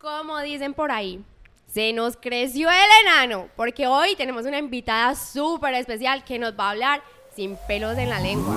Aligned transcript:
Como 0.00 0.38
dicen 0.38 0.74
por 0.74 0.92
ahí, 0.92 1.24
se 1.66 1.92
nos 1.92 2.16
creció 2.16 2.70
el 2.70 2.76
enano, 3.02 3.48
porque 3.56 3.88
hoy 3.88 4.14
tenemos 4.14 4.46
una 4.46 4.58
invitada 4.58 5.16
súper 5.16 5.74
especial 5.74 6.22
que 6.22 6.38
nos 6.38 6.52
va 6.52 6.68
a 6.68 6.70
hablar 6.70 7.02
sin 7.34 7.56
pelos 7.66 7.98
en 7.98 8.08
la 8.08 8.20
lengua. 8.20 8.56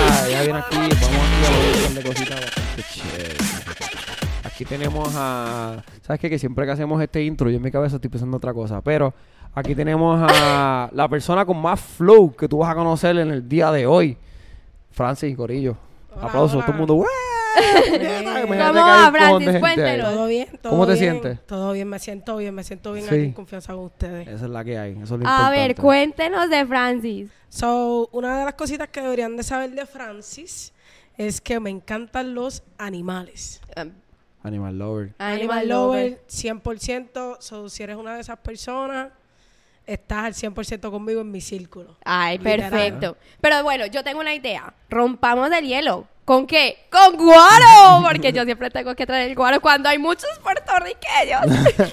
Ah, 0.00 0.26
ya 0.28 0.42
viene 0.42 0.58
aquí, 0.58 0.76
vamos 0.76 1.22
a 1.86 1.94
de 1.94 2.02
cositas. 2.02 2.40
Aquí 4.42 4.64
tenemos 4.64 5.14
a. 5.14 5.84
¿Sabes 6.02 6.20
qué? 6.20 6.28
Que 6.28 6.40
siempre 6.40 6.66
que 6.66 6.72
hacemos 6.72 7.00
este 7.00 7.22
intro, 7.22 7.48
yo 7.48 7.58
en 7.58 7.62
mi 7.62 7.70
cabeza 7.70 7.94
estoy 7.94 8.10
pensando 8.10 8.38
otra 8.38 8.52
cosa. 8.52 8.80
Pero 8.82 9.14
aquí 9.54 9.74
tenemos 9.74 10.20
a 10.30 10.88
la 10.92 11.08
persona 11.08 11.44
con 11.44 11.58
más 11.60 11.80
flow 11.80 12.34
que 12.34 12.48
tú 12.48 12.58
vas 12.58 12.70
a 12.70 12.74
conocer 12.74 13.16
en 13.18 13.30
el 13.30 13.48
día 13.48 13.70
de 13.72 13.86
hoy. 13.86 14.16
Francis 14.90 15.36
Corillo. 15.36 15.76
Hola, 16.14 16.26
Aplausos, 16.26 16.56
hola. 16.56 16.64
todo 16.66 16.72
el 16.72 16.78
mundo. 16.78 17.04
¿Cómo 17.58 18.74
va, 18.80 19.10
Francis? 19.12 19.58
Cuéntenos. 19.60 20.12
Todo 20.14 20.26
bien, 20.26 20.48
todo 20.62 20.70
¿Cómo 20.72 20.86
te 20.86 20.92
bien. 20.94 21.04
sientes? 21.20 21.46
Todo 21.46 21.72
bien, 21.72 21.88
me 21.88 21.98
siento 21.98 22.36
bien, 22.36 22.54
me 22.54 22.64
siento 22.64 22.92
bien 22.92 23.06
Sí. 23.06 23.14
aquí 23.14 23.24
en 23.24 23.32
confianza 23.32 23.72
con 23.74 23.84
ustedes. 23.84 24.28
Esa 24.28 24.44
es 24.44 24.50
la 24.50 24.64
que 24.64 24.78
hay. 24.78 24.92
Eso 25.02 25.14
es 25.16 25.20
lo 25.22 25.28
A 25.28 25.50
ver, 25.50 25.74
cuéntenos 25.74 26.48
de 26.50 26.66
Francis. 26.66 27.30
So, 27.48 28.08
una 28.12 28.38
de 28.38 28.44
las 28.44 28.54
cositas 28.54 28.88
que 28.88 29.00
deberían 29.00 29.36
de 29.36 29.42
saber 29.42 29.70
de 29.70 29.86
Francis 29.86 30.72
es 31.16 31.40
que 31.40 31.58
me 31.60 31.70
encantan 31.70 32.34
los 32.34 32.62
animales. 32.76 33.60
Um, 33.76 33.90
Animal 34.42 34.78
Lover. 34.78 35.14
Animal, 35.18 35.58
Animal 35.58 35.68
lover. 35.68 36.10
lover, 36.12 36.22
100%. 36.28 37.36
So, 37.40 37.68
si 37.68 37.82
eres 37.82 37.96
una 37.96 38.14
de 38.14 38.20
esas 38.20 38.38
personas, 38.38 39.08
estás 39.88 40.24
al 40.26 40.34
100% 40.34 40.90
conmigo 40.90 41.20
en 41.22 41.30
mi 41.30 41.40
círculo. 41.40 41.96
Ay, 42.04 42.38
Literal. 42.38 42.70
perfecto. 42.70 43.16
Pero 43.40 43.62
bueno, 43.62 43.86
yo 43.86 44.04
tengo 44.04 44.20
una 44.20 44.34
idea. 44.34 44.72
Rompamos 44.88 45.50
el 45.50 45.66
hielo. 45.66 46.06
¿Con 46.24 46.46
qué? 46.46 46.76
¡Con 46.92 47.16
guaro! 47.16 48.02
Porque 48.06 48.34
yo 48.34 48.44
siempre 48.44 48.68
tengo 48.70 48.94
que 48.94 49.06
traer 49.06 49.30
el 49.30 49.34
guaro 49.34 49.62
cuando 49.62 49.88
hay 49.88 49.96
muchos 49.96 50.28
puertorriqueños. 50.42 51.40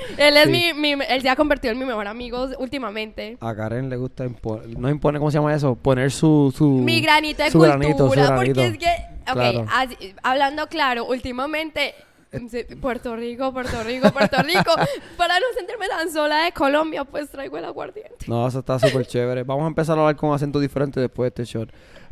él 0.17 0.35
es 0.37 0.43
Sí. 0.45 0.49
mi, 0.75 0.95
mi- 0.95 1.05
él 1.07 1.21
se 1.21 1.29
ha 1.29 1.37
convertido 1.37 1.71
en 1.71 1.79
mi 1.79 1.85
mejor 1.85 2.05
amigo 2.07 2.45
últimamente. 2.59 3.37
A 3.39 3.55
Karen 3.55 3.89
le 3.89 3.95
gusta 3.95 4.25
imponer, 4.25 4.77
no 4.77 4.89
impone, 4.89 5.19
¿cómo 5.19 5.31
se 5.31 5.37
llama 5.37 5.53
eso? 5.55 5.75
Poner 5.75 6.11
su... 6.11 6.53
su 6.55 6.67
Mi 6.69 6.99
granito 7.01 7.43
de 7.43 7.49
su 7.51 7.59
cultura. 7.59 7.77
granito, 7.77 8.05
su 8.07 8.11
granito. 8.11 8.35
Porque 8.35 8.65
es 8.67 8.77
que, 8.77 9.31
ok, 9.31 9.33
Claro. 9.33 9.65
así- 9.71 10.15
hablando 10.21 10.67
claro, 10.67 11.05
últimamente... 11.05 11.95
sí, 12.49 12.63
Puerto 12.75 13.15
Rico, 13.15 13.51
Puerto 13.53 13.83
Rico, 13.83 14.11
Puerto 14.11 14.41
Rico. 14.41 14.71
Para 15.17 15.39
no 15.39 15.45
sentirme 15.57 15.87
tan 15.87 16.11
sola 16.11 16.43
de 16.45 16.51
Colombia, 16.51 17.03
pues 17.03 17.29
traigo 17.29 17.57
el 17.57 17.65
aguardiente. 17.65 18.25
No, 18.27 18.47
eso 18.47 18.59
está 18.59 18.79
súper 18.79 19.05
chévere. 19.05 19.43
Vamos 19.43 19.65
a 19.65 19.67
empezar 19.67 19.97
a 19.97 20.01
hablar 20.01 20.15
con 20.15 20.33
acento 20.33 20.59
diferente 20.59 20.99
después 20.99 21.33
de 21.33 21.43
este 21.43 21.51
shot. 21.57 21.69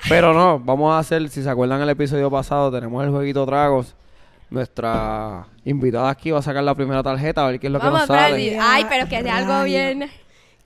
Pero 0.09 0.33
no, 0.33 0.59
vamos 0.59 0.93
a 0.93 0.99
hacer, 0.99 1.27
si 1.29 1.43
se 1.43 1.49
acuerdan 1.49 1.81
el 1.81 1.89
episodio 1.89 2.29
pasado, 2.29 2.71
tenemos 2.71 3.03
el 3.03 3.11
jueguito 3.11 3.45
tragos. 3.45 3.95
Nuestra 4.49 5.47
invitada 5.65 6.09
aquí 6.09 6.29
va 6.29 6.39
a 6.39 6.41
sacar 6.43 6.63
la 6.63 6.75
primera 6.75 7.01
tarjeta 7.01 7.43
a 7.43 7.49
ver 7.49 7.59
qué 7.59 7.67
es 7.67 7.73
lo 7.73 7.79
Vamos, 7.79 8.01
que 8.03 8.07
nos 8.07 8.19
sale. 8.19 8.59
Ay, 8.59 8.85
pero 8.87 9.07
que 9.09 9.21
sea 9.21 9.37
algo 9.37 9.63
bien... 9.63 10.09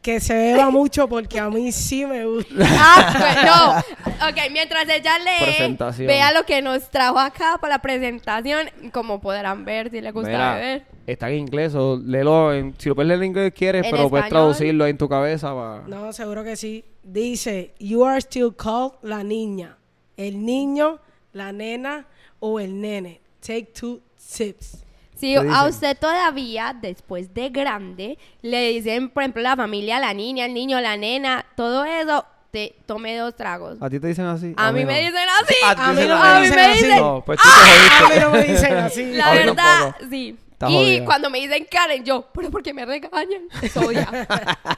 Que 0.08 0.22
se 0.22 0.33
beba 0.33 0.69
mucho 0.69 1.09
porque 1.09 1.38
a 1.38 1.50
mí 1.50 1.69
sí 1.73 2.05
me 2.05 2.25
gusta. 2.25 2.53
Ah, 2.80 3.83
pues 3.94 4.05
no. 4.16 4.25
Ok, 4.30 4.52
mientras 4.53 4.88
ella 4.88 5.19
lee, 5.19 5.77
vea 6.05 6.31
lo 6.31 6.45
que 6.45 6.61
nos 6.61 6.89
trajo 6.89 7.19
acá 7.19 7.58
para 7.59 7.73
la 7.75 7.81
presentación. 7.81 8.69
Como 8.94 9.19
podrán 9.19 9.66
ver, 9.66 9.91
si 9.91 9.99
le 9.99 10.11
gusta 10.14 10.30
Mira, 10.30 10.55
beber. 10.55 10.86
está 11.05 11.30
en 11.30 11.39
inglés 11.39 11.75
o 11.75 11.97
léelo 12.02 12.53
en, 12.53 12.73
si 12.77 12.88
lo 12.88 12.95
puedes 12.95 13.09
leer 13.09 13.19
en 13.19 13.25
inglés 13.25 13.53
quieres, 13.53 13.83
En 13.83 13.91
pero 13.91 14.09
puedes 14.09 14.30
traducirlo 14.30 14.88
en 14.88 14.97
tu 14.97 15.09
cabeza. 15.09 15.53
pa- 15.53 15.83
No, 15.88 16.14
seguro 16.14 16.42
que 16.42 16.55
sí. 16.55 16.86
Dice, 17.03 17.73
you 17.77 18.05
are 18.05 18.19
still 18.21 18.53
called 18.55 18.94
la 19.02 19.23
niña, 19.25 19.75
el 20.16 20.45
niño, 20.45 20.99
la 21.33 21.52
nena 21.52 22.05
o 22.39 22.61
el 22.61 22.80
nene. 22.80 23.19
Take 23.42 23.73
two 23.77 23.99
sips. 24.16 24.86
Si 25.17 25.33
¿Qué 25.33 25.48
a 25.52 25.66
usted 25.66 25.98
todavía, 25.98 26.76
después 26.80 27.33
de 27.33 27.50
grande, 27.50 28.17
le 28.42 28.70
dicen, 28.70 29.10
por 29.10 29.23
ejemplo, 29.23 29.42
la 29.42 29.55
familia, 29.55 30.00
la 30.00 30.14
niña, 30.14 30.45
el 30.45 30.54
niño, 30.54 30.80
la 30.80 30.95
nena, 30.95 31.45
todo 31.55 31.86
eso, 31.86 32.23
te 32.52 32.76
tome 32.86 33.17
dos 33.17 33.36
tragos. 33.36 33.78
¿A 33.82 33.89
ti 33.89 34.00
te 34.00 34.08
dicen 34.08 34.26
así? 34.26 34.54
A 34.55 34.72
mí 34.72 34.82
no. 34.82 34.88
me 34.88 35.00
dicen 35.00 35.28
así. 35.44 35.55
A 35.66 35.76
ti 35.76 35.82
A 35.83 35.88
mí 35.88 35.95
dicen 35.95 36.10
no 36.10 36.16
así. 36.23 36.28
A 36.28 36.39
mí 36.39 36.50
me 36.55 36.61
así. 36.61 36.83
dicen, 36.83 37.00
No, 37.00 37.23
pues 37.26 37.39
tú 37.39 37.48
te 37.48 38.05
A 38.05 38.10
mí 38.10 38.20
no 38.22 38.30
me 38.32 38.44
dicen 38.44 38.73
así. 38.78 39.05
la 39.14 39.33
verdad, 39.33 39.95
sí. 40.10 40.38
Está 40.52 40.70
y 40.70 40.73
jodida. 40.76 41.05
cuando 41.05 41.30
me 41.30 41.39
dicen 41.39 41.67
Karen, 41.70 42.04
yo, 42.04 42.28
pero 42.34 42.49
¿por 42.49 42.64
qué 42.64 42.73
me 42.73 42.86
regañan? 42.86 43.44
Soya. 43.73 44.08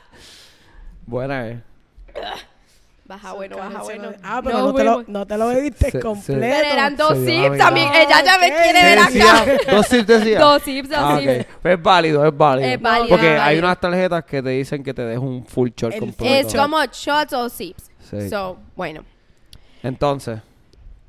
Buena, 1.06 1.48
eh. 1.48 1.64
Baja 3.10 3.34
bueno, 3.34 3.58
baja 3.58 3.82
bueno. 3.82 4.12
Ah, 4.22 4.40
pero 4.44 4.60
no, 4.60 4.72
te, 4.76 4.84
lo, 4.84 5.04
no 5.08 5.26
te 5.26 5.36
lo 5.36 5.48
bebiste 5.48 5.86
Se- 5.86 5.92
se- 5.94 6.00
completo. 6.00 6.40
Pero 6.42 6.74
eran 6.74 6.96
dos 6.96 7.18
sips, 7.18 7.26
vida. 7.26 7.70
ella 8.04 8.24
ya 8.24 8.38
me 8.38 8.48
quiere 8.54 8.84
ver 8.84 9.00
acá. 9.00 9.46
Dos 9.72 9.88
sips 9.88 10.06
decía. 10.08 10.40
Dos 10.40 10.62
sips, 10.62 10.90
dos 10.90 11.00
Ah, 11.02 11.20
sips. 11.20 11.46
Es 11.64 11.82
válido, 11.82 12.24
es 12.24 12.38
válido. 12.38 12.70
Es 12.70 12.80
válido, 12.80 13.10
Porque 13.10 13.34
es 13.34 13.42
hay 13.42 13.58
unas 13.58 13.80
tarjetas 13.80 14.24
que 14.26 14.44
te 14.44 14.50
dicen 14.50 14.84
que 14.84 14.94
te 14.94 15.02
dejo 15.02 15.24
un 15.24 15.44
full 15.44 15.70
shot 15.76 15.98
completo. 15.98 16.48
Es 16.48 16.56
como 16.56 16.78
shots 16.86 17.34
o 17.34 17.50
sips. 17.50 17.90
Sí. 18.12 18.30
So, 18.30 18.60
bueno. 18.76 19.04
Entonces, 19.82 20.40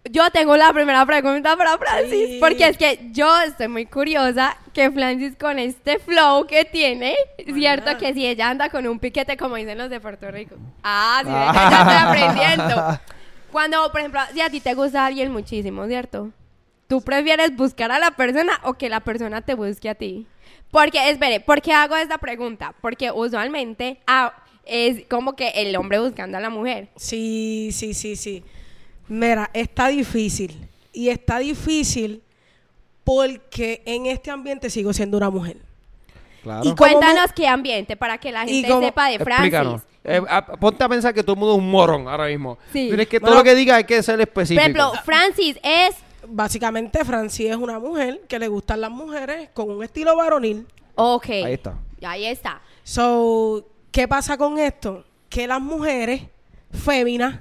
Yo 0.05 0.31
tengo 0.31 0.57
la 0.57 0.73
primera 0.73 1.05
pregunta 1.05 1.57
para 1.57 1.77
Francis, 1.77 2.29
Sí. 2.29 2.39
porque 2.41 2.69
es 2.69 2.79
que 2.79 2.99
yo 3.13 3.29
estoy 3.43 3.69
muy 3.69 3.85
curiosa 3.85 4.57
que 4.73 4.91
Francis 4.91 5.37
con 5.39 5.59
este 5.59 5.99
flow 5.99 6.47
que 6.47 6.65
tiene, 6.65 7.15
cierto 7.53 7.99
que 7.99 8.15
si 8.15 8.27
ella 8.27 8.49
anda 8.49 8.71
con 8.71 8.87
un 8.87 8.99
piquete 8.99 9.37
como 9.37 9.57
dicen 9.57 9.77
los 9.77 9.91
de 9.91 10.01
Puerto 10.01 10.31
Rico. 10.31 10.57
Ah, 10.83 11.21
sí, 11.23 11.31
ya 11.31 11.81
estoy 11.83 12.25
aprendiendo. 12.25 13.01
Cuando, 13.53 13.91
por 13.91 14.01
ejemplo, 14.01 14.21
si 14.33 14.41
a 14.41 14.49
ti 14.49 14.61
te 14.61 14.73
gusta 14.75 15.05
alguien 15.05 15.31
muchísimo, 15.33 15.87
¿cierto? 15.87 16.31
¿Tú 16.89 17.03
prefieres 17.03 17.55
buscar 17.55 17.93
a 17.93 17.99
la 17.99 18.13
persona 18.13 18.59
o 18.65 18.75
que 18.75 18.89
la 18.89 19.01
persona 19.01 19.43
te 19.43 19.55
busque 19.55 19.89
a 19.91 19.95
ti? 19.95 20.27
Porque, 20.71 21.11
espere, 21.11 21.41
¿por 21.41 21.61
qué 21.61 21.73
hago 21.73 21.95
esta 21.97 22.17
pregunta? 22.19 22.75
Porque 22.81 23.11
usualmente 23.11 23.99
ah, 24.07 24.33
es 24.65 25.05
como 25.09 25.37
que 25.37 25.49
el 25.57 25.77
hombre 25.77 25.99
buscando 26.01 26.39
a 26.39 26.41
la 26.41 26.49
mujer. 26.49 26.89
Sí, 26.97 27.71
sí, 27.73 27.93
sí, 27.93 28.17
sí. 28.17 28.43
Mira, 29.11 29.51
está 29.53 29.89
difícil. 29.89 30.69
Y 30.93 31.09
está 31.11 31.39
difícil 31.41 32.23
porque 33.05 33.83
en 33.85 34.07
este 34.07 34.31
ambiente 34.31 34.71
sigo 34.71 34.93
siendo 34.93 35.17
una 35.17 35.31
mujer. 35.31 35.59
claro. 36.43 36.61
Y 36.63 36.69
¿Cómo 36.75 36.77
Cuéntanos 36.77 37.33
qué 37.35 37.47
ambiente 37.47 37.97
para 37.97 38.19
que 38.19 38.33
la 38.33 38.45
gente 38.47 38.69
cómo- 38.69 38.81
sepa 38.87 39.09
de 39.09 39.15
Explícanos. 39.17 39.83
Francis. 39.83 39.91
Eh, 40.03 40.23
ponte 40.59 40.83
a 40.85 40.89
pensar 40.89 41.13
que 41.13 41.23
todo 41.23 41.35
el 41.35 41.39
mundo 41.41 41.55
es 41.55 41.59
un 41.59 41.71
morón 41.71 42.09
ahora 42.09 42.27
mismo. 42.27 42.57
Sí. 42.73 42.87
Tienes 42.89 43.07
que, 43.09 43.21
todo 43.21 43.35
lo 43.35 43.45
que 43.45 43.55
diga 43.55 43.77
hay 43.77 43.85
que 43.85 44.03
ser 44.03 44.15
Por 44.15 44.23
específico. 44.23 44.61
ejemplo, 44.63 44.93
Francis 45.05 45.59
es... 45.63 45.95
Básicamente, 46.27 47.05
Francis 47.05 47.51
es 47.51 47.57
una 47.57 47.79
mujer 47.79 48.23
que 48.29 48.39
le 48.39 48.47
gustan 48.49 48.81
las 48.81 48.91
mujeres 48.91 49.49
con 49.53 49.71
un 49.71 49.83
estilo 49.83 50.15
varonil. 50.17 50.67
Ok. 50.95 51.29
Ahí 51.31 51.55
está. 51.55 51.75
Ahí 52.03 52.25
está. 52.27 52.61
So, 52.85 53.67
¿qué 53.91 54.07
pasa 54.07 54.37
con 54.39 54.59
esto? 54.59 55.05
Que 55.29 55.47
las 55.47 55.61
mujeres 55.61 56.23
féminas 56.73 57.41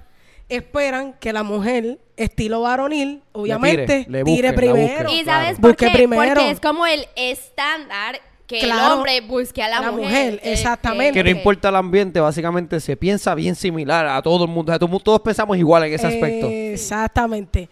esperan 0.49 1.13
que 1.19 1.31
la 1.33 1.43
mujer, 1.43 1.99
estilo 2.17 2.61
varonil, 2.61 3.21
obviamente, 3.31 4.05
le 4.09 4.23
tire 4.23 4.49
busque, 4.51 4.53
primero. 4.57 5.03
busque. 5.03 5.15
¿Y 5.19 5.23
claro. 5.23 5.41
sabes 5.43 5.59
por 5.59 5.75
qué? 5.75 5.89
primero. 5.91 6.33
Porque 6.35 6.49
es 6.51 6.59
como 6.59 6.85
el 6.85 7.05
estándar 7.15 8.19
que 8.47 8.59
el 8.61 8.65
Claro. 8.65 8.95
hombre 8.95 9.21
busque 9.21 9.61
a 9.61 9.67
la, 9.69 9.79
La 9.79 9.91
mujer. 9.91 10.05
mujer, 10.05 10.33
Eh, 10.43 10.53
exactamente. 10.53 11.13
Que 11.13 11.23
no 11.23 11.29
importa 11.29 11.69
el 11.69 11.75
ambiente, 11.75 12.19
básicamente 12.19 12.79
se 12.79 12.97
piensa 12.97 13.35
bien 13.35 13.53
similar 13.55 14.07
a 14.07 14.21
todo 14.23 14.45
el 14.45 14.49
mundo. 14.49 14.71
O 14.71 14.73
sea, 14.73 14.79
todo- 14.79 14.99
todos 14.99 15.19
pensamos 15.21 15.55
igual 15.57 15.83
en 15.83 15.93
ese 15.93 16.07
aspecto. 16.07 16.47
Exactamente. 16.49 17.69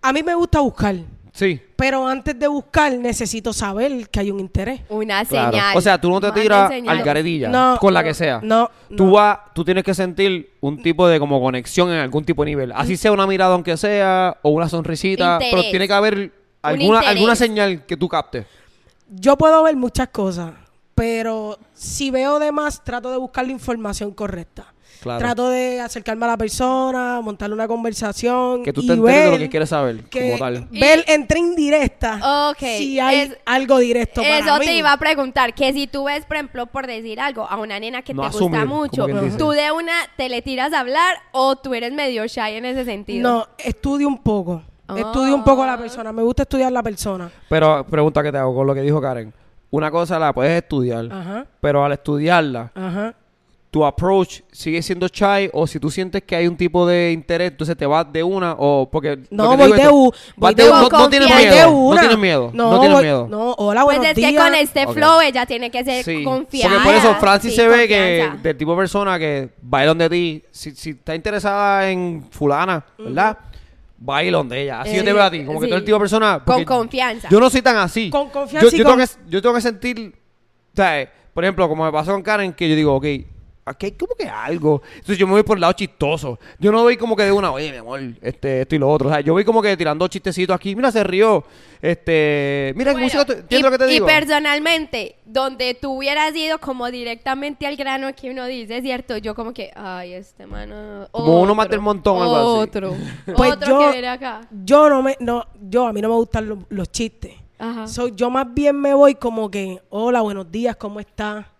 A 0.00 0.12
mí 0.12 0.22
me 0.22 0.34
gusta 0.34 0.60
buscar, 0.60 0.94
Sí, 1.32 1.60
pero 1.76 2.06
antes 2.08 2.38
de 2.38 2.48
buscar 2.48 2.92
necesito 2.98 3.52
saber 3.52 4.08
que 4.10 4.20
hay 4.20 4.30
un 4.30 4.40
interés. 4.40 4.80
Una 4.88 5.24
claro. 5.24 5.52
señal. 5.52 5.76
O 5.76 5.80
sea, 5.80 6.00
tú 6.00 6.10
no 6.10 6.20
te 6.20 6.32
tiras 6.32 6.70
al 6.86 7.02
garedilla 7.02 7.48
No, 7.48 7.76
con 7.80 7.94
la 7.94 8.02
que 8.02 8.14
sea. 8.14 8.40
no, 8.42 8.70
Tú 8.96 9.06
no. 9.06 9.12
vas, 9.12 9.38
tú 9.54 9.64
tienes 9.64 9.84
que 9.84 9.94
sentir 9.94 10.52
un 10.60 10.82
tipo 10.82 11.06
de 11.06 11.18
como 11.20 11.40
conexión 11.40 11.90
en 11.90 11.98
algún 12.00 12.24
tipo 12.24 12.44
de 12.44 12.50
nivel. 12.50 12.72
Así 12.72 12.96
sea 12.96 13.12
una 13.12 13.26
mirada 13.26 13.54
aunque 13.54 13.76
sea 13.76 14.36
o 14.42 14.50
una 14.50 14.68
sonrisita, 14.68 15.34
Interés. 15.34 15.50
pero 15.54 15.70
tiene 15.70 15.86
que 15.86 15.94
haber 15.94 16.32
alguna 16.62 17.00
alguna 17.00 17.36
señal 17.36 17.86
que 17.86 17.96
tú 17.96 18.08
captes. 18.08 18.46
Yo 19.08 19.36
puedo 19.36 19.62
ver 19.62 19.76
muchas 19.76 20.08
cosas, 20.08 20.52
pero 20.94 21.58
si 21.72 22.10
veo 22.10 22.38
de 22.38 22.52
más, 22.52 22.82
trato 22.84 23.10
de 23.10 23.16
buscar 23.16 23.46
la 23.46 23.52
información 23.52 24.12
correcta. 24.12 24.72
Claro. 25.00 25.18
Trato 25.20 25.48
de 25.48 25.80
acercarme 25.80 26.24
a 26.26 26.28
la 26.28 26.36
persona, 26.36 27.20
montarle 27.22 27.54
una 27.54 27.66
conversación. 27.66 28.62
Que 28.62 28.72
tú 28.72 28.82
y 28.82 28.86
te 28.86 28.92
enteres 28.92 29.24
de 29.24 29.30
lo 29.30 29.38
que 29.38 29.48
quieres 29.48 29.68
saber 29.70 30.04
que- 30.04 30.32
como 30.32 30.38
tal. 30.38 30.68
Ver 30.70 31.04
entre 31.08 31.38
indirectas 31.38 32.20
Ok, 32.50 32.58
si 32.58 33.00
hay 33.00 33.20
es- 33.20 33.38
algo 33.46 33.78
directo 33.78 34.22
para 34.22 34.38
Eso 34.38 34.58
mí. 34.58 34.66
te 34.66 34.74
iba 34.74 34.92
a 34.92 34.96
preguntar, 34.98 35.54
que 35.54 35.72
si 35.72 35.86
tú 35.86 36.04
ves, 36.04 36.24
por 36.26 36.36
ejemplo, 36.36 36.66
por 36.66 36.86
decir 36.86 37.20
algo, 37.20 37.46
a 37.48 37.56
una 37.56 37.78
nena 37.80 38.02
que 38.02 38.12
No 38.14 38.22
te 38.22 38.28
asumir, 38.28 38.60
gusta 38.60 38.64
mucho, 38.66 39.06
tú 39.38 39.50
de 39.50 39.72
una 39.72 39.92
te 40.16 40.28
le 40.28 40.42
tiras 40.42 40.72
a 40.72 40.80
hablar 40.80 41.16
o 41.32 41.56
tú 41.56 41.74
eres 41.74 41.92
medio 41.92 42.26
shy 42.26 42.56
en 42.56 42.64
ese 42.64 42.84
sentido. 42.84 43.28
No, 43.28 43.46
estudio 43.58 44.06
un 44.08 44.18
poco. 44.18 44.62
Ah. 44.86 44.96
Estudio 44.98 45.34
un 45.34 45.44
poco 45.44 45.62
a 45.62 45.66
la 45.68 45.78
persona. 45.78 46.12
Me 46.12 46.22
gusta 46.22 46.42
estudiar 46.42 46.72
la 46.72 46.82
persona. 46.82 47.30
Pero 47.48 47.86
pregunta 47.88 48.22
que 48.22 48.32
te 48.32 48.38
hago 48.38 48.54
con 48.54 48.66
lo 48.66 48.74
que 48.74 48.82
dijo 48.82 49.00
Karen. 49.00 49.32
Una 49.70 49.88
cosa 49.90 50.18
la 50.18 50.32
puedes 50.32 50.60
estudiar, 50.60 51.06
Ajá, 51.12 51.46
pero 51.60 51.84
al 51.84 51.92
estudiarla, 51.92 52.72
ajá. 52.74 53.14
Tu 53.70 53.84
approach 53.84 54.40
sigue 54.50 54.82
siendo 54.82 55.06
shy 55.06 55.48
o 55.52 55.64
si 55.64 55.78
tú 55.78 55.92
sientes 55.92 56.24
que 56.24 56.34
hay 56.34 56.48
un 56.48 56.56
tipo 56.56 56.84
de 56.88 57.12
interés, 57.12 57.52
entonces 57.52 57.76
te 57.76 57.86
vas 57.86 58.04
de 58.12 58.20
una 58.20 58.56
o 58.58 58.88
porque 58.90 59.20
No, 59.30 59.56
voy 59.56 59.70
de 59.72 59.88
u- 59.88 60.12
voy 60.36 60.54
de 60.54 60.64
de 60.64 60.70
u- 60.70 60.74
no, 60.74 60.88
no 60.88 61.08
tienes 61.08 61.28
miedo, 61.36 61.54
de 61.54 61.66
una. 61.66 61.94
no 61.94 62.00
tienes 62.00 62.18
miedo, 62.18 62.50
no, 62.52 62.70
tienes 62.80 62.92
voy- 62.96 63.02
miedo. 63.04 63.28
No, 63.30 63.52
hola, 63.58 63.84
Pues 63.84 63.96
buenos 63.98 64.10
es 64.10 64.16
días. 64.16 64.32
que 64.32 64.36
con 64.38 64.54
este 64.56 64.86
flow 64.88 65.20
ella 65.20 65.46
tiene 65.46 65.70
que 65.70 65.84
ser 65.84 66.04
Sí, 66.04 66.24
confiada. 66.24 66.74
porque 66.74 66.84
por 66.84 66.94
eso 66.96 67.14
Francis 67.20 67.50
Sí, 67.52 67.56
se 67.60 67.68
ve 67.68 67.86
que 67.86 68.28
del 68.42 68.56
tipo 68.56 68.72
de 68.72 68.76
persona 68.78 69.18
que 69.20 69.50
baila 69.62 69.88
donde 69.90 70.10
ti, 70.10 70.42
si, 70.50 70.72
si 70.72 70.90
está 70.90 71.14
interesada 71.14 71.88
en 71.90 72.26
fulana, 72.30 72.84
¿verdad? 72.98 73.38
Baila 73.98 74.38
donde 74.38 74.62
ella. 74.62 74.80
Así 74.80 74.96
yo 74.96 75.04
te 75.04 75.10
Eh, 75.10 75.12
veo 75.12 75.22
a 75.22 75.30
ti, 75.30 75.44
como 75.44 75.60
que 75.60 75.66
tú 75.68 75.74
eres 75.74 75.82
el 75.82 75.84
tipo 75.84 75.96
de 75.96 76.00
persona 76.00 76.42
Con 76.44 76.64
confianza. 76.64 77.28
Yo 77.30 77.38
no 77.38 77.48
soy 77.50 77.62
tan 77.62 77.76
así. 77.76 78.10
Con 78.10 78.30
confianza 78.30 78.68
Yo, 78.68 78.74
y 78.74 78.78
yo 78.80 78.84
con- 78.84 78.96
tengo 78.98 79.06
que, 79.06 79.30
yo 79.30 79.42
tengo 79.42 79.54
que 79.54 79.60
sentir, 79.60 80.12
o 80.72 80.76
sea, 80.76 81.02
eh, 81.02 81.08
por 81.32 81.44
ejemplo, 81.44 81.68
como 81.68 81.84
me 81.84 81.92
pasó 81.92 82.10
con 82.12 82.22
Karen, 82.22 82.52
que 82.52 82.68
yo 82.68 82.74
digo, 82.74 82.96
ok, 82.96 83.04
aquí 83.64 83.86
hay 83.86 83.92
como 83.92 84.14
que 84.14 84.28
algo. 84.28 84.82
Entonces 84.94 85.18
yo 85.18 85.26
me 85.26 85.32
voy 85.34 85.42
por 85.42 85.56
el 85.56 85.60
lado 85.60 85.72
chistoso. 85.74 86.38
Yo 86.58 86.72
no 86.72 86.82
voy 86.82 86.96
como 86.96 87.14
que 87.16 87.24
de 87.24 87.32
una, 87.32 87.52
oye, 87.52 87.70
mi 87.70 87.76
amor, 87.78 88.00
este, 88.22 88.62
esto 88.62 88.74
y 88.74 88.78
lo 88.78 88.88
otro. 88.90 89.08
O 89.08 89.12
sea, 89.12 89.20
yo 89.20 89.32
voy 89.32 89.44
como 89.44 89.62
que 89.62 89.76
tirando 89.76 90.06
chistecitos 90.08 90.54
aquí. 90.54 90.74
Mira, 90.74 90.90
se 90.90 91.04
rió. 91.04 91.44
Este, 91.82 92.72
mira, 92.76 92.90
qué 92.90 93.00
Bueno, 93.00 93.04
música, 93.06 93.24
tú- 93.24 93.32
¿entiendes 93.32 93.58
y, 93.60 93.62
lo 93.62 93.70
que 93.70 93.78
te 93.78 93.86
y 93.90 93.94
digo? 93.94 94.06
personalmente, 94.06 95.16
donde 95.24 95.74
tú 95.74 95.92
hubieras 95.98 96.34
ido 96.36 96.58
como 96.58 96.90
directamente 96.90 97.66
al 97.66 97.76
grano 97.76 98.08
que 98.14 98.30
uno 98.30 98.46
dice, 98.46 98.82
¿cierto? 98.82 99.16
Yo 99.16 99.34
como 99.34 99.52
que, 99.54 99.70
ay, 99.74 100.12
este 100.14 100.46
mano... 100.46 101.08
Como 101.10 101.32
uno 101.34 101.42
otro, 101.42 101.54
más 101.54 101.68
del 101.70 101.80
montón, 101.80 102.20
algo 102.20 102.36
así. 102.36 102.68
Otro, 102.68 102.94
Pues 103.36 103.52
otro 103.52 103.68
yo- 103.68 103.78
que 103.86 103.92
viene 103.92 104.08
acá. 104.08 104.42
Yo 104.64 104.88
no 104.90 105.02
me, 105.02 105.16
no, 105.20 105.46
yo 105.68 105.86
a 105.86 105.92
mí 105.92 106.00
no 106.02 106.08
me 106.08 106.14
gustan 106.16 106.48
los, 106.48 106.58
los 106.68 106.90
chistes. 106.92 107.32
Ajá. 107.58 107.86
So, 107.86 108.08
yo 108.08 108.30
más 108.30 108.52
bien 108.52 108.78
me 108.80 108.92
voy 108.94 109.14
como 109.14 109.50
que, 109.50 109.80
hola, 109.90 110.20
buenos 110.22 110.50
días, 110.50 110.76
¿cómo 110.76 111.00
está? 111.00 111.50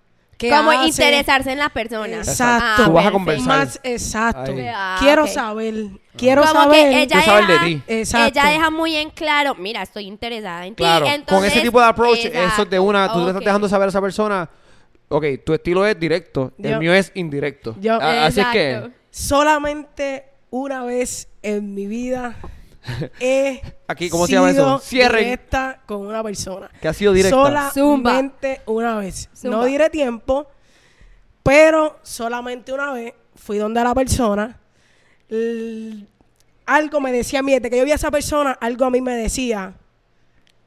¿Qué 0.40 0.50
como 0.50 0.70
hace? 0.70 0.86
interesarse 0.88 1.52
en 1.52 1.58
la 1.58 1.68
persona. 1.68 2.16
Exacto. 2.16 2.84
Tú 2.86 2.92
vas 2.92 3.06
a 3.06 3.10
conversar. 3.12 3.46
Más 3.46 3.80
exacto. 3.84 4.52
Ahí. 4.52 4.66
Ah, 4.74 4.96
quiero 4.98 5.26
saber, 5.26 5.74
quiero 6.16 6.40
como 6.42 6.54
saber. 6.54 6.90
que 6.90 7.02
ella 7.02 7.46
de 7.46 7.58
ti. 7.58 7.82
Exacto. 7.86 8.26
ella 8.40 8.48
deja 8.50 8.70
muy 8.70 8.96
en 8.96 9.10
claro, 9.10 9.54
mira, 9.54 9.82
estoy 9.82 10.06
interesada 10.06 10.66
en 10.66 10.74
Claro, 10.74 11.04
ti. 11.04 11.10
con 11.10 11.20
entonces- 11.20 11.52
ese 11.52 11.60
tipo 11.60 11.78
de 11.80 11.86
approach, 11.86 12.18
eso 12.18 12.28
es 12.28 12.32
de 12.32 12.44
Exacto, 12.44 12.82
una, 12.82 13.12
tú 13.12 13.18
le 13.18 13.26
estás 13.26 13.36
ok. 13.36 13.44
dejando 13.44 13.68
saber 13.68 13.86
a 13.86 13.88
esa 13.90 14.00
persona, 14.00 14.48
ok, 15.08 15.24
tu 15.44 15.52
estilo 15.54 15.84
es 15.86 15.98
directo, 16.00 16.52
el 16.62 16.78
mío 16.78 16.94
es 16.94 17.12
indirecto. 17.14 17.76
Yo- 17.80 18.00
A- 18.00 18.26
así 18.26 18.40
es 18.40 18.46
que, 18.48 18.70
Exacto. 18.72 18.96
Solamente 19.10 20.24
una 20.50 20.84
vez 20.84 21.28
en 21.42 21.74
mi 21.74 21.86
vida 21.86 22.36
he 23.20 23.60
Aquí, 23.86 24.08
¿cómo 24.08 24.26
se 24.26 24.32
llama 24.32 24.50
eso? 24.50 24.62
sido 24.62 24.78
Cierren. 24.80 25.24
directa 25.24 25.80
con 25.86 26.06
una 26.06 26.22
persona. 26.22 26.70
que 26.80 26.88
ha 26.88 26.92
sido 26.94 27.12
directa. 27.12 27.36
Solamente 27.36 28.62
una 28.66 28.96
vez. 28.98 29.28
Zumba. 29.34 29.56
No 29.58 29.64
diré 29.64 29.90
tiempo, 29.90 30.46
pero 31.42 31.98
solamente 32.02 32.72
una 32.72 32.92
vez 32.92 33.14
fui 33.34 33.58
donde 33.58 33.82
la 33.82 33.94
persona. 33.94 34.58
l- 35.28 36.06
algo 36.66 37.00
me 37.00 37.10
decía 37.12 37.40
a 37.40 37.42
mí, 37.42 37.52
desde 37.52 37.68
que 37.68 37.78
yo 37.78 37.84
vi 37.84 37.90
a 37.92 37.96
esa 37.96 38.10
persona, 38.12 38.52
algo 38.60 38.84
a 38.84 38.90
mí 38.90 39.00
me 39.00 39.16
decía, 39.16 39.74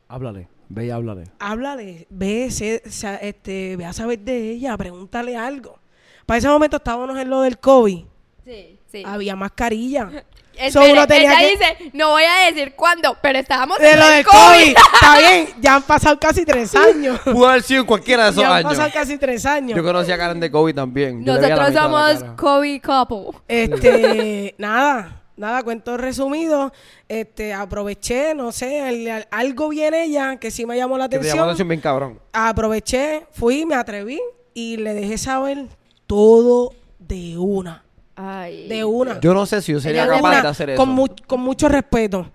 Háblale, 0.10 0.50
ve 0.68 0.88
y 0.88 0.90
háblale. 0.90 1.24
háblale, 1.40 2.08
ve, 2.10 2.52
sé- 2.52 2.84
sa- 2.90 3.16
este, 3.16 3.78
ve 3.78 3.86
a 3.86 3.94
saber 3.94 4.20
de 4.20 4.52
ella, 4.52 4.76
pregúntale 4.78 5.38
algo. 5.38 5.80
Para 6.26 6.40
ese 6.40 6.48
momento 6.50 6.78
estábamos 6.78 7.18
en 7.18 7.30
lo 7.30 7.42
del 7.42 7.58
COVID, 7.58 8.04
Sí, 8.44 8.80
sí. 8.92 9.04
había 9.06 9.36
mascarilla. 9.38 10.10
Espere, 10.56 10.72
So, 10.72 10.82
uno 10.92 11.08
tenía 11.08 11.32
ella 11.32 11.40
que- 11.40 11.50
dice, 11.50 11.92
no 11.94 12.10
voy 12.12 12.24
a 12.24 12.46
decir 12.52 12.74
cuándo, 12.76 13.18
pero 13.22 13.40
estábamos 13.40 13.80
De 13.80 13.92
en 13.92 14.00
lo 14.00 14.06
el 14.06 14.12
del 14.18 14.26
COVID, 14.26 14.76
está 14.94 15.18
bien, 15.20 15.48
ya 15.60 15.76
han 15.76 15.82
pasado 15.84 16.20
casi 16.20 16.46
tres 16.46 16.76
años. 16.76 17.20
Pudo 17.24 17.48
haber 17.50 17.64
sido 17.64 17.86
cualquiera 17.86 18.26
de 18.26 18.30
esos 18.32 18.42
ya 18.44 18.50
han 18.50 18.58
años. 18.58 18.70
pasado 18.72 18.90
casi 18.94 19.18
tres 19.18 19.46
años. 19.46 19.76
Yo 19.76 19.84
conocí 19.84 20.12
a 20.12 20.18
Karen 20.18 20.40
de 20.40 20.52
COVID 20.52 20.76
también. 20.76 21.26
Yo 21.26 21.34
Nosotros 21.36 21.74
de 21.74 21.80
somos. 21.80 22.24
COVID 22.38 22.82
couple. 22.82 23.40
Este, 23.48 24.54
nada, 24.60 25.22
nada, 25.36 25.64
cuento 25.64 25.98
resumido. 25.98 26.72
Este, 27.10 27.54
aproveché, 27.54 28.34
no 28.36 28.52
sé, 28.52 28.90
el- 28.90 29.26
algo 29.32 29.70
bien 29.70 29.94
ella 29.94 30.38
que 30.38 30.52
sí 30.52 30.66
me 30.66 30.78
llamó 30.78 30.98
la 30.98 31.10
Que 31.10 31.18
te 31.20 31.26
llamó 31.28 31.28
la 31.28 31.32
atención. 31.32 31.50
atención 31.50 31.68
bien 31.68 31.82
cabrón. 31.82 32.20
Aproveché, 32.32 33.26
fui, 33.32 33.66
me 33.66 33.76
atreví 33.76 34.22
y 34.54 34.78
le 34.78 34.94
dejé 34.94 35.18
saber 35.18 35.66
todo 36.08 36.74
de 37.00 37.38
una. 37.38 37.83
Ay. 38.16 38.68
De 38.68 38.84
una. 38.84 39.20
Yo 39.20 39.34
no 39.34 39.46
sé 39.46 39.62
si 39.62 39.72
yo 39.72 39.80
sería 39.80 40.04
De 40.04 40.10
capaz 40.16 40.30
una, 40.30 40.42
de 40.42 40.48
hacer 40.48 40.70
eso. 40.72 40.78
Con, 40.80 40.90
mu- 40.90 41.08
con 41.28 41.40
mucho 41.42 41.68
respeto. 41.70 42.32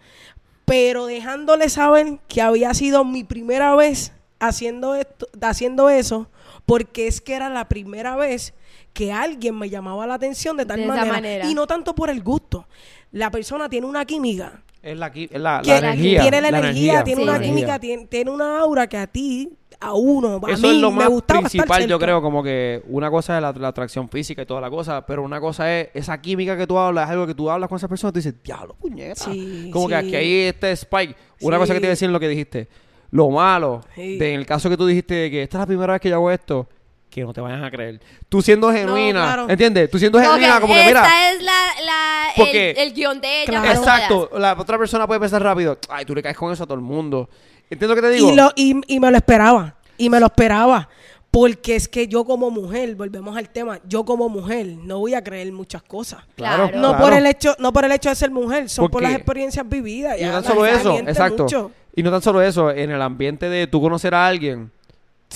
Pero 0.64 1.06
dejándole 1.06 1.68
saber 1.70 2.18
que 2.28 2.42
había 2.42 2.74
sido 2.74 3.04
mi 3.04 3.24
primera 3.24 3.74
vez 3.74 4.12
haciendo 4.38 4.94
esto, 4.94 5.26
haciendo 5.40 5.88
eso, 5.88 6.28
porque 6.66 7.06
es 7.06 7.20
que 7.20 7.34
era 7.34 7.48
la 7.48 7.68
primera 7.68 8.16
vez 8.16 8.52
que 8.92 9.12
alguien 9.12 9.56
me 9.58 9.70
llamaba 9.70 10.06
la 10.06 10.14
atención 10.14 10.56
de 10.56 10.66
tal 10.66 10.80
De 10.80 10.86
manera, 10.86 11.12
manera. 11.12 11.46
Y 11.46 11.54
no 11.54 11.66
tanto 11.66 11.94
por 11.94 12.10
el 12.10 12.22
gusto. 12.22 12.66
La 13.12 13.30
persona 13.30 13.68
tiene 13.68 13.86
una 13.86 14.04
química. 14.04 14.62
Es 14.82 14.96
la, 14.98 15.06
es 15.08 15.30
la, 15.32 15.56
la 15.56 15.62
que 15.62 15.76
energía. 15.76 16.20
tiene 16.22 16.40
la, 16.40 16.48
energía, 16.48 17.04
tiene 17.04 17.22
Sí, 17.22 17.28
una 17.28 17.38
sí. 17.38 17.44
química, 17.44 17.78
tiene, 17.78 18.06
tiene 18.06 18.30
una 18.30 18.60
aura 18.60 18.86
que 18.86 18.96
a 18.98 19.06
ti, 19.06 19.50
a 19.80 19.94
uno, 19.94 20.40
a 20.44 20.50
Eso 20.52 20.62
mí 20.62 20.74
es 20.74 20.80
lo 20.80 20.90
me 20.90 21.08
más 21.08 21.22
principal, 21.22 21.86
yo 21.86 21.98
creo, 22.00 22.20
como 22.20 22.42
que 22.42 22.82
una 22.88 23.10
cosa 23.10 23.36
es 23.36 23.42
la, 23.42 23.52
la 23.52 23.68
atracción 23.68 24.08
física 24.08 24.42
y 24.42 24.46
toda 24.46 24.60
la 24.60 24.70
cosa, 24.70 25.06
pero 25.06 25.22
una 25.22 25.40
cosa 25.40 25.72
es 25.78 25.88
esa 25.94 26.20
química 26.20 26.56
que 26.56 26.66
tú 26.66 26.76
hablas, 26.78 27.04
es 27.06 27.12
algo 27.12 27.26
que 27.28 27.34
tú 27.34 27.48
hablas 27.48 27.68
con 27.68 27.76
esa 27.76 27.86
persona 27.86 28.08
y 28.10 28.12
tú 28.14 28.18
dices, 28.18 28.34
diablo, 28.42 28.74
puñeta. 28.74 29.24
Sí, 29.24 29.70
como 29.72 29.86
que 29.88 29.94
aquí 29.94 30.16
hay 30.16 30.32
este 30.48 30.72
spike. 30.72 31.14
Una 31.42 31.56
Sí. 31.56 31.60
cosa 31.60 31.74
que 31.74 31.80
te 31.80 31.86
iba 31.86 31.90
a 31.90 31.94
decir 31.94 32.06
en 32.06 32.12
lo 32.12 32.18
que 32.20 32.28
dijiste. 32.28 32.68
Lo 33.12 33.30
malo, 33.30 33.82
Sí. 33.94 34.18
de, 34.18 34.34
en 34.34 34.40
el 34.40 34.46
caso 34.46 34.68
que 34.68 34.76
tú 34.76 34.84
dijiste 34.86 35.14
de 35.14 35.30
que 35.30 35.42
esta 35.44 35.58
es 35.58 35.60
la 35.60 35.66
primera 35.66 35.92
vez 35.92 36.02
que 36.02 36.08
yo 36.10 36.16
hago 36.16 36.30
esto, 36.32 36.68
que 37.08 37.22
no 37.22 37.32
te 37.32 37.40
vayan 37.40 37.62
a 37.64 37.70
creer. 37.70 38.00
Tú 38.28 38.42
siendo 38.42 38.70
genuina, 38.72 39.22
claro. 39.22 39.46
¿entiendes? 39.48 39.88
Tú 39.90 39.98
siendo 39.98 40.18
genuina, 40.20 40.60
como 40.60 40.74
que 40.74 40.84
mira. 40.86 41.02
Esta 41.04 41.32
es 41.32 41.42
la, 41.42 41.66
la, 41.86 42.24
Porque- 42.36 42.72
el, 42.72 42.78
el 42.78 42.92
guion 42.92 43.20
de 43.20 43.42
ella. 43.44 43.50
Claro. 43.62 43.78
Exacto, 43.78 44.30
la 44.38 44.52
otra 44.58 44.76
persona 44.76 45.06
puede 45.06 45.20
pensar 45.20 45.42
rápido, 45.42 45.78
ay, 45.88 46.04
tú 46.04 46.14
le 46.14 46.22
caes 46.22 46.36
con 46.36 46.52
eso 46.52 46.64
a 46.64 46.66
todo 46.66 46.74
el 46.74 46.82
mundo. 46.82 47.30
¿Entiendes 47.70 47.88
lo 47.88 47.94
que 47.96 48.08
te 48.08 48.14
digo? 48.14 48.32
Y, 48.32 48.36
lo, 48.36 48.50
y, 48.56 48.80
y 48.86 49.00
me 49.00 49.10
lo 49.10 49.16
esperaba. 49.16 49.74
Y 49.96 50.08
me 50.08 50.20
lo 50.20 50.26
esperaba. 50.26 50.88
Porque 51.30 51.76
es 51.76 51.88
que 51.88 52.08
yo 52.08 52.24
como 52.24 52.50
mujer, 52.50 52.94
volvemos 52.94 53.36
al 53.36 53.50
tema, 53.50 53.80
yo 53.86 54.04
como 54.04 54.30
mujer 54.30 54.66
no 54.82 54.98
voy 54.98 55.14
a 55.14 55.22
creer 55.22 55.52
muchas 55.52 55.82
cosas. 55.82 56.24
Claro. 56.36 56.70
No 56.74 56.90
claro. 56.90 56.98
por 56.98 57.12
el 57.12 57.26
hecho, 57.26 57.54
no 57.58 57.72
por 57.72 57.84
el 57.84 57.92
hecho 57.92 58.08
de 58.08 58.14
ser 58.14 58.30
mujer, 58.30 58.68
son 58.70 58.88
por 58.88 59.02
las 59.02 59.12
experiencias 59.12 59.68
vividas. 59.68 60.18
Y 60.18 60.24
no 60.24 60.32
tan 60.32 60.44
solo 60.44 60.64
eso, 60.64 60.98
exacto. 60.98 61.42
mucho. 61.42 61.70
Y 61.94 62.02
no 62.02 62.10
tan 62.10 62.22
solo 62.22 62.40
eso, 62.40 62.70
en 62.70 62.90
el 62.90 63.02
ambiente 63.02 63.48
de 63.48 63.66
tú 63.66 63.80
conocer 63.80 64.14
a 64.14 64.26
alguien, 64.26 64.70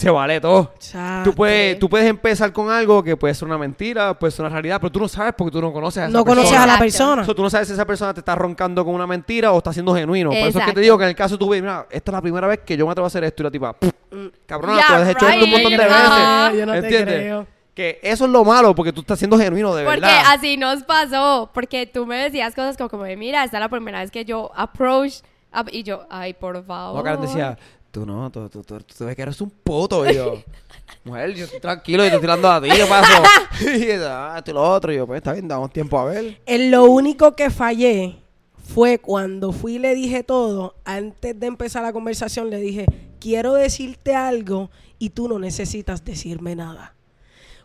se 0.02 0.10
vale 0.10 0.40
todo. 0.40 0.72
Tú 1.24 1.32
puedes, 1.34 1.78
tú 1.78 1.88
puedes 1.88 2.06
empezar 2.08 2.52
con 2.52 2.70
algo 2.70 3.02
que 3.02 3.16
puede 3.16 3.32
ser 3.34 3.46
una 3.46 3.56
mentira, 3.56 4.18
puede 4.18 4.30
ser 4.32 4.44
una 4.44 4.50
realidad, 4.54 4.78
pero 4.80 4.90
tú 4.92 4.98
no 5.00 5.08
sabes 5.08 5.32
porque 5.36 5.52
tú 5.52 5.60
no 5.60 5.72
conoces 5.72 6.02
a 6.02 6.06
esa 6.06 6.12
No 6.12 6.24
persona. 6.24 6.42
conoces 6.42 6.58
a 6.58 6.66
la 6.66 6.78
persona. 6.78 7.22
O 7.22 7.24
sea, 7.24 7.34
tú 7.34 7.42
no 7.42 7.50
sabes 7.50 7.68
si 7.68 7.74
esa 7.74 7.86
persona 7.86 8.12
te 8.12 8.20
está 8.20 8.34
roncando 8.34 8.84
con 8.84 8.94
una 8.94 9.06
mentira 9.06 9.52
o 9.52 9.58
está 9.58 9.72
siendo 9.72 9.94
genuino. 9.94 10.30
Por 10.30 10.38
eso 10.38 10.58
es 10.58 10.64
que 10.66 10.72
te 10.72 10.80
digo 10.80 10.98
que 10.98 11.04
en 11.04 11.10
el 11.10 11.16
caso 11.16 11.38
tú 11.38 11.48
ves, 11.48 11.62
mira, 11.62 11.86
esta 11.90 12.10
es 12.10 12.12
la 12.12 12.20
primera 12.20 12.46
vez 12.46 12.60
que 12.66 12.76
yo 12.76 12.84
me 12.86 12.92
atrevo 12.92 13.06
a 13.06 13.08
hacer 13.08 13.24
esto 13.24 13.42
y 13.42 13.44
la 13.44 13.50
tipa, 13.50 13.72
"Pff, 13.74 13.90
cabrona, 14.46 14.76
Yeah, 14.76 14.86
tú 14.88 14.92
has 14.94 15.08
hecho 15.08 15.28
esto 15.28 15.44
un 15.44 15.50
montón 15.50 15.70
de 15.72 15.78
veces. 15.78 16.58
Yo 16.58 16.66
no 16.66 16.72
te 16.72 16.78
¿Entiendes? 16.78 17.14
creo. 17.16 17.46
Que 17.74 18.00
eso 18.02 18.24
es 18.26 18.30
lo 18.30 18.44
malo 18.44 18.74
porque 18.74 18.92
tú 18.92 19.00
estás 19.00 19.18
siendo 19.18 19.38
genuino 19.38 19.74
de 19.74 19.84
Porque 19.84 20.00
verdad. 20.00 20.24
así 20.34 20.58
nos 20.58 20.82
pasó. 20.82 21.48
Porque 21.54 21.86
tú 21.86 22.04
me 22.04 22.16
decías 22.16 22.54
cosas 22.54 22.76
como, 22.76 22.90
como 22.90 23.04
de, 23.04 23.16
mira, 23.16 23.44
esta 23.44 23.56
es 23.56 23.60
la 23.62 23.68
primera 23.70 24.00
vez 24.00 24.10
que 24.10 24.24
yo 24.24 24.50
approach. 24.54 25.20
up", 25.54 25.68
y 25.70 25.82
yo, 25.82 26.06
ay, 26.10 26.32
por 26.34 26.64
favor. 26.64 26.96
No, 26.96 27.02
Karen 27.02 27.20
decía, 27.22 27.58
tú 27.92 28.06
no, 28.06 28.30
tú, 28.30 28.48
tú, 28.48 28.64
tú, 28.64 28.78
tú 28.80 28.94
te 28.98 29.04
ves 29.04 29.14
que 29.14 29.22
eres 29.22 29.40
un 29.40 29.50
puto. 29.50 30.10
Y 30.10 30.14
yo, 30.14 30.42
mujer, 31.04 31.34
yo 31.34 31.44
estoy 31.44 31.60
tranquilo, 31.60 32.02
yo 32.02 32.10
te 32.10 32.16
estoy 32.16 32.20
tirando 32.22 32.50
a 32.50 32.60
ti, 32.60 32.70
¿qué 32.70 32.86
pasó? 32.86 33.22
y 33.76 33.90
ah, 34.00 34.34
esto 34.38 34.50
y 34.50 34.54
lo 34.54 34.62
otro. 34.62 34.92
Y 34.92 34.96
yo, 34.96 35.06
pues 35.06 35.18
está 35.18 35.32
bien, 35.34 35.46
damos 35.46 35.72
tiempo 35.72 35.98
a 35.98 36.06
ver. 36.06 36.40
En 36.46 36.70
lo 36.70 36.86
único 36.86 37.36
que 37.36 37.50
fallé 37.50 38.16
fue 38.74 38.98
cuando 38.98 39.52
fui 39.52 39.74
y 39.74 39.78
le 39.78 39.94
dije 39.94 40.24
todo. 40.24 40.74
Antes 40.84 41.38
de 41.38 41.46
empezar 41.46 41.82
la 41.82 41.92
conversación 41.92 42.50
le 42.50 42.56
dije, 42.56 42.86
quiero 43.20 43.52
decirte 43.52 44.14
algo 44.14 44.70
y 44.98 45.10
tú 45.10 45.28
no 45.28 45.38
necesitas 45.38 46.04
decirme 46.04 46.56
nada. 46.56 46.94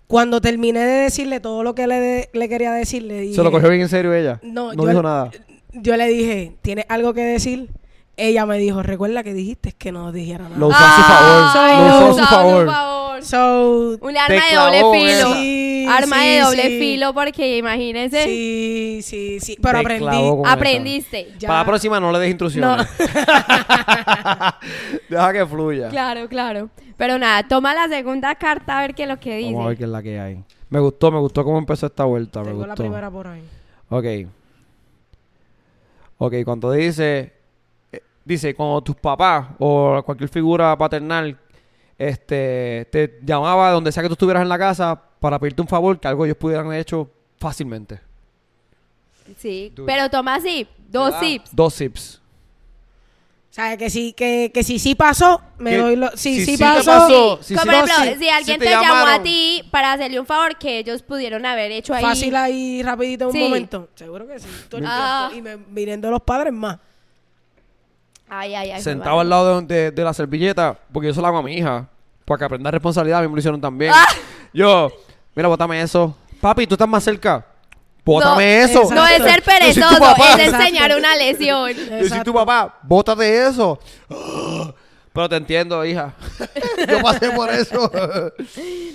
Cuando 0.08 0.40
terminé 0.40 0.80
de 0.80 1.04
decirle 1.04 1.40
todo 1.40 1.64
lo 1.64 1.76
que 1.76 1.88
le, 1.88 2.30
le 2.32 2.50
quería 2.50 2.72
decir, 2.72 3.04
le 3.04 3.22
dije... 3.22 3.36
¿Se 3.36 3.44
lo 3.44 3.52
cogió 3.52 3.70
bien 3.70 3.82
en 3.82 3.90
serio 3.90 4.14
ella? 4.14 4.40
No, 4.42 4.74
no 4.74 4.84
yo- 4.84 4.90
dijo 4.90 5.04
nada. 5.04 5.32
Yo 5.74 5.96
le 5.98 6.08
dije, 6.08 6.56
¿tienes 6.62 6.86
algo 6.88 7.14
que 7.14 7.22
decir? 7.22 7.70
Ella 8.20 8.46
me 8.48 8.58
dijo, 8.58 8.82
recuerda 8.82 9.22
que 9.24 9.34
dijiste 9.34 9.74
que 9.74 9.92
no 9.92 10.12
dijera 10.12 10.46
nada. 10.46 10.58
Lo 10.58 10.68
usó 10.70 10.78
a 10.80 10.96
su 10.96 11.02
favor. 11.04 11.52
Soy 11.54 11.72
Lo 11.88 12.12
usó 12.12 12.22
a 12.22 12.26
su 12.28 12.34
favor. 12.36 12.66
favor. 12.66 13.24
So, 13.24 13.98
Un 14.02 14.18
arma 14.18 14.42
de 14.50 14.56
doble 14.56 14.84
filo. 15.00 15.34
Sí, 15.34 15.86
arma 15.90 16.22
de 16.24 16.40
doble 16.40 16.62
sí. 16.64 16.80
filo 16.80 17.14
porque 17.14 17.58
imagínense, 17.58 18.24
sí, 18.24 19.00
sí, 19.04 19.40
sí. 19.40 19.58
Pero 19.62 19.74
Te 19.80 19.80
aprendí. 19.82 20.18
aprendiste. 20.46 21.34
Ya. 21.40 21.48
Para 21.48 21.60
la 21.62 21.66
próxima 21.66 22.00
no 22.00 22.12
le 22.12 22.20
des 22.20 22.30
instrucciones. 22.30 22.88
Deja 25.10 25.34
que 25.34 25.46
fluya. 25.46 25.90
Claro, 25.90 26.28
claro. 26.28 26.70
Pero 26.96 27.18
nada, 27.18 27.48
toma 27.48 27.74
la 27.74 27.88
segunda 27.88 28.36
carta 28.36 28.78
a 28.78 28.82
ver 28.82 28.94
qué 28.96 29.04
es 29.04 29.10
lo 29.10 29.20
que 29.20 29.38
dice. 29.38 29.52
Vamos 29.52 29.66
a 29.66 29.70
ver 29.70 29.78
qué 29.78 29.84
es 29.86 29.90
la 29.90 30.02
que 30.04 30.20
hay. 30.20 30.44
Me 30.70 30.80
gustó, 30.80 31.12
me 31.12 31.20
gustó 31.20 31.44
cómo 31.44 31.58
empezó 31.58 31.86
esta 31.88 32.04
vuelta. 32.06 32.42
Me 32.42 32.48
Tengo 32.48 32.62
la 32.62 32.68
gustó. 32.68 32.84
primera 32.84 33.10
por 33.12 33.28
ahí. 33.28 33.42
Ok. 33.90 34.06
Ok, 36.20 36.34
cuando 36.46 36.72
dice, 36.72 37.34
dice, 38.28 38.54
cuando 38.54 38.82
tus 38.82 38.96
papás 38.96 39.48
o 39.60 40.02
cualquier 40.06 40.30
figura 40.30 40.78
paternal 40.78 41.38
este, 41.98 42.88
te 42.92 43.20
llamaba 43.24 43.72
donde 43.72 43.92
sea 43.92 44.04
que 44.04 44.10
tú 44.10 44.14
estuvieras 44.14 44.44
en 44.44 44.50
la 44.50 44.58
casa 44.58 45.02
para 45.20 45.40
pedirte 45.40 45.62
un 45.62 45.68
favor 45.68 46.00
que 46.00 46.08
algo 46.08 46.26
ellos 46.26 46.38
pudieran 46.38 46.68
haber 46.68 46.82
hecho 46.82 47.10
fácilmente. 47.40 48.00
Sí, 49.38 49.72
Dude. 49.76 49.86
pero 49.92 50.10
toma 50.10 50.40
zip, 50.40 50.70
dos 50.90 51.06
¿Verdad? 51.12 51.20
zips. 51.22 51.50
Dos 51.56 51.74
zips. 51.76 52.22
O 53.50 53.54
sea, 53.58 53.76
que 53.76 53.90
si, 53.90 54.14
que, 54.14 54.52
que 54.54 54.64
si 54.64 54.78
sí 54.78 54.94
pasó, 54.94 55.42
me 55.58 55.72
Que 55.72 55.78
doy 55.78 55.96
lo... 55.96 56.12
Si 56.12 56.36
si 56.36 56.40
sí 56.46 56.46
sí 56.52 56.58
te 56.58 56.64
pasó... 56.64 56.92
pasó, 56.92 57.40
Sí, 57.42 57.56
si 57.56 57.56
como 57.56 57.72
sí- 57.72 57.78
ejemplo, 57.78 57.96
si- 58.14 58.20
si 58.20 58.30
alguien 58.30 58.56
si 58.60 58.60
te, 58.60 58.66
te 58.66 58.72
llamó 58.72 58.86
a 58.94 59.00
llamaron. 59.00 59.24
ti 59.24 59.64
para 59.72 59.94
hacerle 59.94 60.20
un 60.20 60.28
favor 60.28 60.58
que 60.60 60.78
ellos 60.78 61.02
pudieron 61.02 61.44
haber 61.46 61.72
hecho 61.72 61.94
ahí. 61.96 62.04
Fácil 62.04 62.36
ahí, 62.36 62.84
rapidito, 62.84 63.24
en 63.24 63.28
un 63.30 63.34
Sí. 63.34 63.40
momento. 63.44 63.90
Seguro 63.96 64.28
que 64.28 64.40
sí. 64.40 64.48
Todo 64.70 64.80
el 64.82 64.86
Ah. 64.88 65.30
tiempo. 65.32 65.50
Y 65.50 65.58
me, 65.58 65.64
viniendo 65.70 66.12
los 66.12 66.22
padres 66.22 66.54
más. 66.54 66.78
Ay, 68.30 68.56
ay, 68.56 68.72
ay. 68.72 68.82
Sentado 68.82 69.20
al 69.20 69.30
lado 69.30 69.62
de, 69.62 69.68
de- 69.76 69.92
de 69.92 70.04
la 70.04 70.14
servilleta, 70.14 70.78
porque 70.92 71.08
yo 71.08 71.14
se 71.14 71.22
la 71.22 71.30
hago 71.30 71.38
a 71.38 71.44
mi 71.44 71.54
hija, 71.56 71.88
para 72.26 72.38
que 72.40 72.46
aprenda 72.46 72.70
responsabilidad, 72.72 73.20
a 73.20 73.22
mí 73.22 73.28
me 73.30 73.34
lo 73.36 73.40
hicieron 73.40 73.62
también. 73.62 73.92
Ah. 73.96 74.06
Yo, 74.54 74.92
mira, 75.36 75.48
bótame 75.48 75.82
eso. 75.82 76.16
Papi, 76.42 76.68
tú 76.68 76.76
estás 76.76 76.88
más 76.90 77.04
cerca. 77.04 77.46
Bótame 78.04 78.58
No, 78.60 78.66
eso. 78.66 78.82
exacto. 78.84 78.96
No 78.96 79.08
es 79.08 79.24
ser 79.24 79.44
perezoso, 79.44 80.16
es 80.40 80.54
enseñar 80.54 80.96
una 80.98 81.16
lesión. 81.16 81.72
Yo 81.74 82.08
soy 82.08 82.20
tu 82.24 82.34
papá, 82.34 82.80
bótate 82.84 83.48
eso. 83.48 83.80
Pero 85.14 85.28
te 85.30 85.36
entiendo, 85.36 85.84
hija. 85.84 86.14
yo 86.90 87.02
pasé 87.02 87.32
por 87.32 87.50
eso. 87.50 87.92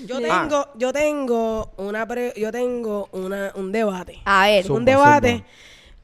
Yo 0.06 0.18
Ah. 0.30 0.46
tengo, 0.48 0.68
yo 0.76 0.92
tengo 0.92 1.72
una 1.78 2.06
pre- 2.06 2.32
yo 2.36 2.52
tengo 2.52 3.08
una, 3.12 3.50
un 3.56 3.72
debate. 3.72 4.20
A 4.24 4.46
ver, 4.46 4.64
Zumba, 4.64 4.78
un 4.78 4.84
debate 4.84 5.30
zumba. 5.38 5.46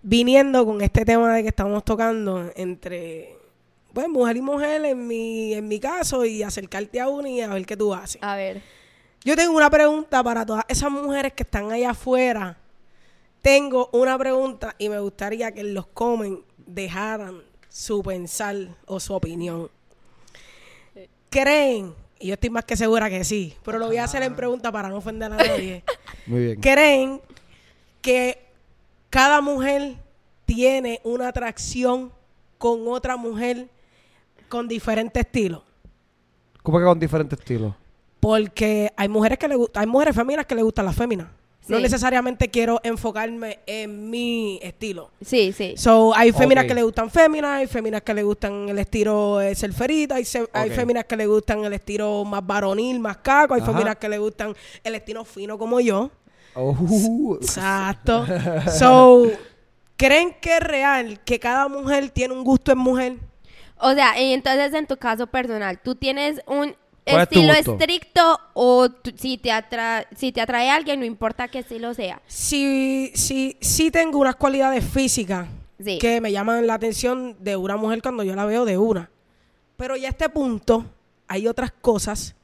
Viniendo 0.02 0.64
con 0.64 0.80
este 0.80 1.04
tema 1.04 1.34
de 1.34 1.42
que 1.42 1.48
estamos 1.48 1.84
tocando 1.84 2.50
entre 2.56 3.36
pues 3.92 4.08
mujer 4.08 4.36
y 4.36 4.40
mujer 4.42 4.84
en 4.84 5.06
mi, 5.06 5.54
en 5.54 5.66
mi 5.66 5.80
caso 5.80 6.24
y 6.24 6.42
acercarte 6.42 7.00
a 7.00 7.08
una 7.08 7.28
y 7.28 7.40
a 7.40 7.48
ver 7.48 7.66
qué 7.66 7.76
tú 7.76 7.94
haces. 7.94 8.22
a 8.22 8.36
ver. 8.36 8.62
Yo 9.24 9.34
tengo 9.34 9.56
una 9.56 9.68
pregunta 9.68 10.22
para 10.22 10.46
todas 10.46 10.64
esas 10.68 10.90
mujeres 10.90 11.32
que 11.32 11.42
están 11.42 11.72
allá 11.72 11.90
afuera. 11.90 12.56
Tengo 13.42 13.90
una 13.92 14.16
pregunta 14.16 14.74
y 14.78 14.88
me 14.88 15.00
gustaría 15.00 15.52
que 15.52 15.64
los 15.64 15.86
comen 15.88 16.44
dejaran 16.56 17.42
su 17.68 18.02
pensar 18.02 18.56
o 18.86 19.00
su 19.00 19.14
opinión. 19.14 19.70
¿Creen? 21.30 21.94
Y 22.20 22.28
yo 22.28 22.34
estoy 22.34 22.50
más 22.50 22.64
que 22.64 22.76
segura 22.76 23.10
que 23.10 23.24
sí, 23.24 23.54
pero 23.64 23.78
lo 23.78 23.86
voy 23.86 23.96
a 23.96 24.04
hacer 24.04 24.22
en 24.22 24.34
pregunta 24.34 24.72
para 24.72 24.88
no 24.88 24.96
ofender 24.96 25.32
a 25.32 25.36
nadie. 25.36 25.84
Muy 26.26 26.44
bien. 26.44 26.60
¿Creen 26.60 27.20
que 28.00 28.47
cada 29.10 29.40
mujer 29.40 29.96
tiene 30.44 31.00
una 31.04 31.28
atracción 31.28 32.12
con 32.58 32.86
otra 32.88 33.16
mujer 33.16 33.68
con 34.48 34.66
diferente 34.68 35.20
estilo? 35.20 35.64
¿Cómo 36.62 36.78
que 36.78 36.84
con 36.84 36.98
diferentes 36.98 37.38
estilos? 37.38 37.74
Porque 38.20 38.92
hay 38.96 39.08
mujeres 39.08 39.38
que 39.38 39.48
le 39.48 39.54
gustan, 39.56 39.82
hay 39.82 39.86
mujeres 39.86 40.14
féminas 40.14 40.44
que 40.46 40.54
le 40.54 40.62
gustan 40.62 40.84
las 40.86 40.96
féminas. 40.96 41.28
No 41.68 41.78
necesariamente 41.80 42.48
quiero 42.48 42.80
enfocarme 42.82 43.58
en 43.66 44.08
mi 44.08 44.58
estilo. 44.62 45.10
Sí, 45.20 45.52
sí. 45.52 45.74
So, 45.76 46.14
hay 46.16 46.32
féminas 46.32 46.64
que 46.64 46.72
le 46.74 46.82
gustan 46.82 47.10
féminas, 47.10 47.58
hay 47.58 47.66
féminas 47.66 48.00
que 48.00 48.14
le 48.14 48.22
gustan 48.22 48.70
el 48.70 48.78
estilo 48.78 49.38
eh, 49.42 49.54
surferita, 49.54 50.14
hay, 50.14 50.24
se- 50.24 50.48
hay 50.54 50.70
féminas 50.70 51.04
que 51.04 51.14
le 51.14 51.26
gustan 51.26 51.62
el 51.66 51.74
estilo 51.74 52.24
más 52.24 52.46
varonil, 52.46 52.98
más 53.00 53.18
caco, 53.18 53.52
hay 53.52 53.60
Ajá. 53.60 53.70
féminas 53.70 53.96
que 53.96 54.08
le 54.08 54.16
gustan 54.18 54.54
el 54.82 54.94
estilo 54.94 55.26
fino 55.26 55.58
como 55.58 55.78
yo. 55.78 56.10
Oh, 56.60 57.38
Exacto. 57.40 58.26
So, 58.76 59.30
¿creen 59.96 60.34
que 60.40 60.56
es 60.56 60.60
real 60.60 61.20
que 61.24 61.38
cada 61.38 61.68
mujer 61.68 62.10
tiene 62.10 62.34
un 62.34 62.42
gusto 62.44 62.72
en 62.72 62.78
mujer? 62.78 63.16
O 63.78 63.92
sea, 63.94 64.20
y 64.20 64.32
entonces 64.32 64.74
en 64.74 64.86
tu 64.86 64.96
caso 64.96 65.26
personal, 65.28 65.78
¿tú 65.80 65.94
tienes 65.94 66.40
un 66.46 66.74
¿Cuál 67.04 67.22
es 67.22 67.28
tu 67.30 67.38
estilo 67.40 67.52
estricto 67.54 68.40
o 68.54 68.90
tú- 68.90 69.12
si, 69.16 69.38
te 69.38 69.50
atra 69.52 70.06
si 70.16 70.30
te 70.32 70.40
atrae 70.40 70.68
a 70.70 70.74
alguien, 70.74 71.00
no 71.00 71.06
importa 71.06 71.48
qué 71.48 71.60
estilo 71.60 71.94
sea? 71.94 72.20
Sí, 72.26 73.12
sí, 73.14 73.56
sí 73.60 73.90
tengo 73.90 74.18
unas 74.18 74.36
cualidades 74.36 74.84
físicas 74.84 75.46
Sí. 75.82 75.98
que 75.98 76.20
me 76.20 76.32
llaman 76.32 76.66
la 76.66 76.74
atención 76.74 77.36
de 77.38 77.54
una 77.56 77.76
mujer 77.76 78.02
cuando 78.02 78.24
yo 78.24 78.34
la 78.34 78.44
veo 78.44 78.64
de 78.64 78.76
una. 78.76 79.10
Pero 79.76 79.96
ya 79.96 80.08
a 80.08 80.10
este 80.10 80.28
punto 80.28 80.84
hay 81.28 81.46
otras 81.46 81.70
cosas 81.80 82.34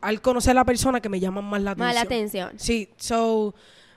al 0.00 0.20
conocer 0.20 0.52
a 0.52 0.54
la 0.54 0.64
persona 0.64 1.00
que 1.00 1.08
me 1.08 1.20
llaman 1.20 1.44
más 1.44 1.62
la 1.62 1.72
atención. 1.72 1.86
Más 1.88 1.94
la 1.94 2.00
atención. 2.02 2.50
Sí, 2.56 2.88
so 2.96 3.54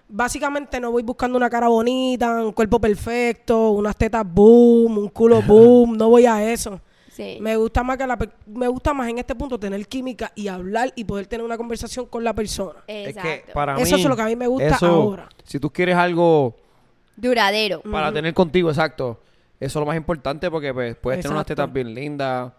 básicamente 0.08 0.80
no 0.80 0.92
voy 0.92 1.04
buscando 1.04 1.38
una 1.38 1.50
cara 1.50 1.68
bonita, 1.68 2.44
un 2.46 2.52
cuerpo 2.52 2.80
perfecto, 2.80 3.72
unas 3.72 3.96
tetas 3.96 4.26
boom, 4.26 4.98
un 4.98 5.10
culo 5.10 5.42
boom, 5.42 5.98
no 5.98 6.10
voy 6.10 6.26
a 6.26 6.52
eso. 6.52 6.80
Sí. 7.12 7.38
Me 7.42 7.56
gusta 7.56 7.84
más 7.84 7.98
que 7.98 8.08
la 8.08 8.18
me 8.48 8.68
gusta 8.68 8.92
más 8.92 9.08
en 9.08 9.20
este 9.20 9.36
punto 9.36 9.60
tener 9.60 9.88
química 9.88 10.32
y 10.34 10.48
hablar 10.48 10.92
y 10.96 11.04
poder 11.04 11.28
tener 11.28 11.46
una 11.46 11.58
conversación 11.58 12.08
con 12.08 12.24
la 12.24 12.34
persona. 12.34 12.80
es 12.88 13.10
Exacto. 13.10 13.30
que 13.48 13.54
para 13.54 13.80
Eso 13.80 13.96
mí... 13.96 14.02
es 14.02 14.10
lo 14.10 14.16
que 14.16 14.22
a 14.24 14.26
mí 14.26 14.36
me 14.36 14.48
gusta 14.48 14.76
eso, 14.76 14.88
ahora. 14.88 15.30
Si 15.44 15.60
tú 15.60 15.70
quieres 15.70 15.96
algo 15.96 16.56
Duradero. 17.16 17.82
para 17.84 18.12
tener 18.12 18.34
contigo, 18.34 18.70
exacto. 18.70 19.20
Eso 19.60 19.80
es 19.80 19.82
lo 19.82 19.86
más 19.86 19.96
importante 19.96 20.50
porque 20.50 20.74
pues, 20.74 20.96
puedes 20.96 21.22
tener 21.22 21.34
unas 21.36 21.46
tetas 21.46 21.72
bien 21.72 21.94
lindas, 21.94 22.52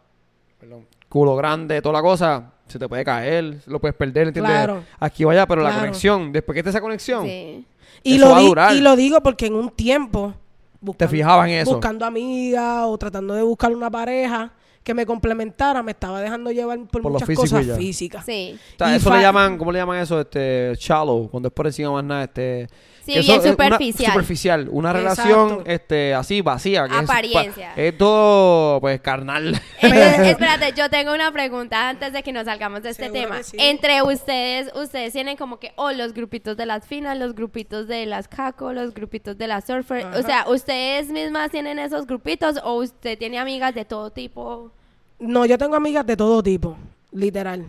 perdón, 0.58 0.86
culo 1.08 1.34
grande, 1.34 1.82
toda 1.82 1.94
la 1.94 2.02
cosa, 2.02 2.53
se 2.66 2.78
te 2.78 2.88
puede 2.88 3.04
caer, 3.04 3.58
lo 3.66 3.80
puedes 3.80 3.94
perder, 3.96 4.28
¿entiendes? 4.28 4.52
Claro. 4.54 4.84
Aquí 4.98 5.24
vaya, 5.24 5.46
pero 5.46 5.62
la 5.62 5.74
conexión, 5.78 6.32
después 6.32 6.54
que 6.54 6.60
esté 6.60 6.70
esa 6.70 6.80
conexión, 6.80 7.24
Sí. 7.24 7.66
Y 8.02 8.16
Eso 8.16 8.26
lo, 8.26 8.32
va 8.32 8.38
a 8.38 8.42
durar. 8.42 8.74
y 8.74 8.80
lo 8.80 8.96
digo 8.96 9.22
porque 9.22 9.46
en 9.46 9.54
un 9.54 9.70
tiempo 9.70 10.34
buscando, 10.80 11.10
fijabas 11.10 11.48
en 11.48 11.54
eso. 11.54 11.70
buscando 11.70 12.04
amigas 12.04 12.84
o 12.86 12.98
tratando 12.98 13.32
de 13.34 13.42
buscar 13.42 13.72
una 13.72 13.90
pareja 13.90 14.52
que 14.84 14.94
me 14.94 15.06
complementara, 15.06 15.82
me 15.82 15.92
estaba 15.92 16.20
dejando 16.20 16.52
llevar 16.52 16.78
por, 16.86 17.02
Por 17.02 17.12
lo 17.12 17.18
muchas 17.18 17.36
cosas 17.36 17.66
ya. 17.66 17.74
físicas. 17.76 18.24
Sí. 18.24 18.56
O 18.74 18.78
sea, 18.78 18.92
Y 18.92 18.96
eso 18.96 19.12
le 19.14 19.22
llaman, 19.22 19.56
¿cómo 19.58 19.72
le 19.72 19.78
llaman 19.80 19.98
eso? 19.98 20.20
Este, 20.20 20.74
shallow, 20.78 21.28
cuando 21.30 21.48
es 21.48 21.54
por 21.54 21.66
encima 21.66 21.90
más 21.90 22.04
nada, 22.04 22.24
este... 22.24 22.68
Sí, 23.04 23.12
que 23.12 23.20
bien 23.20 23.32
eso 23.32 23.48
es 23.50 23.54
una- 23.56 23.64
superficial. 23.66 24.12
superficial, 24.12 24.68
una 24.70 24.90
Exacto. 24.92 25.02
relación, 25.26 25.62
este, 25.66 26.14
así, 26.14 26.40
vacía. 26.40 26.88
Que 26.88 26.94
Apariencia. 26.96 27.74
Es, 27.76 27.98
todo, 27.98 28.80
pues, 28.80 28.98
carnal. 29.02 29.60
Entonces, 29.82 30.18
espérate, 30.28 30.72
yo 30.74 30.88
tengo 30.88 31.12
una 31.12 31.30
pregunta 31.30 31.90
antes 31.90 32.14
de 32.14 32.22
que 32.22 32.32
nos 32.32 32.46
salgamos 32.46 32.82
de 32.82 32.88
este 32.90 33.04
Seguro 33.04 33.20
tema. 33.20 33.42
sí. 33.42 33.58
Entre 33.60 34.00
ustedes, 34.02 34.72
ustedes 34.74 35.12
tienen 35.12 35.36
como 35.36 35.58
que, 35.58 35.72
oh, 35.76 35.92
los 35.92 36.14
grupitos 36.14 36.56
de 36.56 36.64
las 36.64 36.86
finas, 36.86 37.18
los 37.18 37.34
grupitos 37.34 37.88
de 37.88 38.06
las 38.06 38.26
caco, 38.26 38.72
los 38.72 38.94
grupitos 38.94 39.36
de 39.36 39.48
las 39.48 39.66
surfer. 39.66 40.06
Ajá. 40.06 40.18
O 40.18 40.22
sea, 40.22 40.44
¿ustedes 40.48 41.08
mismas 41.10 41.50
tienen 41.50 41.78
esos 41.78 42.06
grupitos 42.06 42.58
o 42.64 42.76
usted 42.76 43.18
tiene 43.18 43.38
amigas 43.38 43.74
de 43.74 43.84
todo 43.84 44.12
tipo? 44.12 44.72
No, 45.18 45.46
yo 45.46 45.56
tengo 45.58 45.76
amigas 45.76 46.06
de 46.06 46.16
todo 46.16 46.42
tipo, 46.42 46.76
literal. 47.12 47.66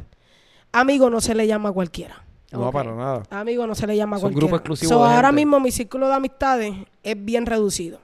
Amigo 0.71 1.09
no 1.09 1.21
se 1.21 1.35
le 1.35 1.47
llama 1.47 1.69
a 1.69 1.71
cualquiera. 1.71 2.23
No, 2.51 2.67
Ok. 2.67 2.73
para 2.73 2.93
nada. 2.95 3.23
Amigo 3.29 3.65
no 3.67 3.75
se 3.75 3.87
le 3.87 3.95
llama 3.95 4.17
a 4.17 4.19
cualquiera. 4.19 4.61
So, 4.75 5.03
de 5.03 5.09
ahora 5.13 5.27
gente. 5.29 5.33
mismo 5.33 5.59
mi 5.59 5.71
círculo 5.71 6.07
de 6.07 6.13
amistades 6.15 6.73
es 7.03 7.23
bien 7.23 7.45
reducido. 7.45 7.99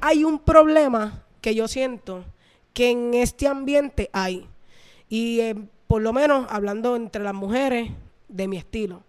Hay 0.00 0.24
un 0.24 0.38
problema 0.38 1.24
que 1.40 1.54
yo 1.54 1.68
siento 1.68 2.24
que 2.72 2.90
en 2.90 3.14
este 3.14 3.46
ambiente 3.46 4.10
hay. 4.12 4.46
Y 5.08 5.40
eh, 5.40 5.54
por 5.86 6.02
lo 6.02 6.12
menos 6.12 6.46
hablando 6.50 6.96
entre 6.96 7.22
las 7.22 7.34
mujeres 7.34 7.90
de 8.28 8.48
mi 8.48 8.56
estilo. 8.56 9.02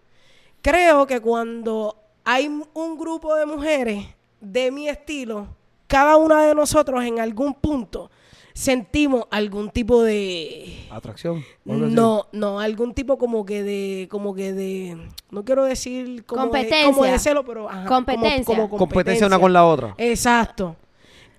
Creo 0.62 1.08
que 1.08 1.20
cuando 1.22 1.96
hay 2.24 2.48
un 2.74 2.98
grupo 2.98 3.36
de 3.36 3.46
mujeres 3.46 4.06
de 4.42 4.72
mi 4.72 4.90
estilo, 4.90 5.48
cada 5.88 6.18
una 6.18 6.44
de 6.46 6.54
nosotros 6.56 7.04
en 7.04 7.20
algún 7.20 7.54
punto 7.54 8.10
sentimos 8.56 9.26
algún 9.32 9.70
tipo 9.70 10.02
de 10.02 10.86
Atracción. 10.90 11.44
no, 11.66 12.26
no, 12.32 12.60
algún 12.62 12.94
tipo 12.94 13.18
como 13.18 13.46
que 13.46 13.62
de, 13.64 14.08
como 14.10 14.34
que 14.34 14.54
de, 14.54 14.98
no 15.30 15.44
quiero 15.44 15.66
decir 15.66 16.24
como 16.26 16.44
Competencia. 16.44 16.78
de, 16.78 16.84
como 16.94 17.04
de 17.04 17.20
celo, 17.20 17.44
pero 17.46 17.70
ajá, 17.70 17.84
como- 17.86 18.06
Competencia. 18.06 18.56
como, 18.56 18.70
Competencia 18.78 19.28
una 19.28 19.38
con 19.40 19.52
la 19.52 19.66
otra. 19.66 19.94
Exacto. 19.98 20.78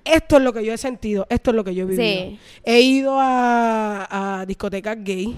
Esto 0.04 0.36
es 0.36 0.42
lo 0.42 0.52
que 0.52 0.64
yo 0.64 0.72
he 0.72 0.78
sentido, 0.78 1.26
esto 1.30 1.50
es 1.50 1.56
lo 1.56 1.64
que 1.64 1.74
yo 1.74 1.82
he 1.82 1.86
vivido. 1.86 2.04
Sí. 2.04 2.38
He 2.62 2.80
ido 2.82 3.16
a, 3.18 4.40
a 4.40 4.46
discotecas 4.46 4.96
gay, 5.02 5.34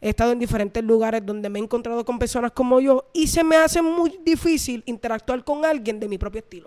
he 0.00 0.10
estado 0.10 0.32
en 0.32 0.38
diferentes 0.38 0.82
lugares 0.84 1.24
donde 1.24 1.48
me 1.48 1.58
he 1.58 1.62
encontrado 1.62 2.04
con 2.04 2.18
personas 2.18 2.52
como 2.52 2.80
yo 2.80 3.06
y 3.12 3.26
se 3.26 3.42
me 3.42 3.56
hace 3.56 3.80
muy 3.82 4.18
difícil 4.24 4.82
interactuar 4.86 5.42
con 5.44 5.64
alguien 5.64 5.98
de 5.98 6.08
mi 6.08 6.18
propio 6.18 6.40
estilo. 6.40 6.66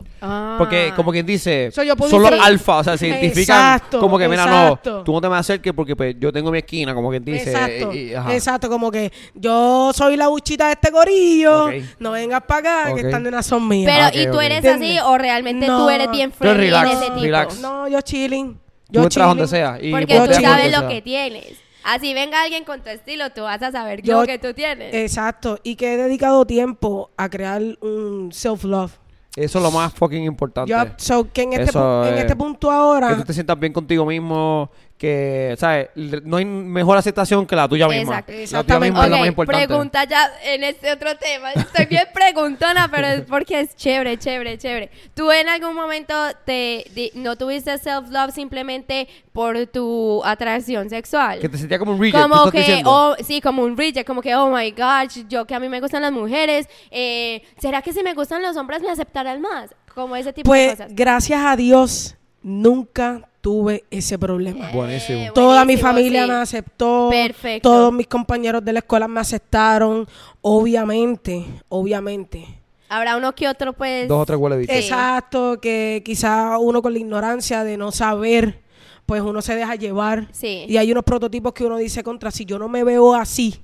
Porque, 0.57 0.91
como 0.95 1.12
quien 1.12 1.25
dice, 1.25 1.69
So, 1.71 1.83
yo 1.83 1.95
puedo 1.95 2.12
son 2.12 2.21
los 2.21 2.31
decir- 2.31 2.45
alfa, 2.45 2.77
o 2.77 2.83
sea, 2.83 2.98
se 2.98 3.07
identifican 3.07 3.75
Exacto, 3.75 4.00
como 4.00 4.17
que, 4.17 4.27
mira, 4.27 4.43
exacto. 4.43 4.91
no, 5.00 5.03
tú 5.03 5.12
no 5.13 5.21
te 5.21 5.29
me 5.29 5.36
acerques 5.38 5.74
porque 5.74 5.95
pues, 5.95 6.15
yo 6.19 6.31
tengo 6.31 6.51
mi 6.51 6.57
esquina, 6.59 6.93
como 6.93 7.09
quien 7.09 7.24
dice. 7.24 7.51
Exacto, 7.51 7.93
y- 7.93 7.98
y- 8.12 8.13
ajá. 8.13 8.33
exacto, 8.33 8.69
como 8.69 8.91
que 8.91 9.12
yo 9.36 9.91
soy 9.93 10.17
la 10.17 10.27
buchita 10.27 10.67
de 10.67 10.74
este 10.74 10.89
gorillo, 10.91 11.69
no 12.00 12.12
vengas 12.12 12.41
para 12.43 12.59
acá, 12.83 12.91
Ok. 12.91 13.00
que 13.00 13.05
están 13.05 13.24
de 13.24 13.29
una 13.29 13.43
son 13.43 13.67
mías. 13.67 13.91
Pero, 13.93 14.05
Ah, 14.05 14.12
¿y 14.13 14.31
tú 14.31 14.39
eres 14.41 14.57
¿Entiendes? 14.57 14.89
así 15.00 15.00
o 15.05 15.17
realmente 15.17 15.67
No. 15.67 15.83
tú 15.83 15.89
eres 15.89 16.09
bien 16.12 16.31
Tú 16.31 16.38
friendly 16.39 16.67
eres 16.67 16.79
relax, 16.79 16.91
en 16.91 16.98
ese 16.98 17.05
tipo? 17.12 17.21
relax. 17.24 17.59
No, 17.59 17.88
yo 17.88 18.01
chilling. 18.01 18.59
Yo 18.91 19.03
entras 19.03 19.27
donde 19.27 19.43
chilling. 19.45 19.50
sea. 19.50 19.77
Y 19.81 19.91
Porque 19.91 20.17
tú 20.17 20.25
chilling. 20.33 20.41
sabes 20.50 20.77
lo 20.77 20.88
que 20.88 21.01
tienes. 21.01 21.57
Así 21.91 22.13
venga 22.13 22.43
alguien 22.43 22.65
con 22.65 22.81
tu 22.84 22.89
estilo, 22.89 23.31
tú 23.31 23.41
vas 23.41 23.62
a 23.63 23.72
saber 23.72 24.03
Yo- 24.03 24.22
lo 24.22 24.27
que 24.27 24.38
tú 24.38 24.53
tienes. 24.53 24.93
Exacto, 24.93 25.60
y 25.63 25.75
que 25.75 25.93
he 25.93 25.98
dedicado 25.98 26.46
tiempo 26.46 27.10
a 27.17 27.27
crear 27.29 27.62
un 27.81 28.29
self-love. 28.31 28.91
Eso 29.36 29.58
es 29.60 29.63
lo 29.63 29.72
más 29.72 29.93
fucking 29.93 30.24
importante. 30.24 30.69
Yo, 30.72 30.77
so, 30.98 31.31
que 31.31 31.43
en 31.43 31.53
este, 31.53 31.63
Eso 31.69 32.05
en 32.08 32.13
es- 32.15 32.22
este 32.22 32.36
punto 32.36 32.67
que 32.69 32.74
ahora, 32.75 33.15
tú 33.15 33.24
te 33.24 33.34
sientas 33.34 33.60
bien 33.60 33.74
contigo 33.74 34.05
mismo, 34.05 34.69
que, 35.00 35.56
¿sabes? 35.58 35.88
No 35.96 36.36
hay 36.38 36.44
mejor 36.46 36.98
aceptación 36.98 37.48
que 37.48 37.56
la 37.56 37.70
tuya 37.70 37.88
misma. 37.88 38.20
Exacto. 38.27 38.58
La 38.58 38.63
tuya 38.63 38.79
misma 38.82 39.06
es 39.06 39.12
la 39.12 39.18
más 39.20 39.27
importante. 39.29 39.65
pregunta 39.65 40.03
ya 40.03 40.29
en 40.44 40.65
este 40.65 40.91
otro 40.91 41.15
tema. 41.15 41.51
Estoy 41.56 41.86
bien 41.86 42.03
preguntona, 42.13 42.89
pero 42.91 43.08
es 43.08 43.22
porque 43.22 43.62
es 43.62 43.75
chévere, 43.77 44.18
chévere, 44.20 44.58
chévere. 44.58 44.91
¿Tú 45.15 45.32
en 45.32 45.48
algún 45.48 45.74
momento 45.74 46.13
te 46.44 46.84
no 47.15 47.38
tuviste 47.38 47.77
self-love 47.77 48.34
simplemente 48.34 49.08
por 49.32 49.68
tu 49.68 50.22
atracción 50.25 50.89
sexual? 50.89 51.39
Que 51.39 51.48
te 51.48 51.58
sentía 51.58 51.79
como 51.79 51.94
un 51.94 52.01
reject, 52.01 52.22
¿tú 52.22 52.29
como 52.29 52.51
que, 52.51 52.82
oh, 52.84 53.15
sí, 53.25 53.39
como 53.39 53.63
un 53.63 53.77
reject, 53.77 54.06
como 54.06 54.22
que, 54.22 54.36
oh 54.36 54.53
my 54.53 54.70
gosh, 54.72 55.25
yo 55.29 55.46
que 55.46 55.56
a 55.56 55.62
mí 55.62 55.70
me 55.70 55.79
gustan 55.79 56.01
las 56.01 56.12
mujeres, 56.12 56.68
eh, 56.91 57.41
¿será 57.58 57.82
que 57.82 57.94
si 57.94 58.03
me 58.03 58.13
gustan 58.13 58.41
los 58.41 58.58
hombres 58.58 58.82
me 58.82 58.89
aceptarán 58.91 59.39
más? 59.39 59.74
Como 59.96 60.18
ese 60.18 60.34
tipo 60.34 60.51
de 60.53 60.60
Pues 60.60 60.72
cosas. 60.72 60.91
gracias 60.94 61.39
a 61.41 61.56
Dios 61.56 62.18
nunca 62.44 63.28
tuve 63.41 63.84
ese 63.89 64.17
problema. 64.19 64.69
Buenísimo. 64.72 65.19
Eh, 65.19 65.31
Toda 65.34 65.65
mi 65.65 65.77
familia 65.77 66.24
sí. 66.24 66.29
me 66.29 66.36
aceptó. 66.36 67.10
Perfecto. 67.10 67.69
Todos 67.69 67.93
mis 67.93 68.08
compañeros 68.08 68.63
de 68.63 68.74
la 68.74 68.79
escuela 68.79 69.08
me 69.08 69.19
aceptaron. 69.19 70.08
Obviamente, 70.41 71.46
obviamente. 71.69 72.46
Habrá 72.89 73.17
uno 73.17 73.34
que 73.36 73.48
otro, 73.48 73.74
pues... 73.74 74.08
Dos 74.08 74.22
o 74.22 74.25
tres 74.25 74.39
huele. 74.39 74.65
Sí. 74.65 74.72
Exacto, 74.72 75.60
que 75.62 76.01
quizá 76.03 76.58
uno 76.58 76.81
con 76.81 76.93
la 76.93 77.00
ignorancia 77.00 77.63
de 77.63 77.77
no 77.77 77.91
saber, 77.91 78.60
pues 79.05 79.22
uno 79.22 79.41
se 79.41 79.55
deja 79.55 79.75
llevar. 79.75 80.27
Sí. 80.31 80.65
Y 80.67 80.77
hay 80.77 80.91
unos 80.91 81.03
prototipos 81.03 81.53
que 81.53 81.65
uno 81.65 81.77
dice 81.77 82.03
contra, 82.03 82.31
si 82.31 82.46
yo 82.46 82.58
no 82.58 82.67
me 82.67 82.84
veo 82.84 83.13
así, 83.13 83.62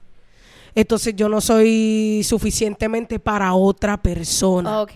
entonces 0.76 1.16
yo 1.16 1.28
no 1.28 1.42
soy 1.42 2.22
suficientemente 2.24 3.18
para 3.18 3.54
otra 3.56 3.98
persona. 3.98 4.82
Ok. 4.82 4.92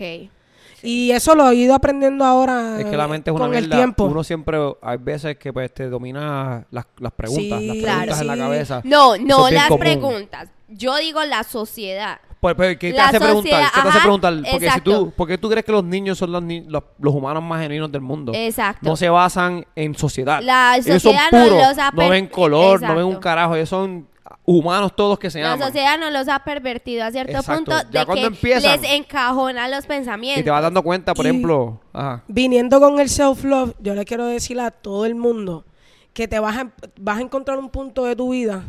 Y 0.82 1.10
eso 1.12 1.34
lo 1.34 1.48
he 1.50 1.54
ido 1.54 1.74
aprendiendo 1.74 2.24
ahora 2.24 2.80
Es 2.80 2.86
que 2.86 2.96
la 2.96 3.06
mente 3.08 3.30
es 3.30 3.36
una 3.36 3.46
con 3.46 3.54
el 3.54 3.62
mierda. 3.64 3.76
tiempo. 3.76 4.04
Uno 4.04 4.24
siempre, 4.24 4.58
hay 4.82 4.96
veces 4.98 5.36
que 5.36 5.52
pues 5.52 5.72
te 5.74 5.88
domina 5.88 6.66
las, 6.70 6.86
las 6.98 7.12
preguntas, 7.12 7.58
Sí, 7.60 7.66
las 7.66 7.76
claro. 7.76 7.98
preguntas 8.00 8.20
en 8.20 8.26
la 8.26 8.34
Sí. 8.34 8.40
cabeza. 8.40 8.80
No, 8.84 9.14
Eso 9.14 9.24
no 9.26 9.46
es 9.46 9.50
bien 9.50 9.54
las 9.54 9.68
común. 9.68 9.80
preguntas. 9.80 10.48
Yo 10.68 10.96
digo 10.98 11.24
la 11.24 11.42
sociedad. 11.44 12.18
Pues, 12.40 12.54
pues, 12.54 12.78
¿Qué 12.78 12.92
te 12.92 12.96
La 12.96 13.08
hace 13.08 13.18
preguntar? 13.20 13.42
sociedad, 13.50 13.68
¿Qué 13.74 13.80
te 13.82 13.88
hace 13.88 13.88
ajá, 13.98 14.00
preguntar? 14.00 14.34
Porque 14.36 14.58
si 14.60 14.64
exacto. 14.64 14.90
tú, 14.98 15.10
¿por 15.10 15.28
qué 15.28 15.36
tú 15.36 15.50
crees 15.50 15.62
que 15.66 15.72
los 15.72 15.84
niños 15.84 16.16
son 16.16 16.32
los, 16.32 16.42
ni- 16.42 16.62
los, 16.62 16.82
los 16.98 17.14
humanos 17.14 17.42
más 17.42 17.60
genuinos 17.60 17.92
del 17.92 18.00
mundo? 18.00 18.32
Exacto. 18.34 18.88
No 18.88 18.96
se 18.96 19.10
basan 19.10 19.66
en 19.76 19.94
sociedad. 19.94 20.40
La 20.42 20.74
ellos 20.76 20.86
son 21.02 21.12
sociedad 21.12 21.26
no 21.32 21.44
puros, 21.44 21.68
los 21.68 21.78
ha 21.78 21.90
no 21.90 21.96
per- 21.98 22.10
ven 22.10 22.26
color, 22.28 22.80
no 22.80 22.88
ven 22.94 22.98
un 23.04 23.10
Exacto. 23.10 23.20
carajo. 23.20 23.56
Ellos 23.56 23.68
son 23.68 24.08
humanos 24.44 24.94
todos 24.96 25.18
que 25.18 25.30
se 25.30 25.40
La 25.40 25.52
aman. 25.52 25.66
sociedad 25.68 25.98
nos 25.98 26.12
los 26.12 26.28
ha 26.28 26.40
pervertido 26.44 27.04
a 27.04 27.10
cierto 27.10 27.32
Exacto. 27.38 27.54
punto 27.54 27.90
Ya 27.90 28.00
de 28.00 28.06
cuando 28.06 28.22
que 28.30 28.34
empiezan- 28.34 28.80
les 28.80 28.90
encajona 28.92 29.68
los 29.68 29.86
pensamientos. 29.86 30.40
Y 30.40 30.44
te 30.44 30.50
vas 30.50 30.62
dando 30.62 30.82
cuenta, 30.82 31.14
por 31.14 31.24
Y- 31.26 31.28
ejemplo, 31.28 31.80
ajá, 31.92 32.22
Viniendo 32.28 32.80
con 32.80 32.98
el 33.00 33.08
self-love, 33.08 33.74
yo 33.80 33.94
le 33.94 34.04
quiero 34.04 34.26
decir 34.26 34.58
a 34.60 34.70
todo 34.70 35.04
el 35.06 35.14
mundo 35.14 35.64
que 36.12 36.26
te 36.26 36.38
vas 36.38 36.56
a, 36.56 36.70
vas 37.00 37.18
a 37.18 37.20
encontrar 37.22 37.58
un 37.58 37.70
punto 37.70 38.04
de 38.04 38.16
tu 38.16 38.30
vida 38.30 38.64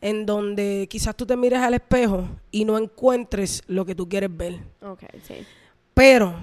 en 0.00 0.24
donde 0.26 0.86
quizás 0.90 1.14
tú 1.14 1.26
te 1.26 1.36
mires 1.36 1.60
al 1.60 1.74
espejo 1.74 2.24
y 2.50 2.64
no 2.64 2.78
encuentres 2.78 3.62
lo 3.66 3.84
que 3.84 3.94
tú 3.94 4.08
quieres 4.08 4.34
ver. 4.34 4.58
Ok, 4.82 5.02
sí. 5.26 5.34
Pero 5.94 6.34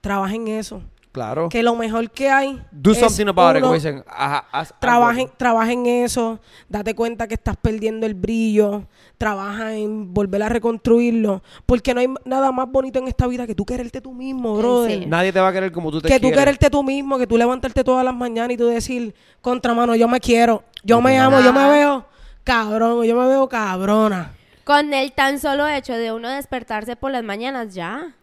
trabaja 0.00 0.34
en 0.34 0.48
eso. 0.48 0.82
Claro. 1.16 1.48
Que 1.48 1.62
lo 1.62 1.74
mejor 1.74 2.10
que 2.10 2.28
hay. 2.28 2.62
Do 2.70 2.92
es 2.92 2.98
something 2.98 3.26
about 3.28 3.52
it, 3.52 3.56
uno- 3.56 3.60
como 3.68 3.74
dicen. 3.74 4.04
Ajá, 4.06 4.44
haz 4.52 4.68
algo. 4.72 4.80
Trabaja 4.80 5.20
en, 5.22 5.30
trabaja 5.38 5.72
en 5.72 5.86
eso, 5.86 6.38
date 6.68 6.94
cuenta 6.94 7.26
que 7.26 7.32
estás 7.34 7.56
perdiendo 7.56 8.04
el 8.04 8.12
brillo, 8.14 8.84
trabaja 9.16 9.72
en 9.74 10.12
volver 10.12 10.42
a 10.42 10.50
reconstruirlo, 10.50 11.42
porque 11.64 11.94
no 11.94 12.00
hay 12.00 12.08
nada 12.26 12.52
más 12.52 12.70
bonito 12.70 12.98
en 12.98 13.08
esta 13.08 13.26
vida 13.26 13.46
que 13.46 13.54
tú 13.54 13.64
quererte 13.64 14.02
tú 14.02 14.12
mismo, 14.12 14.54
brother. 14.58 15.00
Sí. 15.00 15.06
Nadie 15.06 15.32
te 15.32 15.40
va 15.40 15.48
a 15.48 15.52
querer 15.54 15.72
como 15.72 15.90
tú 15.90 16.02
te 16.02 16.08
que 16.08 16.16
tú 16.16 16.28
quieres. 16.28 16.38
quererte 16.38 16.68
tú 16.68 16.82
mismo, 16.82 17.16
que 17.16 17.26
tú 17.26 17.38
levantarte 17.38 17.82
todas 17.82 18.04
las 18.04 18.14
mañanas 18.14 18.52
y 18.52 18.58
tú 18.58 18.66
decir, 18.66 19.14
contramano, 19.40 19.94
yo 19.96 20.06
me 20.08 20.20
quiero, 20.20 20.64
yo 20.84 21.00
me 21.00 21.18
amo, 21.18 21.40
yo 21.40 21.52
me 21.54 21.66
veo 21.70 22.04
cabrón, 22.44 23.02
yo 23.04 23.16
me 23.16 23.26
veo 23.26 23.48
cabrona. 23.48 24.32
Con 24.64 24.92
el 24.92 25.12
tan 25.12 25.38
solo 25.38 25.66
hecho 25.68 25.92
de 25.94 26.12
uno 26.12 26.28
despertarse 26.28 26.96
por 26.96 27.12
las 27.12 27.22
mañanas 27.22 27.72
ya 27.72 28.15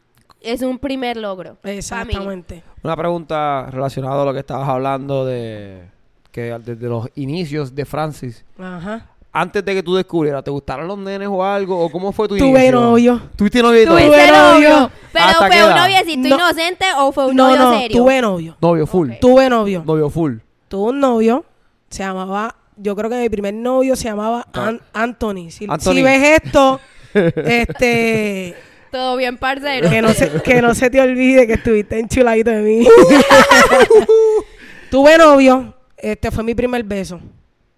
es 0.43 0.61
un 0.61 0.77
primer 0.79 1.17
logro. 1.17 1.57
Exactamente. 1.63 2.63
Una 2.83 2.95
pregunta 2.95 3.67
relacionada 3.71 4.21
a 4.21 4.25
lo 4.25 4.33
que 4.33 4.39
estabas 4.39 4.67
hablando 4.69 5.25
de 5.25 5.83
que 6.31 6.57
desde 6.63 6.87
los 6.87 7.07
inicios 7.15 7.73
de 7.75 7.85
Francis, 7.85 8.43
Ajá. 8.59 9.07
antes 9.31 9.63
de 9.63 9.75
que 9.75 9.83
tú 9.83 9.95
descubrieras, 9.95 10.43
¿te 10.43 10.49
gustaron 10.51 10.87
los 10.87 10.97
nenes 10.97 11.27
o 11.31 11.43
algo? 11.43 11.79
¿O 11.79 11.89
cómo 11.91 12.11
fue 12.11 12.27
tu 12.27 12.35
Tuve 12.37 12.49
inicio? 12.59 12.71
novio. 12.81 13.21
¿Tuviste 13.35 13.61
novio 13.61 13.85
Tuve 13.85 14.07
novio. 14.31 14.89
¿Pero 15.11 15.25
¿Hasta 15.25 15.49
qué 15.49 15.57
fue 15.59 15.67
un 15.69 15.75
noviecito 15.75 16.29
No. 16.29 16.35
inocente 16.35 16.85
o 16.97 17.11
fue 17.11 17.27
un 17.27 17.35
No, 17.35 17.47
novio 17.49 17.59
no, 17.63 17.79
serio? 17.79 17.97
tuve 17.97 18.21
novio. 18.21 18.57
Novio 18.59 18.87
full. 18.87 19.11
Tuve 19.21 19.49
novio. 19.49 19.83
Novio 19.85 20.09
full. 20.09 20.37
Tuve 20.67 20.89
un 20.89 20.99
novio, 20.99 21.45
se 21.89 22.01
llamaba, 22.03 22.55
yo 22.77 22.95
creo 22.95 23.09
que 23.11 23.17
mi 23.21 23.29
primer 23.29 23.53
novio 23.53 23.95
se 23.95 24.05
llamaba 24.05 24.47
An- 24.53 24.81
Anthony. 24.91 25.51
Si, 25.51 25.67
Anthony. 25.69 25.93
si 25.93 26.01
ves 26.01 26.41
esto, 26.43 26.79
este, 27.13 28.55
Todo 28.93 29.17
bien, 29.17 29.37
parcero. 29.39 29.89
que 29.89 30.03
no, 30.03 30.13
se, 30.13 30.29
que 30.43 30.61
no 30.61 30.75
se 30.75 30.87
te 30.91 31.01
olvide 31.01 31.47
que 31.47 31.53
estuviste 31.53 31.97
enchuladito 31.97 32.51
de 32.51 32.61
mí. 32.61 32.87
Tuve 34.91 35.17
novio, 35.17 35.73
este 35.97 36.29
fue 36.29 36.43
mi 36.43 36.53
primer 36.53 36.83
beso. 36.83 37.19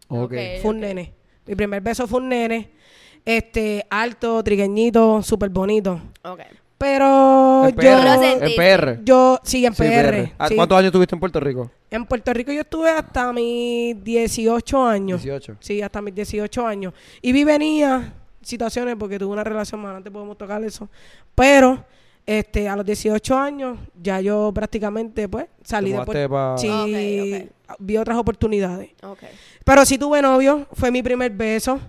Ok. 0.10 0.34
Fue 0.62 0.72
un 0.72 0.82
nene. 0.82 1.14
Mi 1.46 1.56
primer 1.56 1.82
beso 1.82 2.06
fue 2.06 2.20
un 2.20 2.28
nene. 2.30 2.70
Este, 3.24 3.86
alto, 3.90 4.44
trigueñito, 4.44 5.24
súper 5.24 5.50
bonito. 5.50 6.02
Ok. 6.24 6.42
Pero 6.78 7.66
En 7.70 7.76
yo. 7.76 7.80
PR. 7.80 8.44
En. 8.44 8.56
PR. 8.58 9.00
Yo, 9.06 9.40
sí, 9.44 9.66
en 9.66 9.74
Sí, 9.74 9.84
PR. 9.84 10.34
¿A- 10.38 10.50
sí. 10.50 10.56
¿Cuántos 10.58 10.78
años 10.78 10.92
tuviste 10.92 11.16
en 11.16 11.22
Puerto 11.22 11.40
Rico? 11.40 11.72
En 11.90 12.06
Puerto 12.06 12.34
Rico 12.34 12.52
yo 12.52 12.60
estuve 12.62 12.90
hasta 12.90 13.32
mis 13.32 14.04
18 14.04 14.86
años. 14.86 15.24
18. 15.24 15.56
Sí, 15.62 15.82
hasta 15.82 16.02
mis 16.02 16.14
18 16.14 16.68
años. 16.68 16.94
Y 17.22 17.32
vi 17.32 17.46
venía 17.46 18.14
situaciones 18.46 18.96
porque 18.98 19.18
tuve 19.20 19.34
una 19.34 19.44
relación 19.44 19.82
más 19.82 19.88
adelante 19.90 20.12
podemos 20.12 20.38
tocar 20.38 20.64
eso. 20.64 20.88
Pero 21.34 21.84
este 22.26 22.68
a 22.70 22.76
los 22.76 22.86
18 22.86 23.38
años 23.38 23.78
ya 24.02 24.20
yo 24.22 24.52
prácticamente 24.54 25.28
pues 25.30 25.48
salí 25.64 25.92
de 25.92 26.02
Puerto 26.04 26.30
pa- 26.30 26.58
Sí, 26.58 27.50
vi 27.80 27.98
otras 27.98 28.18
oportunidades. 28.18 28.92
Ok. 29.04 29.20
Pero 29.64 29.86
sí 29.86 29.98
tuve 29.98 30.22
novio, 30.22 30.68
fue 30.74 30.92
mi 30.92 31.02
primer 31.04 31.32
beso. 31.32 31.80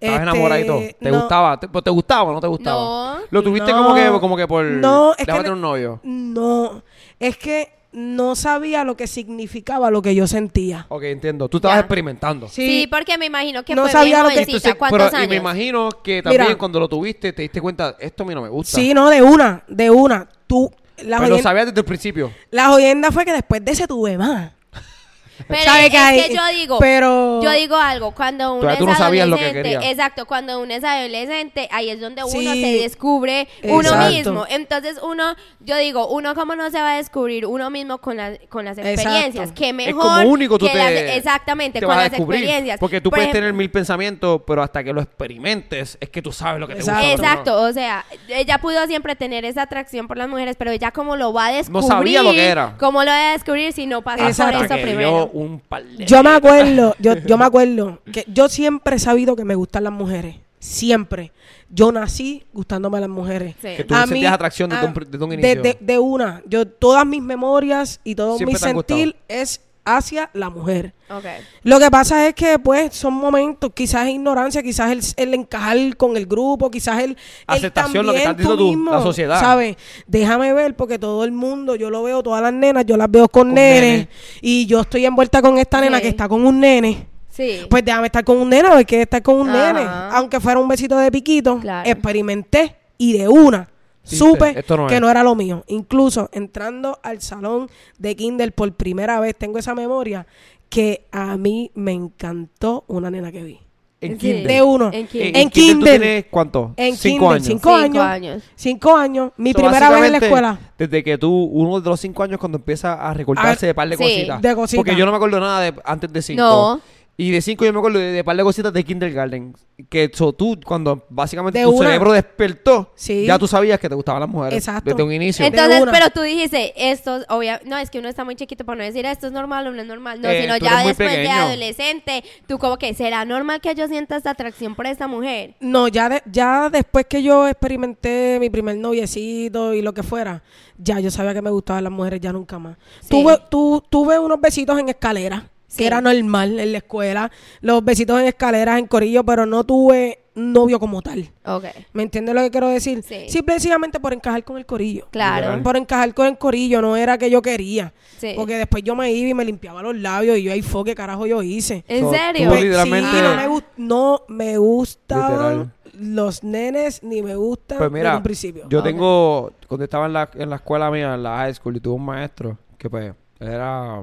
¿Estabas 0.00 0.20
Este, 0.20 0.30
enamoradito? 0.30 0.80
¿Te 1.00 1.10
no, 1.10 1.20
gustaba? 1.20 1.58
¿Te, 1.60 1.68
pues, 1.68 1.84
¿Te 1.84 1.90
gustaba 1.90 2.30
o 2.30 2.34
no 2.34 2.40
te 2.40 2.46
gustaba? 2.48 2.78
No. 2.80 3.20
¿Lo 3.30 3.42
tuviste 3.42 3.72
No. 3.72 3.82
como 3.84 3.94
que 3.94 4.10
como 4.20 4.36
que 4.36 4.46
por... 4.46 4.64
No, 4.64 5.12
es 5.16 5.24
que 5.24 5.50
un 5.50 5.60
novio. 5.60 6.00
No, 6.02 6.82
es 7.18 7.36
que 7.38 7.72
no 7.94 8.34
sabía 8.36 8.82
lo 8.84 8.96
que 8.96 9.06
significaba 9.06 9.90
lo 9.90 10.02
que 10.02 10.14
yo 10.14 10.26
sentía. 10.26 10.84
Ok, 10.88 11.04
entiendo. 11.04 11.48
Tú 11.48 11.58
estabas 11.58 11.76
Ya. 11.76 11.80
experimentando. 11.80 12.48
Sí. 12.48 12.86
porque 12.90 13.16
me 13.16 13.26
imagino 13.26 13.62
que 13.64 13.74
No 13.74 13.82
fue 13.82 13.92
sabía 13.92 14.16
bien 14.16 14.22
lo 14.24 14.28
que- 14.28 14.34
jovencita. 14.34 14.56
Entonces, 14.56 14.74
¿Cuántos 14.78 15.10
pero, 15.10 15.24
y 15.24 15.28
me 15.28 15.34
años? 15.36 15.42
imagino 15.42 15.88
que 16.02 16.22
también 16.22 16.42
Mira. 16.42 16.58
cuando 16.58 16.80
lo 16.80 16.88
tuviste 16.88 17.32
te 17.32 17.42
diste 17.42 17.60
cuenta, 17.60 17.96
esto 18.00 18.24
a 18.24 18.26
mí 18.26 18.34
no 18.34 18.42
me 18.42 18.48
gusta. 18.48 18.76
Sí, 18.76 18.92
no, 18.92 19.08
de 19.08 19.22
una, 19.22 19.62
de 19.68 19.90
una. 19.90 20.28
Tú, 20.46 20.70
la, 21.04 21.18
pero 21.18 21.36
lo 21.36 21.42
sabías 21.42 21.66
desde 21.66 21.80
el 21.80 21.84
principio. 21.86 22.32
la 22.50 22.66
jodienda 22.68 23.10
fue 23.12 23.24
que 23.24 23.32
después 23.32 23.64
de 23.64 23.72
ese 23.72 23.86
tuve 23.86 24.18
más. 24.18 24.50
Pero 25.48 25.64
¿Sabe 25.64 25.86
es 25.86 25.90
que 25.90 25.96
hay- 25.96 26.28
que 26.28 26.34
yo 26.36 26.46
digo, 26.56 26.78
pero- 26.78 27.42
yo 27.42 27.50
digo 27.50 27.74
algo, 27.76 28.12
cuando 28.14 28.52
uno 28.52 28.60
Todavía 28.60 28.74
es 28.74 28.78
tú 28.78 28.86
no 28.86 28.94
sabías 28.96 29.26
lo 29.28 29.36
que 29.36 29.46
adolescente, 29.46 29.90
exacto, 29.90 30.26
cuando 30.26 30.60
uno 30.60 30.72
es 30.72 30.84
adolescente, 30.84 31.68
ahí 31.72 31.90
es 31.90 32.00
donde 32.00 32.22
uno 32.22 32.30
Sí. 32.30 32.62
se 32.62 32.82
descubre 32.82 33.48
uno 33.64 33.80
Exacto. 33.80 34.10
mismo. 34.14 34.46
Entonces 34.48 34.96
uno, 35.02 35.34
yo 35.64 35.76
digo, 35.78 36.08
uno 36.08 36.34
cómo 36.34 36.54
no 36.54 36.70
se 36.70 36.78
va 36.78 36.92
a 36.92 36.96
descubrir 36.96 37.46
uno 37.46 37.70
mismo 37.70 37.98
con, 37.98 38.16
las 38.16 38.38
con 38.48 38.64
las 38.64 38.76
Exacto. 38.78 39.00
experiencias, 39.00 39.52
que 39.52 39.68
Es 39.70 39.74
mejor 39.74 40.02
como 40.02 40.28
único 40.30 40.58
tú 40.58 40.66
que 40.66 40.72
te, 40.72 40.78
las- 40.78 41.16
exactamente, 41.16 41.80
te 41.80 41.86
con 41.86 41.88
vas 41.94 41.98
a 41.98 42.02
las 42.02 42.10
descubrir. 42.12 42.40
experiencias. 42.40 42.78
Porque 42.80 43.00
tú 43.00 43.10
Por 43.10 43.16
puedes 43.18 43.26
ejemplo, 43.30 43.40
tener 43.40 43.52
mil 43.54 43.70
pensamientos, 43.70 44.42
pero 44.46 44.62
hasta 44.62 44.84
que 44.84 44.92
lo 44.92 45.00
experimentes 45.00 45.96
es 46.00 46.08
que 46.10 46.22
tú 46.22 46.32
sabes 46.32 46.60
lo 46.60 46.68
que 46.68 46.74
te 46.74 46.80
Exacto. 46.80 47.00
gusta. 47.08 47.22
no. 47.22 47.30
Exacto, 47.30 47.62
o 47.62 47.72
sea, 47.72 48.04
ella 48.28 48.58
pudo 48.58 48.86
siempre 48.86 49.16
tener 49.16 49.44
esa 49.44 49.62
atracción 49.62 50.06
por 50.06 50.16
las 50.16 50.28
mujeres, 50.28 50.56
pero 50.58 50.70
ella 50.70 50.90
como 50.90 51.16
lo 51.16 51.32
va 51.32 51.46
a 51.46 51.52
descubrir. 51.52 51.88
sabía 51.88 52.22
lo 52.22 52.32
que 52.32 52.46
era. 52.46 52.76
¿Cómo 52.78 53.02
lo 53.02 53.10
va 53.10 53.30
a 53.30 53.32
descubrir 53.32 53.72
si 53.72 53.86
no 53.86 54.02
pasa 54.02 54.28
Exacto. 54.28 54.58
por 54.58 54.66
eso 54.66 54.74
que 54.76 54.82
primero? 54.82 55.26
un 55.32 55.60
par 55.60 55.82
de- 55.84 56.04
Yo 56.04 56.22
me 56.22 56.30
acuerdo, 56.36 56.94
yo, 56.98 57.16
yo 57.16 57.38
me 57.38 57.44
acuerdo 57.44 58.00
que 58.12 58.24
yo 58.28 58.48
siempre 58.48 58.96
he 58.96 58.98
sabido 58.98 59.34
que 59.36 59.44
me 59.44 59.54
gustan 59.54 59.84
las 59.84 59.92
mujeres. 59.92 60.36
Siempre. 60.64 61.30
Yo 61.68 61.92
nací 61.92 62.44
gustándome 62.52 62.96
a 62.98 63.00
las 63.02 63.10
mujeres. 63.10 63.54
Sí. 63.60 63.68
Que 63.76 63.84
tú 63.84 63.94
A 63.94 64.06
sentías 64.06 64.30
mí- 64.30 64.34
atracción 64.34 64.70
desde 64.70 64.82
a- 64.82 64.88
un, 64.88 64.94
de, 65.30 65.34
inicio. 65.34 65.62
de- 65.62 65.78
de 65.80 65.98
una. 65.98 66.42
Yo, 66.46 66.66
todas 66.66 67.04
mis 67.04 67.20
memorias 67.22 68.00
y 68.04 68.14
todo 68.14 68.36
Siempre 68.38 68.54
mi 68.54 68.58
sentir 68.58 69.16
es 69.28 69.60
hacia 69.84 70.30
la 70.32 70.48
mujer. 70.48 70.94
Ok. 71.10 71.24
Lo 71.64 71.78
que 71.78 71.90
pasa 71.90 72.26
es 72.26 72.34
que, 72.34 72.58
pues, 72.58 72.94
son 72.94 73.12
momentos, 73.12 73.70
quizás 73.74 74.06
es 74.06 74.14
ignorancia, 74.14 74.62
quizás 74.62 74.90
el, 74.90 75.00
el 75.28 75.34
encajar 75.34 75.76
con 75.98 76.16
el 76.16 76.24
grupo, 76.24 76.70
quizás 76.70 77.02
el, 77.02 77.10
el 77.10 77.16
Aceptación, 77.46 78.06
lo 78.06 78.12
que 78.14 78.20
también 78.20 78.30
estás 78.30 78.36
diciendo 78.38 78.56
tú, 78.56 78.68
mismo, 78.70 78.90
la 78.92 79.02
sociedad. 79.02 79.38
¿Sabes? 79.40 79.76
Déjame 80.06 80.54
ver, 80.54 80.74
porque 80.76 80.98
todo 80.98 81.24
el 81.24 81.32
mundo, 81.32 81.74
yo 81.76 81.90
lo 81.90 82.02
veo, 82.02 82.22
todas 82.22 82.40
las 82.40 82.54
nenas, 82.54 82.86
yo 82.86 82.96
las 82.96 83.10
veo 83.10 83.28
con, 83.28 83.48
Con 83.48 83.54
nenes, 83.54 83.82
nenes. 83.82 84.08
y 84.40 84.64
yo 84.64 84.80
estoy 84.80 85.04
envuelta 85.04 85.42
con 85.42 85.58
esta 85.58 85.82
nena 85.82 86.00
que 86.00 86.08
está 86.08 86.26
con 86.28 86.46
un 86.46 86.60
nene. 86.60 87.08
Sí. 87.34 87.60
Pues 87.68 87.84
déjame 87.84 88.06
estar 88.06 88.22
con 88.24 88.38
un 88.38 88.48
nene, 88.48 88.84
qué 88.84 88.96
es 88.96 89.02
estar 89.02 89.22
con 89.22 89.36
un 89.36 89.50
Ajá. 89.50 89.72
nene. 89.72 89.86
Aunque 90.12 90.38
fuera 90.40 90.60
un 90.60 90.68
besito 90.68 90.96
de 90.96 91.10
piquito, 91.10 91.58
Claro. 91.58 91.88
experimenté 91.90 92.76
y 92.96 93.18
de 93.18 93.26
una 93.28 93.68
supe 94.04 94.62
no 94.68 94.86
que 94.86 94.94
es. 94.96 95.00
no 95.00 95.10
era 95.10 95.22
lo 95.22 95.34
mío. 95.34 95.64
Incluso 95.66 96.28
entrando 96.32 96.98
al 97.02 97.20
salón 97.22 97.68
de 97.98 98.14
Kindle 98.14 98.52
por 98.52 98.72
primera 98.74 99.18
vez, 99.18 99.34
tengo 99.36 99.58
esa 99.58 99.74
memoria, 99.74 100.26
que 100.68 101.06
a 101.10 101.36
mí 101.36 101.70
me 101.74 101.92
encantó 101.92 102.84
una 102.86 103.10
nena 103.10 103.32
que 103.32 103.42
vi. 103.42 103.58
En 104.00 104.20
Sí. 104.20 104.32
De 104.42 104.60
uno. 104.60 104.88
En 104.88 104.94
En, 104.94 105.06
kinder. 105.06 105.36
En 105.36 105.50
kinder 105.50 105.50
tú 105.50 105.78
kinder. 105.78 106.00
tienes 106.00 106.24
cuánto? 106.30 106.74
En 106.76 106.96
cinco 106.96 107.18
kinder, 107.20 107.34
años. 107.36 107.46
cinco 107.46 107.74
años. 107.74 108.04
años. 108.04 108.42
Cinco 108.54 108.96
años. 108.96 109.32
Mi 109.38 109.52
So, 109.52 109.58
primera 109.60 109.90
vez 109.90 110.04
en 110.04 110.12
la 110.12 110.18
escuela. 110.18 110.58
Desde 110.76 111.02
que 111.02 111.16
tú, 111.16 111.32
uno 111.32 111.80
de 111.80 111.88
los 111.88 111.98
cinco 112.00 112.22
años, 112.22 112.38
cuando 112.38 112.58
empieza 112.58 112.92
a 113.08 113.14
recordarse 113.14 113.64
Ah, 113.64 113.68
de 113.68 113.74
par 113.74 113.88
de 113.88 113.96
sí, 113.96 114.02
cositas. 114.02 114.42
de 114.42 114.54
cositas. 114.54 114.76
Porque 114.76 114.94
yo 114.94 115.06
no 115.06 115.10
me 115.10 115.16
acuerdo 115.16 115.40
nada 115.40 115.60
de 115.62 115.74
antes 115.84 116.12
de 116.12 116.20
cinco. 116.22 116.42
No. 116.42 116.80
Y 117.16 117.30
de 117.30 117.40
cinco 117.42 117.64
yo 117.64 117.72
me 117.72 117.78
acuerdo 117.78 118.00
de, 118.00 118.06
de 118.10 118.24
par 118.24 118.36
de 118.36 118.42
cositas 118.42 118.72
de 118.72 118.82
kindergarten. 118.82 119.54
Que 119.88 120.10
so, 120.12 120.32
tú, 120.32 120.58
cuando 120.64 121.04
básicamente 121.08 121.60
De 121.60 121.64
tu 121.64 121.70
una. 121.70 121.86
cerebro 121.86 122.12
despertó, 122.12 122.90
Sí. 122.96 123.24
ya 123.26 123.38
tú 123.38 123.46
sabías 123.46 123.78
que 123.78 123.88
te 123.88 123.94
gustaban 123.94 124.20
las 124.20 124.28
mujeres. 124.28 124.58
Exacto. 124.58 124.90
Desde 124.90 125.02
un 125.04 125.12
inicio. 125.12 125.44
Entonces, 125.46 125.80
una. 125.80 125.92
pero 125.92 126.10
tú 126.10 126.22
dijiste, 126.22 126.72
esto, 126.90 127.18
es 127.18 127.26
obvia, 127.28 127.60
no, 127.64 127.76
es 127.78 127.88
que 127.90 128.00
uno 128.00 128.08
está 128.08 128.24
muy 128.24 128.34
chiquito 128.34 128.64
para 128.64 128.78
no 128.78 128.84
decir 128.84 129.06
esto 129.06 129.28
es 129.28 129.32
normal 129.32 129.66
o 129.68 129.70
no 129.72 129.80
es 129.82 129.86
normal, 129.86 130.20
no, 130.20 130.28
Eh, 130.28 130.42
sino 130.42 130.58
tú 130.58 130.64
ya 130.64 130.78
muy 130.78 130.88
después 130.88 131.08
de 131.10 131.16
pequeño. 131.18 131.34
adolescente, 131.34 132.24
tú 132.48 132.58
como 132.58 132.78
que, 132.78 132.92
¿será 132.94 133.24
normal 133.24 133.60
que 133.60 133.74
yo 133.76 133.86
sienta 133.86 134.16
esta 134.16 134.30
atracción 134.30 134.74
por 134.74 134.86
esta 134.86 135.06
mujer? 135.06 135.54
No, 135.60 135.86
ya, 135.86 136.08
de- 136.08 136.22
ya 136.26 136.68
después 136.68 137.06
que 137.06 137.22
yo 137.22 137.46
experimenté 137.46 138.38
mi 138.40 138.50
primer 138.50 138.76
noviecito 138.76 139.72
y 139.74 139.82
lo 139.82 139.94
que 139.94 140.02
fuera, 140.02 140.42
ya 140.78 140.98
yo 140.98 141.10
sabía 141.12 141.32
que 141.34 141.42
me 141.42 141.50
gustaban 141.50 141.84
las 141.84 141.92
mujeres, 141.92 142.20
ya 142.20 142.32
nunca 142.32 142.58
más. 142.58 142.76
Sí. 143.00 143.08
Tuve, 143.10 143.38
tu- 143.48 143.82
tuve 143.88 144.18
unos 144.18 144.40
besitos 144.40 144.78
en 144.80 144.88
escalera, 144.88 145.48
Sí. 145.74 145.78
que 145.82 145.86
era 145.86 146.00
normal 146.00 146.58
en 146.60 146.72
la 146.72 146.78
escuela, 146.78 147.30
los 147.60 147.84
besitos 147.84 148.20
en 148.20 148.26
escaleras, 148.26 148.78
en 148.78 148.86
corillo, 148.86 149.24
pero 149.24 149.44
no 149.46 149.64
tuve 149.64 150.20
novio 150.36 150.80
como 150.80 151.00
tal. 151.00 151.30
Ok, 151.44 151.64
¿Me 151.92 152.02
entiendes 152.02 152.34
lo 152.34 152.40
que 152.42 152.50
quiero 152.50 152.68
decir? 152.68 153.04
Sí. 153.04 153.26
Simple 153.28 153.54
y 153.54 153.58
sencillamente 153.60 154.00
por 154.00 154.12
encajar 154.12 154.42
con 154.42 154.56
el 154.58 154.66
corillo. 154.66 155.06
claro. 155.12 155.62
Por 155.62 155.76
encajar 155.76 156.12
con 156.12 156.26
el 156.26 156.36
corillo, 156.38 156.82
no 156.82 156.96
era 156.96 157.18
que 157.18 157.30
yo 157.30 157.40
quería. 157.40 157.92
Sí. 158.18 158.32
Porque 158.34 158.56
después 158.56 158.82
yo 158.82 158.96
me 158.96 159.12
iba 159.12 159.28
y 159.30 159.34
me 159.34 159.44
limpiaba 159.44 159.80
los 159.82 159.94
labios 159.96 160.38
y 160.38 160.42
yo, 160.42 160.52
ay, 160.52 160.62
fo, 160.62 160.82
¿qué 160.82 160.94
carajo 160.96 161.26
yo 161.26 161.40
hice? 161.42 161.84
¿En 161.86 162.04
So, 162.04 162.12
serio? 162.12 162.48
Pues, 162.48 162.62
literalmente- 162.64 163.10
sí, 163.10 163.22
no 163.22 163.36
me, 163.36 163.48
gust- 163.48 163.64
no 163.76 164.22
me 164.28 164.58
gustaban 164.58 165.58
Literal. 165.58 165.72
los 166.14 166.42
nenes 166.42 167.02
ni 167.04 167.22
me 167.22 167.36
gustan 167.36 167.78
Pues 167.78 167.90
mira, 167.92 168.04
desde 168.10 168.16
un 168.16 168.22
principio. 168.24 168.66
yo 168.68 168.78
Ok. 168.80 168.84
tengo, 168.84 169.52
cuando 169.68 169.84
estaba 169.84 170.06
en 170.06 170.12
la, 170.14 170.30
en 170.34 170.50
la 170.50 170.56
escuela 170.56 170.90
mía, 170.90 171.14
en 171.14 171.22
la 171.22 171.36
high 171.36 171.54
school, 171.54 171.76
y 171.76 171.80
tuve 171.80 171.94
un 171.94 172.04
maestro 172.04 172.58
que 172.76 172.90
pues, 172.90 173.12
era, 173.38 174.02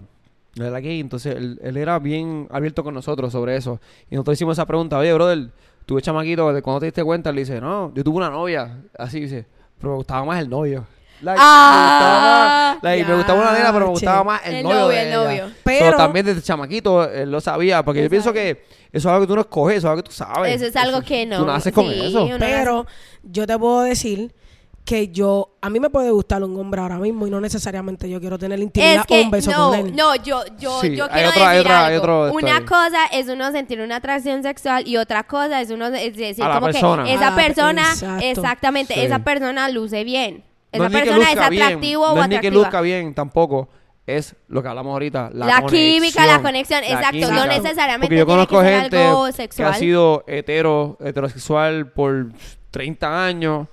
él 0.56 0.64
era 0.64 0.80
gay, 0.80 1.00
entonces 1.00 1.36
él, 1.36 1.60
él 1.64 1.78
era 1.78 1.98
bien 2.00 2.48
abierto 2.52 2.84
con 2.84 2.94
nosotros 2.94 3.32
sobre 3.32 3.56
eso. 3.56 3.80
Y 4.10 4.16
nosotros 4.16 4.38
hicimos 4.38 4.58
esa 4.58 4.66
pregunta, 4.66 4.98
oye, 4.98 5.14
brother, 5.14 5.50
tuve 5.86 6.02
chamaquito, 6.02 6.52
¿de 6.54 6.62
cuando 6.62 6.82
te 6.82 6.86
diste 6.88 7.04
cuenta? 7.04 7.32
Le 7.32 7.42
dice, 7.42 7.62
no, 7.62 7.94
yo 7.94 8.04
tuve 8.04 8.18
una 8.18 8.30
novia, 8.30 8.82
así 8.98 9.20
dice, 9.22 9.46
pero 9.80 9.92
me 9.92 9.96
gustaba 9.98 10.26
más 10.26 10.42
el 10.42 10.50
novio. 10.50 10.86
Like, 11.22 11.40
Ah, 11.40 11.78
me 11.78 11.84
gustaba 11.84 12.74
más- 12.74 12.84
like, 12.84 13.06
me 13.08 13.16
gustaba 13.16 13.42
una 13.42 13.54
nena, 13.54 13.74
pero 13.74 13.86
me 13.86 13.92
gustaba 13.92 14.24
más 14.24 14.42
el, 14.44 14.56
El 14.56 14.64
novio, 14.64 14.80
novio, 14.80 14.88
de 14.90 15.02
el 15.02 15.08
ella. 15.08 15.24
novio. 15.24 15.48
So, 15.50 15.54
Pero- 15.64 15.98
también 15.98 16.26
desde 16.26 16.42
chamaquito 16.42 17.08
él 17.10 17.32
lo 17.32 17.40
sabía, 17.40 17.84
porque 17.86 18.02
yo 18.02 18.10
pienso 18.10 18.34
que 18.34 18.64
eso 18.92 19.08
es 19.08 19.14
algo 19.14 19.22
que 19.22 19.28
tú 19.28 19.36
no 19.36 19.42
escoges, 19.42 19.78
eso 19.78 19.88
es 19.88 19.92
algo 19.92 20.04
que 20.04 20.10
tú 20.10 20.16
sabes. 20.16 20.56
Eso 20.56 20.66
es 20.66 20.76
algo 20.76 21.02
que 21.04 21.26
no. 21.28 21.38
Tú 21.38 21.46
naces 21.46 21.72
con 21.74 21.86
sí, 21.86 22.00
eso. 22.06 22.28
Pero 22.40 22.88
yo 23.24 23.46
te 23.46 23.58
puedo 23.60 23.82
decir 23.84 24.34
que 24.84 25.10
yo, 25.10 25.58
a 25.62 25.70
mí 25.70 25.80
me 25.80 25.90
puede 25.92 26.10
gustar 26.10 26.44
un 26.44 26.60
hombre 26.60 26.82
ahora 26.82 26.98
mismo 26.98 27.28
y 27.28 27.30
no 27.30 27.40
necesariamente 27.40 28.10
yo 28.10 28.20
quiero 28.20 28.40
tener 28.40 28.60
intimidad 28.60 29.02
Es 29.02 29.06
que 29.06 29.22
o 29.22 29.24
un 29.24 29.32
beso 29.32 29.52
no, 29.52 29.70
con 29.70 29.80
él. 29.80 29.96
no, 29.96 30.16
yo, 30.16 30.42
yo, 30.60 30.82
Sí, 30.82 30.96
yo 30.96 31.06
hay 31.06 31.10
quiero 31.12 31.30
otra- 31.30 31.50
hay 31.50 31.58
decir 31.60 31.72
hay 31.72 31.94
algo. 31.96 31.98
otro 32.24 32.34
una 32.34 32.66
cosa 32.66 33.06
es 33.12 33.28
uno 33.30 33.52
sentir 33.52 33.80
una 33.80 33.98
atracción 33.98 34.42
sexual 34.42 34.88
y 34.88 34.98
otra 34.98 35.24
cosa 35.24 35.62
es 35.62 35.70
uno 35.70 35.86
es 35.88 36.16
decir 36.18 36.44
A 36.44 36.56
como 36.56 36.66
persona. 36.66 37.04
que 37.04 37.14
esa 37.14 37.36
persona, 37.36 37.82
exacto. 37.92 38.26
exactamente, 38.26 38.94
Sí. 38.96 39.00
esa 39.02 39.20
persona 39.20 39.70
luce 39.70 40.04
bien. 40.04 40.44
Esa 40.72 40.86
no 40.86 40.90
persona 40.90 41.18
es 41.22 41.36
luzca 41.36 41.50
bien, 41.50 41.64
atractivo 41.64 42.06
no 42.08 42.14
o 42.14 42.24
es 42.24 42.30
ni 42.30 42.40
que 42.40 42.50
luzca 42.52 42.82
bien 42.82 43.14
tampoco. 43.14 43.70
Es 44.08 44.36
lo 44.48 44.64
que 44.64 44.68
hablamos 44.68 44.92
ahorita. 44.94 45.30
La, 45.34 45.46
La 45.46 45.62
química, 45.68 46.26
la 46.26 46.42
conexión, 46.42 46.82
la 46.82 46.88
exacto, 46.88 47.12
química. 47.12 47.36
no 47.36 47.46
necesariamente 47.46 48.08
Porque 48.08 48.18
yo 48.18 48.26
tiene 48.26 48.42
que 48.42 48.48
conozco 48.48 48.62
gente 48.64 48.98
algo 49.06 49.26
que 49.28 49.32
sexual. 49.34 49.70
ha 49.72 49.74
sido 49.76 50.24
hetero, 50.28 50.98
heterosexual 51.02 51.92
por 51.92 52.32
30 52.72 53.26
años 53.26 53.68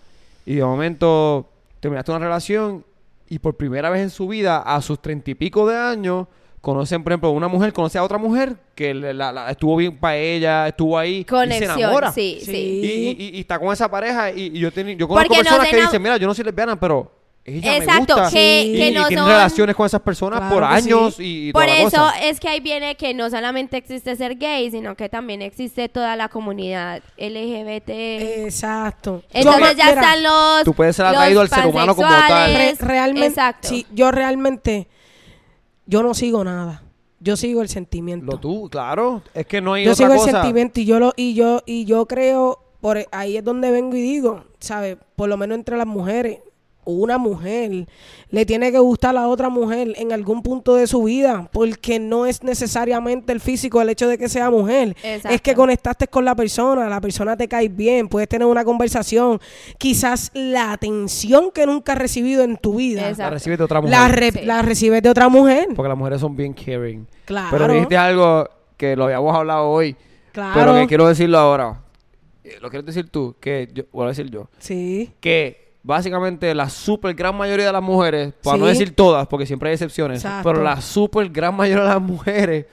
y 0.51 0.55
de 0.57 0.65
momento 0.65 1.49
terminaste 1.81 2.11
una 2.11 2.21
relación 2.21 2.85
y 3.29 3.39
por 3.39 3.57
primera 3.57 3.91
vez 3.91 4.01
en 4.03 4.11
su 4.11 4.27
vida, 4.29 4.59
a 4.59 4.81
sus 4.81 5.01
treinta 5.03 5.31
y 5.31 5.35
pico 5.35 5.69
de 5.69 5.77
años, 5.77 6.27
conocen, 6.63 7.05
por 7.05 7.13
ejemplo, 7.13 7.31
una 7.31 7.49
mujer 7.49 7.73
conoce 7.73 7.99
a 7.99 8.03
otra 8.03 8.17
mujer 8.19 8.57
que 8.75 8.95
le- 8.95 9.13
la- 9.15 9.31
la- 9.31 9.51
estuvo 9.51 9.77
bien 9.77 9.99
para 9.99 10.17
ella, 10.17 10.67
estuvo 10.69 10.97
ahí 10.99 11.17
y 11.17 11.19
se 11.21 11.27
Conexión, 11.27 11.79
enamora. 11.81 12.11
sí, 12.13 12.39
sí. 12.43 12.51
Y, 12.51 12.87
Sí. 12.87 13.17
y- 13.19 13.23
y- 13.25 13.37
y 13.37 13.41
está 13.41 13.59
con 13.59 13.73
esa 13.73 13.91
pareja 13.91 14.31
y, 14.33 14.47
y 14.47 14.59
yo, 14.59 14.73
teni- 14.73 14.97
yo 14.97 15.07
conozco 15.07 15.29
Porque 15.29 15.43
personas 15.45 15.69
que 15.69 15.77
dicen, 15.83 16.03
mira, 16.03 16.17
yo 16.17 16.27
no 16.27 16.35
soy 16.35 16.45
lesbiana, 16.45 16.81
pero 16.81 17.13
ella 17.49 17.77
Exacto, 17.79 18.17
me 18.17 18.23
gusta. 18.23 18.31
que- 18.37 18.63
y, 18.63 18.77
que 18.79 18.89
y 18.89 18.93
no 18.95 19.07
tienen 19.09 19.25
son- 19.25 19.33
relaciones 19.33 19.77
con 19.77 19.87
esas 19.87 20.01
personas 20.03 20.41
Claro 20.41 20.55
por 20.55 20.63
que 20.69 20.75
años 20.75 21.15
sí. 21.17 21.23
y, 21.25 21.49
y 21.49 21.53
Por 21.53 21.65
toda 21.65 21.75
la 21.77 21.83
eso 21.83 21.97
cosa. 21.97 22.21
es 22.25 22.41
que 22.41 22.49
ahí 22.49 22.61
viene 22.61 22.97
que 22.97 23.15
no 23.15 23.31
solamente 23.31 23.77
existe 23.77 24.15
ser 24.17 24.37
gay, 24.37 24.71
sino 24.71 24.95
que 24.97 25.09
también 25.09 25.43
existe 25.43 25.89
toda 25.89 26.17
la 26.17 26.29
comunidad 26.29 27.03
LGBT. 27.17 27.89
Exacto. 28.45 29.23
Entonces 29.33 29.63
Yo- 29.73 29.77
ya 29.77 29.85
mira, 29.87 30.01
están 30.01 30.23
los. 30.23 30.65
Tú 30.65 30.75
puedes 30.75 30.97
ser 30.97 31.07
los 31.07 31.15
atraído 31.15 31.41
al 31.41 31.49
ser 31.49 31.67
humano 31.67 31.95
como 31.95 32.09
tal. 32.09 32.21
pansexuales. 32.29 32.81
realmente, 32.81 33.27
Exacto. 33.29 33.69
sí, 33.69 33.87
yo 33.93 34.11
realmente, 34.11 34.89
yo 35.87 36.03
no 36.03 36.15
sigo 36.15 36.45
nada. 36.45 36.83
Yo 37.21 37.37
sigo 37.37 37.63
el 37.63 37.69
sentimiento. 37.69 38.27
Lo 38.27 38.39
tú, 38.39 38.69
claro. 38.71 39.23
Es 39.35 39.45
que 39.47 39.61
no 39.61 39.73
hay 39.75 39.85
yo 39.85 39.93
otra 39.93 40.07
sigo 40.07 40.19
cosa. 40.19 40.31
el 40.31 40.37
sentimiento 40.37 40.81
y 40.81 40.85
yo 40.85 41.01
lo 41.01 41.13
y 41.17 41.35
yo 41.35 41.63
y 41.67 41.85
yo 41.85 42.07
creo 42.07 42.61
por 42.81 43.05
ahí 43.11 43.37
es 43.37 43.43
donde 43.43 43.73
vengo 43.73 43.97
y 43.97 44.01
digo, 44.03 44.45
¿sabes? 44.61 44.97
Por 45.17 45.29
lo 45.29 45.37
menos 45.37 45.57
entre 45.59 45.77
las 45.77 45.87
mujeres, 45.87 46.39
una 46.93 47.19
mujer 47.19 47.87
le 48.31 48.47
tiene 48.47 48.71
que 48.73 48.79
gustar 48.79 49.11
a 49.11 49.21
la 49.21 49.29
otra 49.29 49.49
mujer 49.49 49.93
en 49.97 50.13
algún 50.13 50.43
punto 50.43 50.75
de 50.75 50.87
su 50.87 51.03
vida, 51.05 51.49
porque 51.53 51.99
no 51.99 52.27
es 52.27 52.43
necesariamente 52.43 53.33
el 53.33 53.41
físico 53.41 53.81
el 53.81 53.89
hecho 53.91 54.09
de 54.09 54.19
que 54.19 54.29
sea 54.29 54.51
mujer, 54.51 54.97
Exacto. 55.03 55.29
es 55.35 55.41
que 55.41 55.55
conectaste 55.55 56.09
con 56.09 56.25
la 56.25 56.35
persona, 56.35 56.89
la 56.89 57.01
persona 57.01 57.37
te 57.37 57.49
cae 57.49 57.69
bien, 57.69 58.09
puedes 58.09 58.29
tener 58.29 58.47
una 58.47 58.65
conversación, 58.65 59.41
quizás 59.79 60.31
la 60.35 60.73
atención 60.73 61.51
que 61.53 61.67
nunca 61.67 61.93
has 61.93 61.99
recibido 61.99 62.43
en 62.45 62.57
tu 62.57 62.75
vida, 62.77 63.03
Exacto. 63.03 63.23
La 63.23 63.31
recibes 63.31 63.59
de 63.59 63.65
otra 63.65 63.81
mujer. 63.81 63.91
la, 63.99 64.09
re- 64.09 64.33
Sí. 64.33 64.41
la 64.45 64.63
recibes 64.63 65.03
de 65.03 65.09
otra 65.11 65.29
mujer. 65.29 65.69
Porque 65.75 65.89
las 65.89 65.99
mujeres 65.99 66.21
son 66.21 66.37
bien 66.37 66.53
caring. 66.53 67.07
Claro. 67.25 67.49
Pero 67.51 67.73
dijiste 67.73 67.97
algo 67.97 68.49
que 68.77 68.95
lo 68.97 69.05
habíamos 69.05 69.35
hablado 69.35 69.69
hoy. 69.69 69.97
Claro. 70.33 70.53
Pero 70.55 70.75
que 70.75 70.87
quiero 70.87 71.09
decirlo 71.09 71.39
ahora. 71.39 71.81
Eh, 72.45 72.57
Lo 72.61 72.71
quieres 72.71 72.87
decir 72.87 73.09
tú, 73.11 73.35
que 73.41 73.69
yo, 73.75 73.83
voy 73.93 74.05
a 74.07 74.09
decir 74.09 74.31
yo. 74.31 74.49
Sí. 74.59 75.13
que 75.21 75.68
básicamente 75.83 76.55
la 76.55 76.69
super 76.69 77.15
gran 77.15 77.37
mayoría 77.37 77.67
de 77.67 77.73
las 77.73 77.83
mujeres, 77.83 78.35
para 78.43 78.57
no 78.59 78.67
decir 78.67 78.95
todas, 78.95 79.27
porque 79.27 79.47
siempre 79.47 79.71
hay 79.71 79.75
excepciones, 79.75 80.25
Exacto. 80.25 80.49
pero 80.51 80.63
la 80.63 80.81
super 80.81 81.29
gran 81.29 81.55
mayoría 81.55 81.85
de 81.85 81.91
las 81.91 82.03
mujeres 82.03 82.67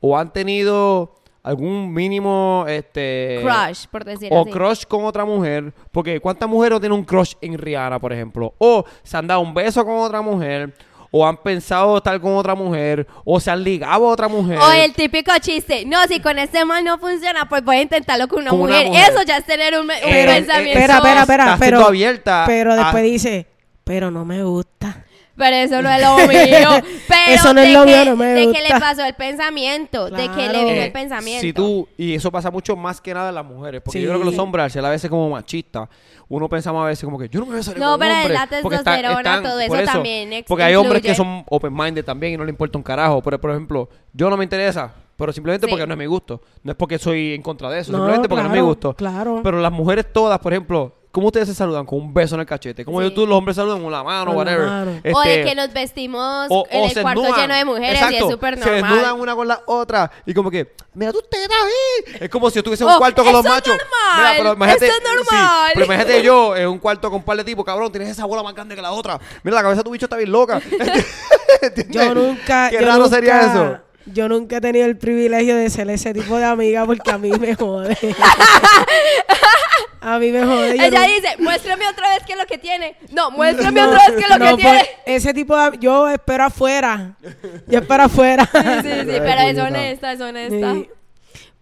o 0.00 0.16
han 0.18 0.32
tenido 0.32 1.14
algún 1.42 1.92
mínimo 1.92 2.64
este 2.68 3.40
Crush, 3.42 3.86
por 3.90 4.04
decir 4.04 4.28
o 4.32 4.42
así. 4.42 4.50
crush 4.50 4.84
con 4.86 5.04
otra 5.04 5.24
mujer, 5.24 5.72
porque 5.90 6.20
cuántas 6.20 6.48
mujeres 6.48 6.78
tienen 6.80 6.98
un 6.98 7.04
crush 7.04 7.34
en 7.40 7.58
Rihanna, 7.58 7.98
por 7.98 8.12
ejemplo, 8.12 8.54
o 8.58 8.84
se 9.02 9.16
han 9.16 9.26
dado 9.26 9.40
un 9.40 9.52
beso 9.52 9.84
con 9.84 9.96
otra 9.98 10.22
mujer, 10.22 10.72
o 11.14 11.26
han 11.26 11.36
pensado 11.36 11.98
estar 11.98 12.18
con 12.20 12.34
otra 12.36 12.54
mujer, 12.54 13.06
o 13.24 13.38
se 13.38 13.50
han 13.50 13.62
ligado 13.62 14.06
a 14.08 14.12
otra 14.12 14.28
mujer. 14.28 14.58
O 14.58 14.72
el 14.72 14.92
típico 14.94 15.30
chiste, 15.40 15.84
no, 15.86 15.98
si 16.08 16.18
con 16.20 16.38
este 16.38 16.64
man 16.64 16.84
no 16.84 16.98
funciona, 16.98 17.48
pues 17.48 17.62
voy 17.62 17.76
a 17.76 17.82
intentarlo 17.82 18.26
con 18.28 18.40
una, 18.40 18.50
Con 18.50 18.60
una 18.62 18.82
mujer. 18.82 19.10
Eso 19.12 19.22
ya 19.22 19.36
es 19.36 19.44
tener 19.44 19.74
un, 19.74 19.82
un 19.82 19.88
Pero, 20.02 20.32
pensamiento. 20.32 20.78
Espera, 20.78 20.96
espera, 20.96 21.20
espera, 21.20 21.44
pero 21.58 21.76
siendo 21.76 21.86
abierta 21.86 22.44
Pero 22.46 22.72
a- 22.72 22.76
después 22.76 23.04
dice, 23.04 23.46
pero 23.84 24.10
no 24.10 24.24
me 24.24 24.42
gusta. 24.42 25.04
Pero 25.36 25.56
eso 25.56 25.80
no 25.80 25.88
es 25.90 26.00
lo 26.02 26.16
mío. 26.28 26.82
Pero 27.08 27.20
Eso 27.28 27.54
no 27.54 27.60
es 27.62 27.68
de 27.68 27.72
lo 27.74 27.84
que, 27.84 27.90
mío, 27.90 28.04
no 28.04 28.16
me 28.16 28.26
de 28.26 28.40
que 28.42 28.46
gusta. 28.48 28.74
le 28.74 28.80
pasó 28.80 29.04
el 29.04 29.14
pensamiento, 29.14 30.10
de 30.10 30.28
que 30.28 30.48
le 30.48 30.58
vino 30.64 30.68
Eh, 30.70 30.84
el 30.86 30.92
pensamiento. 30.92 31.40
Si 31.40 31.52
tú, 31.52 31.88
y 31.96 32.14
eso 32.14 32.30
pasa 32.30 32.50
mucho 32.50 32.76
más 32.76 33.00
que 33.00 33.14
nada 33.14 33.30
en 33.30 33.34
las 33.36 33.44
mujeres, 33.44 33.80
porque 33.82 33.98
Sí. 33.98 34.04
yo 34.04 34.10
creo 34.10 34.20
que 34.20 34.26
los 34.26 34.38
hombres, 34.38 34.64
al 34.64 34.70
ser 34.70 34.84
a 34.84 34.90
veces 34.90 35.08
como 35.08 35.30
machistas, 35.30 35.88
uno 36.28 36.48
pensamos 36.48 36.84
a 36.84 36.88
veces 36.88 37.04
como 37.04 37.18
que 37.18 37.28
yo 37.28 37.40
no 37.40 37.46
me 37.46 37.52
voy 37.52 37.60
a 37.60 37.62
salir 37.62 37.80
No, 37.80 37.86
con 37.86 37.94
un 37.94 38.00
pero 38.00 38.14
hombre. 38.14 38.34
la 38.34 38.40
porque 38.46 38.56
están- 38.76 38.94
testosterona, 38.94 39.18
están- 39.20 39.42
todo 39.42 39.60
eso 39.60 39.74
por 39.74 39.84
también 39.84 40.32
ex- 40.32 40.48
Porque 40.48 40.64
hay 40.64 40.74
hombres 40.74 41.02
que 41.02 41.14
son 41.14 41.44
open-minded 41.48 42.04
también 42.04 42.34
y 42.34 42.36
no 42.36 42.44
le 42.44 42.50
importa 42.50 42.76
un 42.78 42.84
carajo. 42.84 43.22
Pero, 43.22 43.40
por 43.40 43.50
ejemplo, 43.50 43.88
yo 44.12 44.28
no 44.30 44.36
me 44.36 44.44
interesa, 44.44 44.92
pero 45.16 45.32
simplemente 45.32 45.66
Sí. 45.66 45.70
porque 45.70 45.86
no 45.86 45.94
es 45.94 45.98
mi 45.98 46.06
gusto. 46.06 46.42
No 46.62 46.72
es 46.72 46.76
porque 46.76 46.98
soy 46.98 47.34
en 47.34 47.42
contra 47.42 47.70
de 47.70 47.80
eso, 47.80 47.92
No, 47.92 47.98
simplemente 47.98 48.28
porque 48.28 48.42
no 48.44 48.48
es 48.50 48.54
mi 48.54 48.60
gusto. 48.66 48.94
claro. 48.94 49.40
Pero 49.42 49.60
las 49.60 49.72
mujeres 49.72 50.12
todas, 50.12 50.38
por 50.40 50.52
ejemplo, 50.52 50.94
¿cómo 51.12 51.28
ustedes 51.28 51.46
se 51.48 51.54
saludan? 51.54 51.86
Con 51.86 51.98
un 52.00 52.12
beso 52.14 52.34
en 52.34 52.40
el 52.40 52.46
cachete. 52.46 52.84
Como 52.84 53.00
Sí. 53.00 53.04
yo, 53.08 53.14
tú, 53.14 53.26
los 53.26 53.36
hombres 53.38 53.54
saludan 53.56 53.82
con 53.82 53.92
la 53.92 54.02
mano, 54.02 54.34
Con 54.34 54.44
la 54.44 54.52
whatever. 54.52 54.66
mano. 54.66 54.90
o 55.14 55.20
de 55.20 55.40
Este, 55.40 55.44
que 55.44 55.54
nos 55.54 55.72
vestimos 55.72 56.46
o- 56.50 56.66
en 56.70 56.82
o 56.82 56.86
el 56.86 56.92
cuarto 57.02 57.20
desnudan. 57.22 57.40
lleno 57.42 57.54
de 57.54 57.64
mujeres 57.66 58.02
y 58.10 58.14
es 58.16 58.20
súper 58.28 58.58
Se 58.58 58.70
desnudan 58.70 58.96
normal. 59.02 59.20
una 59.20 59.34
con 59.36 59.46
la 59.48 59.62
otra. 59.66 60.10
Y 60.26 60.34
como 60.34 60.50
que, 60.50 60.74
mira 60.94 61.12
tus 61.12 61.28
tetas 61.28 61.56
ahí. 61.62 62.16
Es 62.20 62.28
como 62.30 62.48
si 62.50 62.54
yo 62.56 62.60
estuviese 62.60 62.82
en 62.84 62.90
Oh, 62.90 62.92
un 62.94 62.98
cuarto 62.98 63.22
con 63.22 63.32
los 63.32 63.44
eso 63.44 63.48
es 63.48 63.54
machos. 63.60 63.76
normal, 63.76 64.16
Mira, 64.16 64.32
pero 64.38 64.52
imagínate, 64.54 64.86
eso 64.86 64.94
es 64.96 65.02
normal. 65.04 65.66
sí, 65.66 65.70
pero 65.74 65.86
imagínate 65.86 66.22
yo 66.22 66.56
en 66.56 66.68
un 66.68 66.78
cuarto 66.78 67.10
con 67.10 67.18
un 67.18 67.24
par 67.24 67.36
de 67.36 67.44
tipos, 67.44 67.64
cabrón, 67.64 67.92
tienes 67.92 68.08
esa 68.10 68.24
bola 68.24 68.42
más 68.42 68.54
grande 68.54 68.74
que 68.74 68.82
la 68.82 68.92
otra. 68.92 69.20
Mira, 69.42 69.56
la 69.56 69.62
cabeza 69.62 69.80
de 69.80 69.84
tu 69.84 69.90
bicho 69.90 70.06
está 70.06 70.16
bien 70.16 70.32
loca. 70.32 70.60
¿Entiendes? 71.62 71.88
Yo 71.94 72.14
nunca. 72.14 72.70
Qué 72.70 72.76
yo 72.80 72.86
raro 72.86 73.02
nunca- 73.04 73.14
sería 73.16 73.40
eso. 73.42 73.78
Yo 74.06 74.28
nunca 74.28 74.56
he 74.56 74.60
tenido 74.60 74.86
el 74.86 74.96
privilegio 74.96 75.56
de 75.56 75.70
ser 75.70 75.88
ese 75.90 76.12
tipo 76.12 76.36
de 76.36 76.44
amiga 76.44 76.84
porque 76.86 77.10
a 77.10 77.18
mí 77.18 77.30
me 77.30 77.54
jode. 77.54 77.96
A 80.00 80.18
mí 80.18 80.32
me 80.32 80.44
jode. 80.44 80.72
Ella 80.74 80.90
no- 80.90 81.06
dice, 81.06 81.28
muéstrame 81.38 81.88
otra 81.88 82.08
vez 82.10 82.24
qué 82.26 82.32
es 82.32 82.38
lo 82.38 82.46
que 82.46 82.58
tiene. 82.58 82.96
No, 83.12 83.30
muéstrame 83.30 83.82
otra 83.84 83.98
vez 84.08 84.16
qué 84.16 84.24
es 84.24 84.28
lo 84.30 84.38
no, 84.38 84.56
que 84.56 84.62
pues, 84.62 84.82
tiene. 84.82 84.88
ese 85.06 85.32
tipo 85.32 85.56
de... 85.56 85.78
Yo 85.78 86.08
espero 86.08 86.44
afuera. 86.44 87.14
Yo 87.68 87.78
espero 87.78 88.02
afuera. 88.02 88.48
Sí, 88.52 88.58
sí, 88.82 89.00
sí, 89.00 89.06
pero 89.06 89.40
es 89.42 89.58
honesta, 89.58 90.12
es 90.12 90.20
honesta. 90.20 90.74
Sí. 90.74 90.88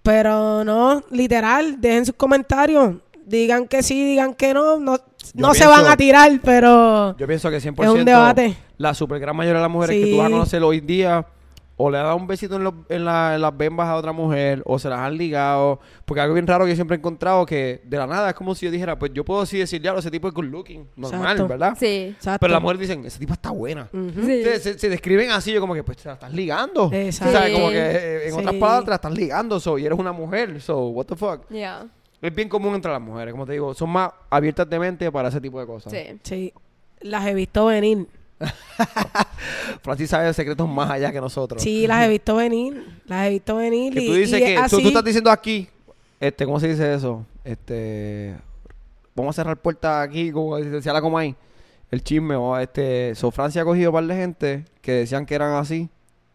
Pero 0.03 0.65
no, 0.65 1.05
literal, 1.11 1.79
dejen 1.81 2.07
sus 2.07 2.15
comentarios. 2.15 2.95
Digan 3.27 3.69
que 3.69 3.83
sí, 3.83 4.07
digan 4.07 4.33
que 4.33 4.55
no. 4.55 4.79
No, 4.81 4.99
no 5.35 5.53
se 5.55 5.67
van 5.67 5.87
a 5.87 5.97
tirar, 5.97 6.41
pero... 6.43 7.15
Yo 7.19 7.27
pienso 7.27 7.51
que 7.51 7.59
100% 7.59 7.83
Es 7.85 7.91
un 7.91 8.05
debate. 8.07 8.57
la 8.79 8.95
super 8.95 9.21
gran 9.21 9.37
mayoría 9.37 9.59
de 9.59 9.63
las 9.63 9.71
mujeres 9.71 10.03
que 10.03 10.11
tú 10.11 10.17
vas 10.17 10.29
a 10.29 10.31
conocer 10.31 10.63
hoy 10.63 10.81
día 10.81 11.27
o 11.83 11.91
le 11.91 11.99
han 11.99 12.05
dado 12.05 12.17
un 12.17 12.27
besito 12.27 12.57
en, 12.57 12.65
los- 12.65 12.75
en, 12.89 13.05
la- 13.05 13.35
en 13.35 13.41
las 13.41 13.57
bembas 13.57 13.89
a 13.89 13.97
otra 13.97 14.13
mujer 14.13 14.63
o 14.67 14.79
se 14.79 14.89
las 14.89 14.99
han 14.99 15.17
ligado. 15.17 15.81
Porque 16.05 16.21
algo 16.21 16.35
bien 16.35 16.47
raro 16.47 16.65
que 16.65 16.71
yo 16.71 16.75
siempre 16.75 16.97
he 16.97 16.99
encontrado 16.99 17.47
que 17.47 17.81
de 17.85 17.97
la 17.97 18.07
nada 18.07 18.29
es 18.31 18.35
como 18.35 18.55
si 18.55 18.67
yo 18.67 18.73
dijera, 18.73 18.99
pues 18.99 19.13
yo 19.15 19.25
puedo 19.25 19.45
sí 19.47 19.59
decir, 19.59 19.81
ya, 19.81 19.93
ese 19.95 20.11
tipo 20.11 20.29
es 20.29 20.35
good 20.35 20.45
looking, 20.45 20.87
normal, 20.97 21.21
Exacto. 21.23 21.49
¿verdad? 21.49 21.77
Sí. 21.79 22.15
Exacto. 22.17 22.39
Pero 22.41 22.53
las 22.53 22.63
mujeres 22.63 22.81
dicen, 22.81 23.05
ese 23.07 23.19
tipo 23.19 23.33
está 23.33 23.51
buena. 23.51 23.89
Ujú. 23.93 24.23
Sí. 24.27 24.43
Se, 24.45 24.61
se- 24.61 24.79
se 24.79 24.89
describen 24.89 25.31
así, 25.31 25.53
yo 25.53 25.61
como 25.61 25.75
que, 25.75 25.83
pues 25.83 25.99
te 25.99 26.09
la 26.09 26.15
estás 26.15 26.33
ligando. 26.33 26.91
Exacto. 26.93 27.37
O 27.37 27.41
sea, 27.41 27.53
como 27.53 27.69
que 27.71 27.79
eh, 27.79 28.29
en 28.29 28.35
otras 28.35 28.55
palabras 28.57 28.85
te 28.85 28.91
la 28.91 28.97
estás 28.97 29.13
ligando, 29.15 29.59
so, 29.61 29.79
y 29.79 29.87
eres 29.87 29.99
una 29.99 30.13
mujer, 30.13 30.61
so, 30.61 30.89
what 30.89 31.07
the 31.07 31.17
fuck. 31.17 31.49
Yeah. 31.49 31.87
Es 32.23 32.35
bien 32.35 32.49
común 32.51 32.75
entre 32.75 32.93
las 32.93 33.01
mujeres, 33.01 33.33
como 33.33 33.47
te 33.47 33.53
digo, 33.53 33.73
son 33.73 33.89
más 33.91 34.11
abiertas 34.29 34.69
de 34.69 34.79
mente 34.79 35.11
para 35.11 35.29
ese 35.29 35.41
tipo 35.41 35.59
de 35.59 35.67
cosas. 35.67 35.93
Sí. 35.93 36.19
Sí, 36.23 36.53
las 37.01 37.27
he 37.27 37.33
visto 37.33 37.65
venir. 37.67 38.07
Francis 39.83 40.11
sabe 40.11 40.33
secretos 40.33 40.69
más 40.69 40.91
allá 40.91 41.13
que 41.13 41.21
nosotros. 41.21 41.63
Sí, 41.63 41.87
las 41.87 42.05
he 42.05 42.09
visto 42.09 42.37
venir. 42.37 43.01
Las 43.07 43.27
he 43.27 43.31
visto 43.31 43.57
venir. 43.57 43.93
Que 43.93 44.03
y, 44.03 44.07
tú 44.07 44.15
dices 44.15 44.41
y 44.41 44.45
que 44.45 44.61
tú, 44.69 44.79
estás 44.79 45.05
diciendo 45.05 45.31
aquí, 45.31 45.69
este, 46.19 46.45
¿cómo 46.45 46.59
se 46.61 46.69
dice 46.69 46.95
eso? 46.95 47.25
Este, 47.45 48.37
vamos 49.15 49.37
a 49.37 49.43
cerrar 49.43 49.57
puertas 49.57 50.07
aquí, 50.07 50.31
como 50.31 50.57
decía 50.57 50.93
la 50.93 51.01
Comay. 51.01 51.35
El 51.91 52.05
chisme, 52.05 52.37
o 52.37 52.57
este, 52.57 53.15
so 53.17 53.31
Francia 53.31 53.63
ha 53.63 53.65
cogido 53.65 53.91
un 53.91 53.95
par 53.95 54.05
de 54.05 54.15
gente 54.15 54.65
que 54.81 54.93
decían 54.93 55.27
que 55.27 55.35
eran 55.35 55.55
así 55.55 55.89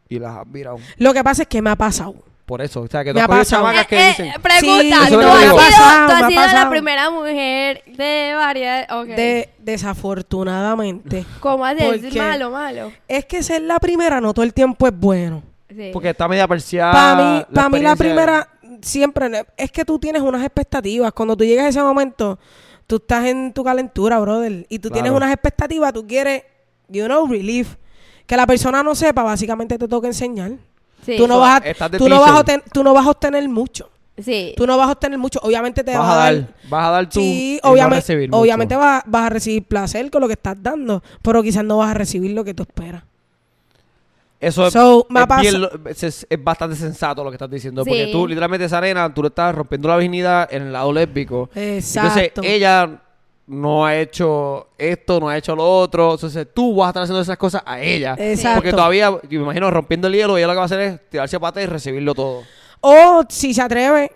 y 0.10 0.20
las 0.20 0.36
has 0.36 0.52
virado. 0.52 0.78
Lo 0.98 1.13
que 1.13 1.24
pasa 1.24 1.44
es 1.44 1.48
que 1.48 1.62
me 1.62 1.70
ha 1.70 1.76
pasado. 1.78 2.15
Por 2.45 2.62
eso, 2.62 2.81
o 2.81 2.88
sea, 2.88 3.03
que 3.03 3.12
tú 3.12 3.17
has 3.17 3.23
ha 3.23 3.27
cogido 3.27 3.43
chamacas 3.43 3.88
que 3.88 3.95
Eh, 3.95 3.99
eh, 4.01 4.08
dicen, 4.10 4.41
pregunta, 4.41 4.97
Sí, 5.05 5.13
¿tú 5.13 5.19
es 5.19 5.25
lo 5.25 5.31
que 5.31 5.38
has 5.38 5.39
sido, 5.41 5.55
pasado, 5.55 6.08
tú 6.08 6.39
has 6.39 6.53
la 6.53 6.69
primera 6.69 7.10
mujer 7.10 7.84
de 7.88 8.34
varias... 8.36 8.88
De, 9.08 9.49
desafortunadamente. 9.58 11.25
¿Cómo 11.39 11.65
haces? 11.65 11.84
¿Por 11.84 11.95
Es 11.95 12.15
malo, 12.15 12.51
malo. 12.51 12.91
Es 13.08 13.25
que 13.25 13.41
ser 13.41 13.63
la 13.63 13.79
primera 13.79 14.21
no 14.21 14.34
todo 14.34 14.45
el 14.45 14.53
tiempo 14.53 14.88
es 14.88 14.93
bueno. 14.97 15.41
Sí. 15.67 15.89
porque 15.91 16.12
está 16.12 16.27
media 16.27 16.47
perseada. 16.47 16.93
Para 16.93 17.15
mí, 17.15 17.45
para 17.53 17.69
mí 17.69 17.79
la 17.79 17.95
primera 17.95 18.47
siempre 18.81 19.45
es 19.58 19.71
que 19.71 19.84
tú 19.84 19.99
tienes 19.99 20.21
unas 20.21 20.43
expectativas. 20.43 21.12
Cuando 21.12 21.36
tú 21.36 21.43
llegas 21.43 21.65
a 21.65 21.69
ese 21.69 21.81
momento, 21.81 22.39
tú 22.88 22.97
estás 22.97 23.25
en 23.25 23.51
tu 23.51 23.63
calentura, 23.63 24.19
brother, 24.19 24.65
y 24.69 24.79
tú 24.79 24.89
tienes 24.89 25.12
unas 25.12 25.31
expectativas, 25.31 25.91
tú 25.91 26.05
quieres, 26.05 26.43
you 26.88 27.05
know, 27.05 27.27
relief. 27.27 27.75
Que 28.25 28.38
la 28.38 28.47
persona 28.47 28.81
no 28.84 28.95
sepa, 28.95 29.23
básicamente 29.23 29.77
te 29.77 29.88
toca 29.88 30.08
enseñar. 30.08 30.53
Sí. 31.06 31.18
tú, 31.18 31.28
no 31.28 31.39
vas 31.39 31.62
a, 31.62 31.89
tú, 31.89 32.10
no 32.10 32.20
vas 32.20 32.32
a 32.32 32.44
teacher. 32.44 32.62
obten- 32.63 32.72
tú 32.74 32.84
no 32.84 32.94
vas 32.94 33.06
a 33.06 33.10
obtener 33.12 33.48
mucho. 33.50 33.89
Sí. 34.18 34.54
Tú 34.56 34.65
no 34.65 34.78
vas 34.78 34.88
a 34.88 34.91
obtener 34.94 35.20
mucho. 35.20 35.39
Obviamente 35.44 35.84
te 35.84 35.91
Vas 35.98 36.00
va 36.08 36.13
a 36.13 36.15
dar, 36.32 36.36
dar 36.36 36.54
vas 36.70 36.86
a 36.88 36.89
dar 36.91 37.10
tú 37.10 37.20
Sí, 37.20 37.60
obviamente, 37.63 38.28
mucho. 38.28 38.38
obviamente 38.39 38.76
vas, 38.76 39.04
vas 39.06 39.26
a 39.26 39.30
recibir 39.30 39.63
placer 39.63 40.10
con 40.10 40.22
lo 40.22 40.28
que 40.28 40.34
estás 40.34 40.56
dando, 40.63 41.04
pero 41.22 41.44
quizás 41.44 41.63
no 41.65 41.78
vas 41.80 41.91
a 41.91 41.94
recibir 41.96 42.32
lo 42.32 42.44
que 42.46 42.54
tú 42.54 42.63
esperas. 42.63 43.04
Eso 44.39 44.68
es, 44.68 44.74
So, 44.74 45.08
es 45.10 45.26
pasa- 45.28 45.41
bien 45.41 45.62
lo- 45.62 45.72
es, 45.89 46.04
es 46.30 46.44
bastante 46.44 46.76
sensato 46.76 47.24
lo 47.24 47.30
que 47.32 47.36
estás 47.36 47.50
diciendo. 47.50 47.84
Porque 47.84 48.08
tú, 48.12 48.28
literalmente, 48.28 48.65
esa 48.65 48.78
arena, 48.78 49.12
tú 49.13 49.22
le 49.22 49.30
estás 49.30 49.56
rompiendo 49.56 49.88
la 49.88 49.98
virginidad 49.98 50.48
en 50.54 50.63
el 50.63 50.74
lado 50.74 50.91
lésbico. 50.94 51.50
Exacto. 51.56 52.20
Entonces, 52.22 52.54
ella 52.54 53.02
no 53.47 53.86
ha 53.86 53.95
hecho 53.97 54.69
esto, 54.77 55.19
no 55.19 55.29
ha 55.29 55.38
hecho 55.38 55.55
lo 55.55 55.63
otro. 55.63 56.13
Entonces, 56.13 56.47
tú 56.53 56.75
vas 56.75 56.88
a 56.88 56.89
estar 56.89 57.03
haciendo 57.03 57.21
esas 57.21 57.38
cosas 57.38 57.62
a 57.65 57.79
ella. 57.81 58.15
Exacto. 58.17 58.58
Porque 58.58 58.71
todavía, 58.71 59.12
yo 59.29 59.39
me 59.39 59.45
imagino, 59.45 59.69
rompiendo 59.71 60.08
el 60.08 60.13
hielo, 60.13 60.38
ella 60.38 60.47
lo 60.47 60.53
que 60.53 60.58
va 60.58 60.63
a 60.63 60.65
hacer 60.65 60.79
es 60.79 61.10
tirarse 61.10 61.39
para 61.39 61.49
atrás 61.49 61.65
y 61.65 61.67
recibirlo 61.67 62.13
todo. 62.15 62.43
O 62.81 63.23
si 63.29 63.53
se 63.53 63.62
atreve, 63.62 64.12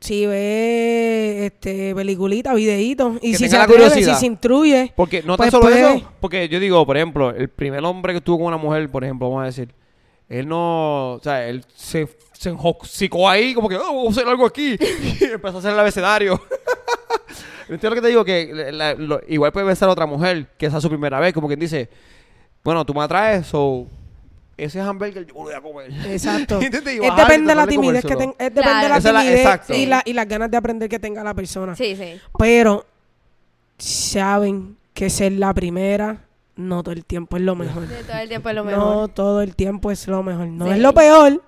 si 0.00 0.26
ve 0.26 1.46
este 1.46 1.94
peliculita, 1.94 2.54
videíto, 2.54 3.16
y 3.20 3.32
Que 3.32 3.38
si 3.38 3.48
se 3.48 3.56
la 3.56 3.64
atreve, 3.64 3.90
si 3.90 4.14
se 4.14 4.26
instruye, 4.26 4.92
Porque 4.96 5.22
no 5.22 5.36
Pues 5.36 5.50
tan 5.50 5.60
solo 5.60 5.70
puede. 5.72 5.96
eso, 5.96 6.12
porque 6.20 6.48
yo 6.48 6.58
digo, 6.58 6.84
por 6.84 6.96
ejemplo, 6.96 7.30
el 7.30 7.48
primer 7.48 7.84
hombre 7.84 8.12
que 8.12 8.18
estuvo 8.18 8.38
con 8.38 8.46
una 8.46 8.56
mujer, 8.56 8.88
por 8.90 9.04
ejemplo, 9.04 9.28
vamos 9.28 9.42
a 9.42 9.46
decir, 9.46 9.72
él 10.28 10.48
no, 10.48 11.12
o 11.14 11.20
sea, 11.22 11.46
él 11.46 11.64
se, 11.74 12.08
se 12.32 12.48
enjocicó 12.48 13.28
ahí, 13.28 13.54
como 13.54 13.68
que, 13.68 13.76
oh, 13.76 13.84
vamos 13.84 14.06
a 14.16 14.20
hacer 14.20 14.28
algo 14.28 14.46
aquí, 14.46 14.76
y 15.20 15.24
empezó 15.24 15.56
a 15.56 15.60
hacer 15.60 15.72
el 15.72 15.78
abecedario. 15.78 16.40
¿Entiendes 17.68 17.90
lo 17.90 17.94
que 17.94 18.00
te 18.02 18.08
digo? 18.08 18.24
Que 18.24 18.70
la- 18.72 18.94
lo- 18.94 19.20
igual 19.28 19.52
puede 19.52 19.66
pensar 19.66 19.88
otra 19.88 20.06
mujer, 20.06 20.46
que 20.58 20.66
esa 20.66 20.76
es 20.78 20.82
su 20.82 20.88
primera 20.88 21.18
vez, 21.20 21.32
como 21.32 21.46
quien 21.46 21.60
dice, 21.60 21.88
bueno, 22.64 22.84
tú 22.84 22.94
me 22.94 23.02
atraes, 23.02 23.46
so, 23.46 23.86
ese 24.56 24.80
hamburger 24.80 25.26
yo 25.26 25.34
lo 25.34 25.40
voy 25.40 25.54
a 25.54 25.60
comer. 25.60 25.90
exacto. 26.06 26.60
Es 26.62 26.70
depende 26.70 27.48
de 27.48 27.54
la 27.54 27.66
timidez 27.66 28.04
que 28.04 28.14
tenga, 28.16 28.34
es 28.38 28.54
depende 28.54 28.82
de 28.82 28.88
la 28.88 28.88
Claro. 28.88 28.96
Esa 28.98 29.08
es 29.08 29.14
la- 29.14 29.20
timidez 29.22 29.40
exacto. 29.40 29.74
y, 29.74 29.86
la, 29.86 30.02
y 30.04 30.12
las 30.12 30.28
ganas 30.28 30.50
de 30.50 30.56
aprender 30.56 30.88
que 30.88 30.98
tenga 30.98 31.24
la 31.24 31.34
persona. 31.34 31.74
Sí, 31.74 31.96
sí. 31.96 32.20
Pero 32.38 32.84
saben 33.78 34.76
que 34.94 35.10
ser 35.10 35.32
la 35.32 35.52
primera 35.54 36.24
no 36.54 36.82
todo 36.82 36.92
el 36.92 37.04
tiempo 37.04 37.36
es 37.36 37.42
lo 37.42 37.54
mejor. 37.56 37.84
Sí, 37.88 37.94
todo 38.06 38.18
el 38.18 38.28
tiempo 38.28 38.48
es 38.50 38.54
lo 38.54 38.64
No 38.64 39.08
todo 39.08 39.40
el 39.42 39.56
tiempo 39.56 39.90
es 39.90 40.06
lo 40.06 40.22
mejor. 40.22 40.46
No 40.48 40.66
Sí. 40.66 40.72
es 40.72 40.78
lo 40.78 40.92
peor, 40.92 41.42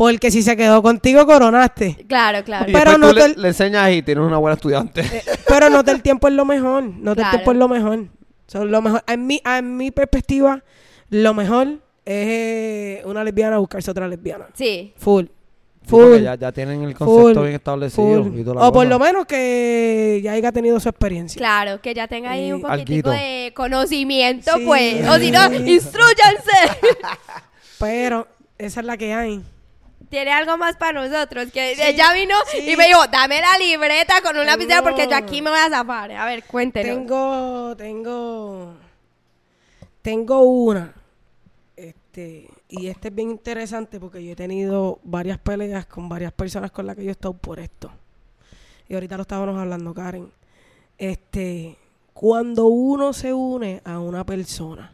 porque 0.00 0.30
si 0.30 0.40
se 0.40 0.56
quedó 0.56 0.82
contigo 0.82 1.26
coronaste. 1.26 2.06
Claro, 2.08 2.42
claro. 2.42 2.70
Y 2.70 2.72
Pero 2.72 2.96
no 2.96 3.10
tú 3.10 3.16
te- 3.16 3.36
le 3.36 3.48
enseñas 3.48 3.90
y 3.92 4.00
tienes 4.00 4.24
una 4.24 4.38
buena 4.38 4.54
estudiante. 4.54 5.02
Eh, 5.02 5.22
pero 5.46 5.68
no 5.68 5.82
todo 5.84 5.94
el 5.94 6.00
tiempo 6.00 6.26
es 6.26 6.32
lo 6.32 6.46
mejor. 6.46 6.82
No 6.84 7.14
todo 7.14 7.26
el 7.26 7.30
tiempo 7.32 7.52
es 7.52 7.58
lo 7.58 7.68
mejor. 7.68 8.06
Son 8.46 8.70
lo 8.70 8.80
mejor. 8.80 9.04
En 9.06 9.26
mi, 9.26 9.42
en 9.44 9.76
mi 9.76 9.90
perspectiva, 9.90 10.62
lo 11.10 11.34
mejor 11.34 11.66
es 11.68 11.80
eh, 12.06 13.02
una 13.04 13.22
lesbiana 13.22 13.58
buscarse 13.58 13.90
otra 13.90 14.08
lesbiana. 14.08 14.46
Sí. 14.54 14.94
Full. 14.96 15.24
Sí, 15.26 15.30
porque 15.90 16.16
Full. 16.16 16.22
ya, 16.22 16.34
ya 16.36 16.50
tienen 16.52 16.82
el 16.82 16.94
concepto 16.94 17.20
Full, 17.34 17.42
bien 17.42 17.54
establecido. 17.56 18.24
Full. 18.24 18.38
y 18.38 18.42
toda 18.42 18.54
la 18.54 18.60
O 18.68 18.72
por 18.72 18.84
cosa. 18.86 18.88
lo 18.88 18.98
menos 19.00 19.26
que 19.26 20.20
ya 20.24 20.32
haya 20.32 20.50
tenido 20.50 20.80
su 20.80 20.88
experiencia. 20.88 21.38
Claro, 21.38 21.82
que 21.82 21.92
ya 21.92 22.08
tenga 22.08 22.30
ahí 22.30 22.52
un 22.52 22.60
Eh, 22.60 22.62
poquitico 22.62 22.70
alguito. 22.72 23.10
de 23.10 23.52
conocimiento, 23.54 24.50
Sí. 24.56 24.62
pues. 24.64 25.06
O 25.10 25.18
si 25.18 25.30
no, 25.30 25.44
instruyanse. 25.66 26.58
Pero 27.78 28.26
esa 28.56 28.80
es 28.80 28.86
la 28.86 28.96
que 28.96 29.12
hay. 29.12 29.42
Tiene 30.10 30.32
algo 30.32 30.56
más 30.58 30.76
para 30.76 31.06
nosotros. 31.06 31.50
Que 31.52 31.74
Sí, 31.76 31.82
ella 31.82 32.12
vino 32.12 32.34
sí. 32.52 32.70
y 32.70 32.76
me 32.76 32.86
dijo, 32.88 33.06
dame 33.10 33.40
la 33.40 33.56
libreta 33.58 34.20
con 34.20 34.36
un 34.36 34.42
Tengo- 34.42 34.44
lapicero 34.46 34.82
porque 34.82 35.06
yo 35.08 35.16
aquí 35.16 35.40
me 35.40 35.50
voy 35.50 35.58
a 35.60 35.70
zafar. 35.70 36.10
A 36.12 36.26
ver, 36.26 36.44
cuéntenos. 36.44 36.96
Tengo, 36.96 37.76
tengo, 37.76 38.74
tengo 40.02 40.40
una. 40.42 40.92
Este, 41.76 42.48
y 42.68 42.88
este 42.88 43.08
es 43.08 43.14
bien 43.14 43.30
interesante 43.30 43.98
porque 44.00 44.22
yo 44.24 44.32
he 44.32 44.36
tenido 44.36 44.98
varias 45.04 45.38
peleas 45.38 45.86
con 45.86 46.08
varias 46.08 46.32
personas 46.32 46.70
con 46.70 46.86
las 46.86 46.96
que 46.96 47.04
yo 47.04 47.08
he 47.10 47.12
estado 47.12 47.34
por 47.34 47.58
esto. 47.60 47.90
Y 48.88 48.94
ahorita 48.94 49.16
lo 49.16 49.22
estábamos 49.22 49.56
hablando, 49.58 49.94
Karen. 49.94 50.30
Este, 50.98 51.78
cuando 52.12 52.66
uno 52.66 53.12
se 53.12 53.32
une 53.32 53.80
a 53.84 54.00
una 54.00 54.26
persona, 54.26 54.92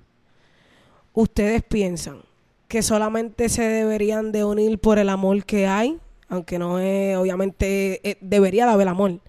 ustedes 1.15 1.63
piensan 1.65 2.21
que 2.69 2.83
solamente 2.83 3.49
se 3.49 3.63
deberían 3.63 4.33
de 4.33 4.45
unir 4.45 4.79
por 4.79 4.99
el 4.99 5.09
amor 5.09 5.45
que 5.45 5.67
hay, 5.67 5.99
aunque 6.29 6.59
no 6.59 6.79
es, 6.79 7.17
obviamente, 7.17 8.01
eh, 8.09 8.19
debería 8.21 8.67
de 8.67 8.73
haber 8.73 8.89
amor. 8.89 9.21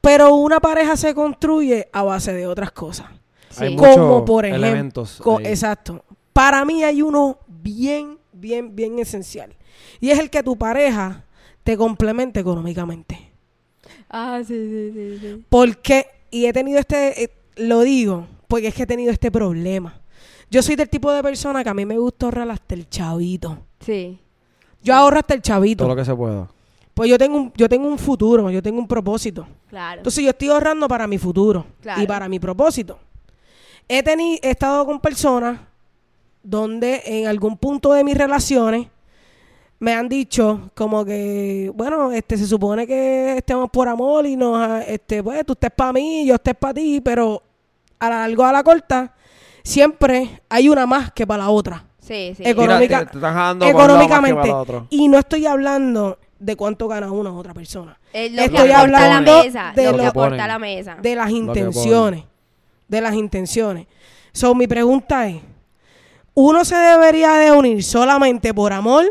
Pero 0.00 0.34
una 0.34 0.58
pareja 0.60 0.96
se 0.96 1.14
construye 1.14 1.88
a 1.92 2.02
base 2.02 2.32
de 2.32 2.46
otras 2.46 2.72
cosas. 2.72 3.06
Sí. 3.50 3.64
Hay 3.64 3.76
Como 3.76 4.24
por 4.24 4.46
ejemplo, 4.46 4.66
elementos 4.66 5.20
co- 5.22 5.38
ahí. 5.38 5.46
exacto. 5.46 6.04
Para 6.32 6.64
mí 6.64 6.82
hay 6.82 7.02
uno 7.02 7.38
bien, 7.46 8.18
bien, 8.32 8.74
bien 8.74 8.98
esencial. 8.98 9.54
Y 10.00 10.10
es 10.10 10.18
el 10.18 10.30
que 10.30 10.42
tu 10.42 10.56
pareja 10.56 11.24
te 11.62 11.76
complemente 11.76 12.40
económicamente. 12.40 13.30
Ah, 14.08 14.40
sí, 14.46 14.54
sí, 14.54 14.90
sí, 14.94 15.18
sí. 15.20 15.44
Porque, 15.48 16.06
y 16.30 16.46
he 16.46 16.52
tenido 16.52 16.78
este, 16.80 17.24
eh, 17.24 17.30
lo 17.56 17.82
digo, 17.82 18.26
porque 18.48 18.68
es 18.68 18.74
que 18.74 18.84
he 18.84 18.86
tenido 18.86 19.12
este 19.12 19.30
problema. 19.30 20.00
Yo 20.52 20.62
soy 20.62 20.76
del 20.76 20.88
tipo 20.90 21.10
de 21.10 21.22
persona 21.22 21.64
que 21.64 21.70
a 21.70 21.74
mí 21.74 21.86
me 21.86 21.96
gusta 21.96 22.26
ahorrar 22.26 22.50
hasta 22.50 22.74
el 22.74 22.86
chavito. 22.88 23.56
Sí. 23.80 24.18
Yo 24.82 24.94
ahorro 24.94 25.18
hasta 25.18 25.32
el 25.34 25.40
chavito. 25.40 25.78
Todo 25.84 25.88
lo 25.88 25.96
que 25.96 26.04
se 26.04 26.14
pueda. 26.14 26.46
Pues 26.92 27.08
yo 27.08 27.16
tengo, 27.16 27.38
un, 27.38 27.52
yo 27.56 27.68
tengo 27.70 27.88
un 27.88 27.96
futuro, 27.98 28.50
yo 28.50 28.62
tengo 28.62 28.78
un 28.78 28.86
propósito. 28.86 29.46
Claro. 29.70 30.00
Entonces 30.00 30.22
yo 30.22 30.28
estoy 30.30 30.48
ahorrando 30.48 30.86
para 30.88 31.06
mi 31.06 31.16
futuro 31.16 31.64
Claro. 31.80 32.02
y 32.02 32.06
para 32.06 32.28
mi 32.28 32.38
propósito. 32.38 32.98
He, 33.88 34.04
teni- 34.04 34.38
he 34.42 34.50
estado 34.50 34.84
con 34.84 35.00
personas 35.00 35.58
donde 36.42 37.02
en 37.06 37.26
algún 37.28 37.56
punto 37.56 37.92
de 37.94 38.04
mis 38.04 38.16
relaciones 38.16 38.88
me 39.78 39.94
han 39.94 40.06
dicho 40.08 40.70
como 40.74 41.02
que, 41.04 41.72
bueno, 41.74 42.12
este 42.12 42.36
se 42.36 42.46
supone 42.46 42.86
que 42.86 43.38
estemos 43.38 43.70
por 43.70 43.88
amor 43.88 44.26
y 44.26 44.36
nos, 44.36 44.84
este, 44.86 45.22
pues 45.22 45.44
tú 45.46 45.54
estés 45.54 45.70
para 45.74 45.92
mí, 45.94 46.26
yo 46.26 46.34
estés 46.34 46.54
para 46.54 46.74
ti, 46.74 47.00
pero 47.00 47.42
a 47.98 48.10
la 48.10 48.18
largo 48.28 48.44
a 48.44 48.52
la 48.52 48.62
corta 48.62 49.14
siempre 49.62 50.40
hay 50.48 50.68
una 50.68 50.86
más 50.86 51.12
que 51.12 51.26
para 51.26 51.44
la 51.44 51.50
otra. 51.50 51.84
sí, 52.00 52.34
sí. 52.36 52.42
Económica- 52.44 52.98
Mira, 52.98 52.98
te- 53.06 53.12
te 53.12 53.18
están 53.18 53.34
jalando 53.34 53.64
para 53.66 53.72
un 53.72 53.78
lado 53.78 53.98
más 53.98 54.02
que 54.06 54.08
para 54.08 54.26
económicamente. 54.28 54.52
otro. 54.52 54.86
Y 54.90 55.08
no 55.08 55.18
estoy 55.18 55.46
hablando 55.46 56.18
de 56.38 56.56
cuánto 56.56 56.88
gana 56.88 57.10
una 57.12 57.30
u 57.30 57.38
otra 57.38 57.54
persona. 57.54 57.98
Es 58.12 58.32
lo 58.32 58.42
Estoy 58.42 58.66
que 58.66 58.74
aporta 58.74 58.96
a 58.96 59.00
la 59.00 59.04
hablando 59.06 59.44
mesa. 59.44 59.72
de 59.76 59.84
lo 59.84 59.90
lo 59.92 59.96
que 59.96 60.02
que 60.02 60.08
aporta 60.08 60.28
ponen. 60.30 60.48
la 60.48 60.58
mesa. 60.58 60.96
De 61.00 61.14
las 61.14 61.26
que 61.28 61.32
intenciones. 61.32 62.24
De 62.88 63.00
las 63.00 63.14
intenciones. 63.14 63.86
So, 64.32 64.54
mi 64.54 64.66
pregunta 64.66 65.28
es, 65.28 65.40
¿uno 66.34 66.64
se 66.64 66.74
debería 66.76 67.34
de 67.34 67.52
unir 67.52 67.82
solamente 67.84 68.52
por 68.52 68.72
amor 68.72 69.04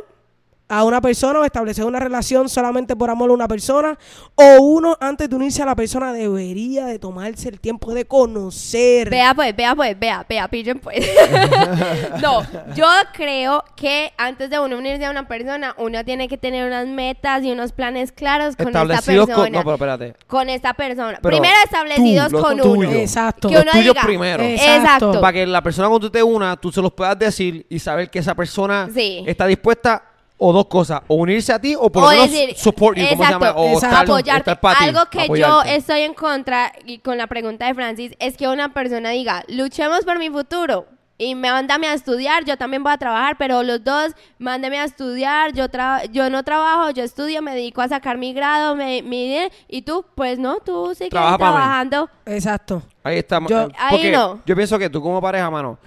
a 0.73 0.85
una 0.85 1.01
persona 1.01 1.39
o 1.41 1.43
establecer 1.43 1.83
una 1.83 1.99
relación 1.99 2.47
solamente 2.47 2.95
por 2.95 3.09
amor 3.09 3.29
a 3.29 3.33
una 3.33 3.47
persona? 3.47 3.97
¿O 4.35 4.61
uno 4.61 4.95
antes 5.01 5.29
de 5.29 5.35
unirse 5.35 5.61
a 5.61 5.65
la 5.65 5.75
persona 5.75 6.13
debería 6.13 6.85
de 6.85 6.97
tomarse 6.97 7.49
el 7.49 7.59
tiempo 7.59 7.93
de 7.93 8.05
conocer? 8.05 9.09
Vea 9.09 9.33
pues, 9.35 9.53
vea 9.53 9.75
pues, 9.75 9.99
vea, 9.99 10.25
vea, 10.27 10.47
pillen 10.47 10.79
pues. 10.79 11.05
no, 12.21 12.41
yo 12.73 12.85
creo 13.13 13.63
que 13.75 14.13
antes 14.17 14.49
de 14.49 14.59
uno 14.59 14.77
unirse 14.77 15.03
a 15.05 15.11
una 15.11 15.27
persona, 15.27 15.75
uno 15.77 16.05
tiene 16.05 16.29
que 16.29 16.37
tener 16.37 16.65
unas 16.65 16.87
metas 16.87 17.43
y 17.43 17.51
unos 17.51 17.73
planes 17.73 18.13
claros 18.13 18.55
con 18.55 18.67
esta 18.67 18.81
Establecidos 18.81 19.27
persona. 19.27 19.43
con... 19.43 19.51
No, 19.51 19.59
pero 19.63 19.73
espérate. 19.73 20.15
con 20.27 20.49
esta 20.49 20.73
persona. 20.73 21.19
Pero 21.21 21.37
Primero 21.37 21.55
establecidos 21.65 22.29
tú, 22.31 22.39
con 22.41 22.57
tuyo. 22.57 22.71
uno. 22.71 22.91
Exacto. 22.91 23.49
Que 23.49 23.55
uno 23.57 23.71
diga, 23.73 24.01
primero. 24.03 24.41
Exacto. 24.43 25.19
Para 25.19 25.33
que 25.33 25.45
la 25.45 25.61
persona 25.61 25.89
cuando 25.89 26.07
tú 26.07 26.11
te 26.11 26.23
una, 26.23 26.55
tú 26.55 26.71
se 26.71 26.81
los 26.81 26.93
puedas 26.93 27.19
decir 27.19 27.65
y 27.69 27.77
saber 27.77 28.09
que 28.09 28.19
esa 28.19 28.33
persona 28.35 28.87
Sí. 28.93 29.23
está 29.27 29.45
dispuesta 29.47 30.03
o 30.43 30.51
dos 30.51 30.65
cosas, 30.65 31.01
o 31.07 31.15
unirse 31.15 31.53
a 31.53 31.59
ti 31.61 31.75
o 31.77 31.91
por 31.91 32.01
lo 32.01 32.09
menos 32.09 32.31
decir, 32.31 32.55
support 32.57 32.97
you, 32.97 33.05
¿cómo 33.11 33.23
se 33.23 33.29
llama? 33.31 33.45
exacto, 33.49 33.61
O 33.61 33.65
Exacto. 33.73 33.85
estar, 33.85 34.03
apoyarte. 34.03 34.39
estar 34.51 34.59
pa' 34.59 34.75
ti, 34.75 34.83
Algo 34.85 35.05
que 35.05 35.39
yo 35.39 35.61
estoy 35.61 36.01
en 36.01 36.13
contra 36.15 36.71
y 36.85 36.97
con 36.97 37.17
la 37.19 37.27
pregunta 37.27 37.67
de 37.67 37.75
Francis 37.75 38.13
es 38.17 38.37
que 38.37 38.47
una 38.47 38.73
persona 38.73 39.11
diga, 39.11 39.43
luchemos 39.47 40.03
por 40.03 40.17
mi 40.17 40.29
futuro. 40.31 40.87
Y 41.19 41.35
me 41.35 41.51
mándame 41.51 41.85
a 41.85 41.93
estudiar, 41.93 42.45
yo 42.45 42.57
también 42.57 42.81
voy 42.81 42.91
a 42.91 42.97
trabajar, 42.97 43.35
pero 43.37 43.61
los 43.61 43.83
dos, 43.83 44.13
mándame 44.39 44.79
a 44.79 44.85
estudiar, 44.85 45.53
yo 45.53 45.69
tra 45.69 46.03
yo 46.05 46.31
no 46.31 46.41
trabajo, 46.41 46.89
yo 46.89 47.03
estudio, 47.03 47.43
me 47.43 47.53
dedico 47.53 47.83
a 47.83 47.87
sacar 47.87 48.17
mi 48.17 48.33
grado, 48.33 48.75
me, 48.75 49.03
mi, 49.03 49.37
y 49.67 49.83
tú, 49.83 50.03
pues 50.15 50.39
no, 50.39 50.57
tú 50.65 50.95
sigues 50.95 51.11
Trabaja 51.11 51.37
trabajando. 51.37 52.09
Exacto. 52.25 52.81
Ahí 53.03 53.19
está. 53.19 53.39
Yo- 53.47 53.67
eh, 53.67 53.71
Ahí 53.77 54.09
no. 54.11 54.39
Yo 54.47 54.55
pienso 54.55 54.79
que 54.79 54.89
tú 54.89 54.99
como 55.03 55.21
pareja, 55.21 55.47
mano, 55.51 55.77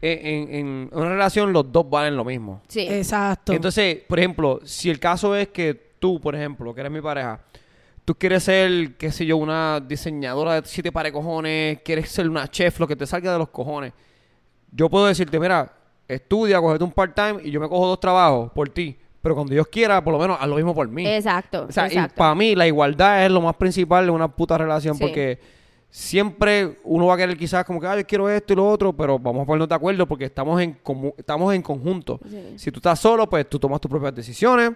en, 0.00 0.54
en- 0.54 0.90
una 0.92 1.08
relación 1.08 1.52
los 1.52 1.70
dos 1.72 1.88
valen 1.88 2.16
lo 2.16 2.24
mismo. 2.24 2.62
Sí. 2.68 2.86
Exacto. 2.88 3.52
Entonces, 3.52 3.98
por 4.08 4.18
ejemplo, 4.18 4.60
si 4.64 4.90
el 4.90 4.98
caso 5.00 5.34
es 5.34 5.48
que 5.48 5.74
tú, 5.98 6.20
por 6.20 6.34
ejemplo, 6.34 6.74
que 6.74 6.80
eres 6.80 6.92
mi 6.92 7.00
pareja, 7.00 7.40
tú 8.04 8.14
quieres 8.14 8.44
ser, 8.44 8.96
qué 8.96 9.10
sé 9.10 9.26
yo, 9.26 9.36
una 9.36 9.80
diseñadora 9.80 10.60
de 10.60 10.66
siete 10.68 10.92
pares 10.92 11.12
cojones, 11.12 11.80
quieres 11.84 12.08
ser 12.10 12.28
una 12.30 12.48
chef, 12.48 12.78
lo 12.80 12.86
que 12.86 12.96
te 12.96 13.06
salga 13.06 13.32
de 13.32 13.38
los 13.38 13.48
cojones. 13.48 13.92
Yo 14.70 14.88
puedo 14.88 15.06
decirte, 15.06 15.38
mira, 15.40 15.72
estudia, 16.06 16.60
cogete 16.60 16.84
un 16.84 16.92
part-time 16.92 17.40
y 17.44 17.50
yo 17.50 17.60
me 17.60 17.68
cojo 17.68 17.86
dos 17.88 18.00
trabajos 18.00 18.50
por 18.52 18.68
ti. 18.68 18.96
Pero 19.20 19.34
cuando 19.34 19.52
Dios 19.52 19.66
quiera, 19.66 20.02
por 20.02 20.12
lo 20.12 20.18
menos 20.20 20.38
haz 20.40 20.48
lo 20.48 20.54
mismo 20.56 20.74
por 20.74 20.86
mí. 20.88 21.04
Exacto. 21.06 21.66
O 21.68 21.72
sea, 21.72 21.84
y 21.84 21.88
exacto. 21.88 22.14
para 22.16 22.34
mí 22.36 22.54
la 22.54 22.66
igualdad 22.68 23.24
es 23.26 23.30
lo 23.32 23.40
más 23.40 23.56
principal 23.56 24.04
de 24.06 24.10
una 24.12 24.28
puta 24.28 24.56
relación 24.56 24.94
Sí. 24.96 25.02
porque 25.02 25.38
siempre 25.90 26.78
uno 26.84 27.06
va 27.06 27.14
a 27.14 27.16
querer 27.16 27.36
quizás 27.36 27.64
como 27.64 27.80
que, 27.80 27.86
ah, 27.86 27.96
yo 27.96 28.06
quiero 28.06 28.28
esto 28.30 28.52
y 28.52 28.56
lo 28.56 28.68
otro, 28.68 28.92
pero 28.92 29.18
vamos 29.18 29.42
a 29.42 29.46
ponernos 29.46 29.68
de 29.68 29.74
acuerdo 29.74 30.06
porque 30.06 30.24
estamos 30.26 30.60
en, 30.60 30.78
comu- 30.82 31.14
estamos 31.16 31.54
en 31.54 31.62
conjunto. 31.62 32.20
Sí. 32.28 32.54
Si 32.56 32.70
tú 32.70 32.78
estás 32.78 32.98
solo, 33.00 33.28
pues 33.28 33.48
tú 33.48 33.58
tomas 33.58 33.80
tus 33.80 33.90
propias 33.90 34.14
decisiones, 34.14 34.72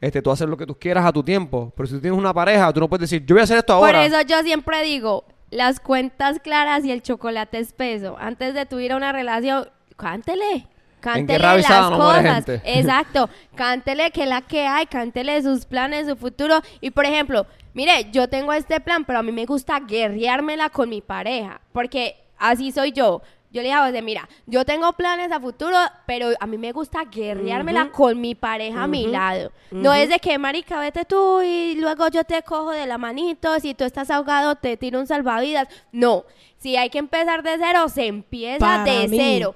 este, 0.00 0.20
tú 0.22 0.30
haces 0.30 0.48
lo 0.48 0.56
que 0.56 0.66
tú 0.66 0.74
quieras 0.78 1.04
a 1.04 1.12
tu 1.12 1.22
tiempo. 1.22 1.72
Pero 1.76 1.86
si 1.86 1.94
tú 1.94 2.00
tienes 2.00 2.18
una 2.18 2.32
pareja, 2.34 2.72
tú 2.72 2.80
no 2.80 2.88
puedes 2.88 3.08
decir, 3.10 3.24
yo 3.26 3.34
voy 3.34 3.40
a 3.40 3.44
hacer 3.44 3.58
esto 3.58 3.78
Por 3.78 3.86
ahora. 3.94 4.04
eso 4.04 4.20
yo 4.22 4.42
siempre 4.42 4.82
digo, 4.82 5.24
las 5.50 5.80
cuentas 5.80 6.38
claras 6.40 6.84
y 6.84 6.90
el 6.90 7.02
chocolate 7.02 7.58
espeso. 7.58 8.16
Antes 8.18 8.54
de 8.54 8.66
tu 8.66 8.78
ir 8.80 8.92
a 8.92 8.96
una 8.96 9.12
relación, 9.12 9.68
cántele. 9.96 10.66
Cántele 11.00 11.38
guerra 11.38 11.56
las 11.56 11.90
no 11.90 11.98
cosas. 11.98 12.34
gente. 12.46 12.62
Exacto. 12.64 13.28
Cántele 13.54 14.10
que 14.10 14.26
la 14.26 14.42
que 14.42 14.66
hay, 14.66 14.86
cántele 14.86 15.40
sus 15.42 15.64
planes, 15.66 16.06
su 16.06 16.16
futuro. 16.16 16.60
Y 16.80 16.90
por 16.90 17.04
ejemplo, 17.04 17.46
mire, 17.74 18.08
yo 18.12 18.28
tengo 18.28 18.52
este 18.52 18.80
plan, 18.80 19.04
pero 19.04 19.20
a 19.20 19.22
mí 19.22 19.32
me 19.32 19.46
gusta 19.46 19.80
guerreármela 19.80 20.70
con 20.70 20.88
mi 20.88 21.00
pareja. 21.00 21.60
Porque 21.72 22.16
así 22.38 22.72
soy 22.72 22.92
yo. 22.92 23.22
Yo 23.52 23.62
le 23.62 23.72
a 23.72 23.86
José, 23.86 24.02
mira, 24.02 24.28
yo 24.44 24.66
tengo 24.66 24.92
planes 24.92 25.32
a 25.32 25.40
futuro, 25.40 25.78
pero 26.04 26.28
a 26.38 26.46
mí 26.46 26.58
me 26.58 26.72
gusta 26.72 27.04
guerreármela 27.04 27.90
con 27.90 28.20
mi 28.20 28.34
pareja 28.34 28.82
a 28.82 28.86
mi 28.86 29.06
lado. 29.06 29.50
No 29.70 29.94
es 29.94 30.10
de 30.10 30.18
que, 30.18 30.36
marica, 30.38 30.78
vete 30.78 31.06
tú 31.06 31.40
y 31.40 31.76
luego 31.80 32.08
yo 32.08 32.24
te 32.24 32.42
cojo 32.42 32.72
de 32.72 32.86
la 32.86 32.98
manito, 32.98 33.58
si 33.60 33.72
tú 33.72 33.84
estás 33.84 34.10
ahogado 34.10 34.56
te 34.56 34.76
tiro 34.76 35.00
un 35.00 35.06
salvavidas. 35.06 35.68
No, 35.90 36.24
si 36.58 36.76
hay 36.76 36.90
que 36.90 36.98
empezar 36.98 37.42
de 37.42 37.56
cero, 37.58 37.88
se 37.88 38.06
empieza 38.06 38.84
de 38.84 39.08
mí, 39.08 39.16
cero. 39.16 39.54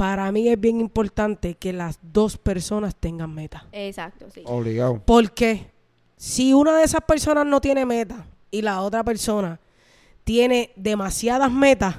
Para 0.00 0.32
mí 0.32 0.48
es 0.48 0.58
bien 0.58 0.80
importante 0.80 1.56
que 1.56 1.74
las 1.74 1.98
dos 2.00 2.38
personas 2.38 2.96
tengan 2.96 3.34
meta. 3.34 3.66
Exacto, 3.70 4.30
sí. 4.32 4.42
Obligado. 4.46 5.02
Porque 5.04 5.66
si 6.16 6.54
una 6.54 6.74
de 6.78 6.84
esas 6.84 7.02
personas 7.02 7.44
no 7.44 7.60
tiene 7.60 7.84
meta 7.84 8.24
y 8.50 8.62
la 8.62 8.80
otra 8.80 9.04
persona 9.04 9.60
tiene 10.24 10.72
demasiadas 10.74 11.52
metas, 11.52 11.96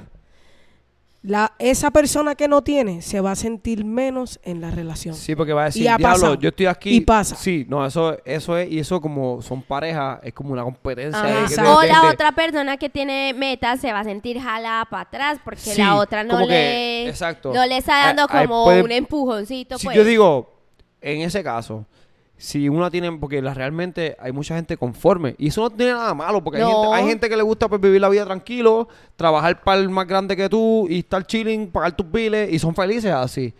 la, 1.24 1.52
esa 1.60 1.92
persona 1.92 2.34
que 2.34 2.48
no 2.48 2.62
tiene 2.62 3.00
se 3.00 3.20
va 3.20 3.30
a 3.30 3.36
sentir 3.36 3.84
menos 3.84 4.40
en 4.42 4.60
la 4.60 4.72
relación. 4.72 5.14
Sí, 5.14 5.36
porque 5.36 5.52
va 5.52 5.62
a 5.62 5.64
decir, 5.66 5.82
diablo, 5.82 6.04
pasado. 6.08 6.34
yo 6.34 6.48
estoy 6.48 6.66
aquí. 6.66 6.96
Y 6.96 7.00
pasa. 7.02 7.36
Sí, 7.36 7.64
no, 7.68 7.86
eso, 7.86 8.16
eso 8.24 8.58
es, 8.58 8.70
y 8.72 8.80
eso 8.80 9.00
como 9.00 9.40
son 9.40 9.62
parejas, 9.62 10.18
es 10.24 10.32
como 10.34 10.52
una 10.52 10.64
competencia. 10.64 11.22
Que 11.22 11.28
Ah, 11.60 11.62
de- 11.62 11.68
O 11.68 11.82
la 11.84 12.10
otra 12.10 12.32
persona 12.32 12.76
que 12.76 12.90
tiene 12.90 13.34
metas 13.34 13.80
se 13.80 13.92
va 13.92 14.00
a 14.00 14.04
sentir 14.04 14.40
jalada 14.40 14.84
para 14.86 15.02
atrás 15.02 15.38
porque 15.44 15.60
Sí, 15.60 15.80
la 15.80 15.94
otra 15.94 16.24
no 16.24 16.38
que- 16.38 16.46
le, 16.46 17.08
exacto. 17.08 17.52
no 17.54 17.64
le 17.66 17.76
está 17.76 18.06
dando 18.06 18.26
como 18.26 18.64
puede- 18.64 18.82
un 18.82 18.90
empujoncito. 18.90 19.78
Si 19.78 19.86
pues. 19.86 19.96
yo 19.96 20.02
digo, 20.04 20.52
en 21.00 21.20
ese 21.20 21.44
caso, 21.44 21.86
si 22.42 22.68
una 22.68 22.90
tiene, 22.90 23.12
porque 23.12 23.40
la, 23.40 23.54
realmente 23.54 24.16
hay 24.18 24.32
mucha 24.32 24.56
gente 24.56 24.76
conforme, 24.76 25.36
y 25.38 25.46
eso 25.46 25.60
no 25.60 25.70
tiene 25.70 25.92
nada 25.92 26.12
malo, 26.12 26.42
porque 26.42 26.60
hay, 26.60 26.66
gente, 26.68 26.88
hay 26.92 27.06
gente 27.06 27.28
que 27.28 27.36
le 27.36 27.42
gusta 27.44 27.68
pues, 27.68 27.80
vivir 27.80 28.00
la 28.00 28.08
vida 28.08 28.24
tranquilo, 28.24 28.88
trabajar 29.14 29.62
para 29.62 29.80
el 29.80 29.88
más 29.88 30.08
grande 30.08 30.36
que 30.36 30.48
tú, 30.48 30.88
y 30.90 30.98
estar 30.98 31.24
chilling, 31.24 31.70
pagar 31.70 31.94
tus 31.94 32.10
biles, 32.10 32.52
y 32.52 32.58
son 32.58 32.74
felices 32.74 33.12
así. 33.12 33.54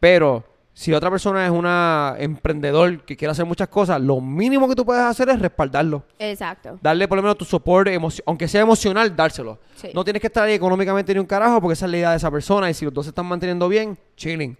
Pero 0.00 0.42
si 0.72 0.94
otra 0.94 1.10
persona 1.10 1.44
es 1.44 1.50
una 1.50 2.16
emprendedor 2.18 3.04
que 3.04 3.18
quiere 3.18 3.32
hacer 3.32 3.44
muchas 3.44 3.68
cosas, 3.68 4.00
lo 4.00 4.18
mínimo 4.22 4.66
que 4.66 4.76
tú 4.76 4.86
puedes 4.86 5.02
hacer 5.02 5.28
es 5.28 5.38
respaldarlo. 5.38 6.02
Exacto. 6.18 6.78
Darle 6.80 7.06
por 7.06 7.16
lo 7.16 7.22
menos 7.22 7.36
tu 7.36 7.44
soporte, 7.44 8.00
aunque 8.24 8.48
sea 8.48 8.62
emocional, 8.62 9.14
dárselo. 9.14 9.58
Sí. 9.76 9.90
No 9.92 10.04
tienes 10.04 10.22
que 10.22 10.28
estar 10.28 10.44
ahí 10.44 10.54
económicamente 10.54 11.12
ni 11.12 11.20
un 11.20 11.26
carajo, 11.26 11.60
porque 11.60 11.74
esa 11.74 11.84
es 11.84 11.90
la 11.90 11.98
idea 11.98 12.10
de 12.12 12.16
esa 12.16 12.30
persona. 12.30 12.70
Y 12.70 12.72
si 12.72 12.86
los 12.86 12.94
dos 12.94 13.04
se 13.04 13.10
están 13.10 13.26
manteniendo 13.26 13.68
bien, 13.68 13.98
chilling. 14.16 14.56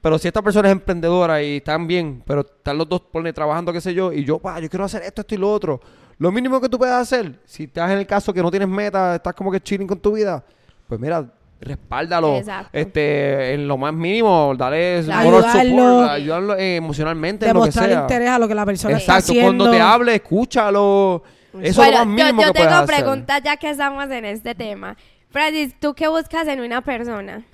Pero 0.00 0.18
si 0.18 0.28
esta 0.28 0.42
persona 0.42 0.68
es 0.68 0.72
emprendedora 0.72 1.42
y 1.42 1.56
están 1.56 1.86
bien, 1.86 2.22
pero 2.26 2.42
están 2.42 2.78
los 2.78 2.88
dos 2.88 3.00
pone, 3.00 3.32
trabajando, 3.32 3.72
qué 3.72 3.80
sé 3.80 3.92
yo, 3.94 4.12
y 4.12 4.24
yo, 4.24 4.38
pa, 4.38 4.60
yo 4.60 4.68
quiero 4.68 4.84
hacer 4.84 5.02
esto, 5.02 5.22
esto 5.22 5.34
y 5.34 5.38
lo 5.38 5.50
otro. 5.52 5.80
Lo 6.18 6.30
mínimo 6.32 6.60
que 6.60 6.68
tú 6.68 6.78
puedes 6.78 6.94
hacer, 6.94 7.40
si 7.44 7.64
estás 7.64 7.90
en 7.90 7.98
el 7.98 8.06
caso 8.06 8.32
que 8.32 8.42
no 8.42 8.50
tienes 8.50 8.68
meta, 8.68 9.16
estás 9.16 9.34
como 9.34 9.50
que 9.50 9.60
chilling 9.60 9.86
con 9.86 9.98
tu 9.98 10.12
vida, 10.12 10.44
pues 10.88 11.00
mira, 11.00 11.26
respáldalo. 11.60 12.36
Exacto. 12.36 12.70
Este, 12.72 13.54
en 13.54 13.66
lo 13.66 13.76
más 13.76 13.92
mínimo, 13.92 14.54
dale 14.56 14.98
Ayudarlo. 14.98 15.30
moral 15.30 15.66
support, 15.66 16.10
ayudarlo 16.10 16.56
eh, 16.56 16.76
emocionalmente, 16.76 17.46
en 17.46 17.54
lo 17.54 17.60
que 17.60 17.70
Demostrar 17.70 17.88
sea. 17.90 18.00
interés 18.02 18.28
a 18.30 18.38
lo 18.38 18.48
que 18.48 18.54
la 18.54 18.64
persona 18.66 18.96
está 18.96 19.14
Exacto, 19.16 19.32
haciendo. 19.32 19.64
cuando 19.64 19.70
te 19.76 19.80
hable, 19.82 20.14
escúchalo. 20.14 21.22
Eso 21.60 21.62
es 21.62 21.76
lo 21.76 21.82
más 21.82 21.90
bueno, 21.92 21.98
yo, 22.18 22.24
mínimo 22.24 22.42
yo 22.42 22.48
que 22.48 22.52
puedes 22.52 22.68
tengo 22.68 22.82
hacer. 22.84 22.96
preguntas 22.96 23.40
ya 23.42 23.56
que 23.56 23.70
estamos 23.70 24.10
en 24.10 24.24
este 24.26 24.54
tema. 24.54 24.96
Francis, 25.30 25.74
¿tú 25.80 25.94
qué 25.94 26.06
buscas 26.08 26.46
en 26.48 26.60
una 26.60 26.80
persona? 26.82 27.44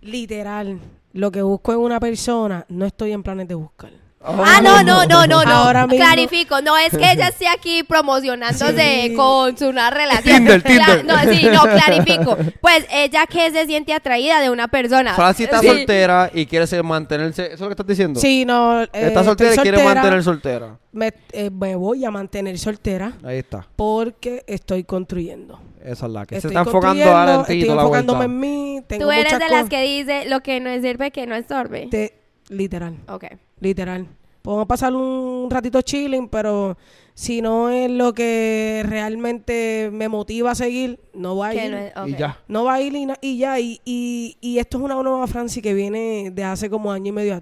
Literal, 0.00 0.78
lo 1.16 1.30
que 1.32 1.42
busco 1.42 1.72
en 1.72 1.78
una 1.78 1.98
persona, 2.00 2.64
no 2.68 2.86
estoy 2.86 3.12
en 3.12 3.22
planes 3.22 3.48
de 3.48 3.54
buscar. 3.54 3.90
Ah, 4.28 4.60
no, 4.60 4.82
no, 4.82 5.06
no, 5.06 5.24
no, 5.26 5.44
no. 5.44 5.50
Ahora 5.52 5.86
mismo- 5.86 6.04
Clarifico, 6.04 6.60
no 6.60 6.76
es 6.76 6.90
que 6.90 7.12
ella 7.12 7.28
esté 7.28 7.46
aquí 7.46 7.84
promocionándose 7.84 9.02
Sí. 9.08 9.14
con 9.14 9.56
su 9.56 9.68
una 9.68 9.88
relación. 9.90 10.38
Tinder, 10.38 10.62
Tinder. 10.64 11.04
No, 11.04 11.16
sí, 11.32 11.46
no, 11.52 11.62
clarifico. 11.62 12.36
Pues 12.60 12.86
ella 12.90 13.24
que 13.26 13.52
se 13.52 13.66
siente 13.66 13.92
atraída 13.92 14.40
de 14.40 14.50
una 14.50 14.66
persona. 14.66 15.14
Francis 15.14 15.44
está 15.44 15.60
Sí. 15.60 15.68
soltera 15.68 16.30
y 16.34 16.46
quiere 16.46 16.66
ser 16.66 16.82
mantenerse. 16.82 17.44
¿Eso 17.46 17.54
es 17.54 17.60
lo 17.60 17.66
que 17.68 17.72
estás 17.74 17.86
diciendo? 17.86 18.18
Sí, 18.18 18.44
no. 18.44 18.82
eh, 18.82 18.88
Está 18.92 19.22
soltera 19.22 19.54
y 19.54 19.58
quiere 19.58 19.76
soltera, 19.78 19.94
mantener 19.94 20.22
soltera. 20.24 20.78
Me, 20.90 21.12
eh, 21.32 21.50
me 21.50 21.76
voy 21.76 22.04
a 22.04 22.10
mantener 22.10 22.58
soltera 22.58 23.12
Ahí 23.22 23.38
está. 23.38 23.64
porque 23.76 24.42
estoy 24.48 24.82
construyendo. 24.82 25.60
Esa 25.86 26.06
es 26.06 26.12
la 26.12 26.26
que 26.26 26.34
se 26.34 26.48
Estoy 26.48 26.50
está 26.50 26.60
enfocando 26.60 27.04
ahora 27.04 27.34
en 27.36 27.44
ti 27.44 27.52
estoy 27.52 27.62
toda 27.62 27.76
la 27.76 27.82
enfocándome 27.82 28.26
vuelta. 28.26 28.34
en 28.34 28.40
mí. 28.40 28.80
Tengo 28.86 29.04
Tú 29.04 29.10
eres 29.12 29.38
de 29.38 29.48
las 29.48 29.68
que 29.68 29.82
dice 29.82 30.28
lo 30.28 30.40
que 30.40 30.60
no 30.60 30.70
sirve 30.82 31.10
que 31.12 31.26
no 31.26 31.34
estorbe. 31.36 31.86
Te- 31.90 32.14
literal, 32.48 32.96
Ok. 33.08 33.24
literal. 33.60 34.06
Podemos 34.42 34.66
pasar 34.66 34.92
un 34.94 35.48
ratito 35.50 35.80
chilling, 35.82 36.28
pero 36.28 36.76
si 37.18 37.40
no 37.40 37.70
es 37.70 37.90
lo 37.90 38.12
que 38.12 38.82
realmente 38.86 39.88
me 39.90 40.06
motiva 40.10 40.50
a 40.50 40.54
seguir, 40.54 41.00
no 41.14 41.34
va 41.34 41.48
a 41.48 41.54
ir. 41.54 41.70
no 41.70 41.78
es-. 41.78 41.92
Y 42.08 42.14
ya. 42.16 42.38
No 42.46 42.64
va 42.64 42.74
a 42.74 42.80
ir 42.82 42.94
y, 42.94 43.06
na- 43.06 43.16
y 43.22 43.38
ya. 43.38 43.58
Y, 43.58 43.80
y, 43.86 44.36
y 44.42 44.58
esto 44.58 44.76
es 44.76 44.84
una 44.84 44.96
nueva 45.02 45.26
Franci 45.26 45.62
que 45.62 45.72
viene 45.72 46.30
de 46.30 46.44
hace 46.44 46.68
como 46.68 46.92
año 46.92 47.08
y 47.08 47.12
medio. 47.12 47.40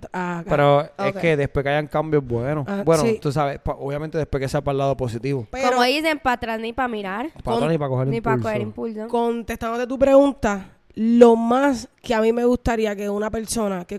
Pero 0.48 0.82
es 0.98 1.14
que 1.20 1.36
después 1.36 1.64
que 1.64 1.70
hayan 1.70 1.88
cambios 1.88 2.24
buenos. 2.24 2.64
Ah, 2.68 2.82
bueno, 2.84 3.02
sí. 3.02 3.18
tú 3.20 3.32
sabes, 3.32 3.58
pa- 3.58 3.74
obviamente 3.74 4.16
después 4.16 4.40
que 4.40 4.48
sea 4.48 4.62
para 4.62 4.72
el 4.74 4.78
lado 4.78 4.96
positivo. 4.96 5.48
Pero, 5.50 5.70
Como 5.72 5.82
dicen, 5.82 6.20
para 6.20 6.34
atrás 6.34 6.60
ni 6.60 6.72
para 6.72 6.86
mirar. 6.86 7.30
Para 7.42 7.56
atrás 7.56 7.72
ni 7.72 7.78
para 7.78 7.88
coger 7.88 8.06
Ni 8.06 8.20
para 8.20 8.36
impulso. 8.36 8.48
coger 8.52 8.62
impulso. 8.62 9.08
contestándote 9.08 9.86
tu 9.88 9.98
pregunta, 9.98 10.68
lo 10.94 11.34
más 11.34 11.88
que 12.00 12.14
a 12.14 12.20
mí 12.20 12.32
me 12.32 12.44
gustaría 12.44 12.94
que 12.94 13.10
una 13.10 13.28
persona 13.28 13.84
que, 13.86 13.98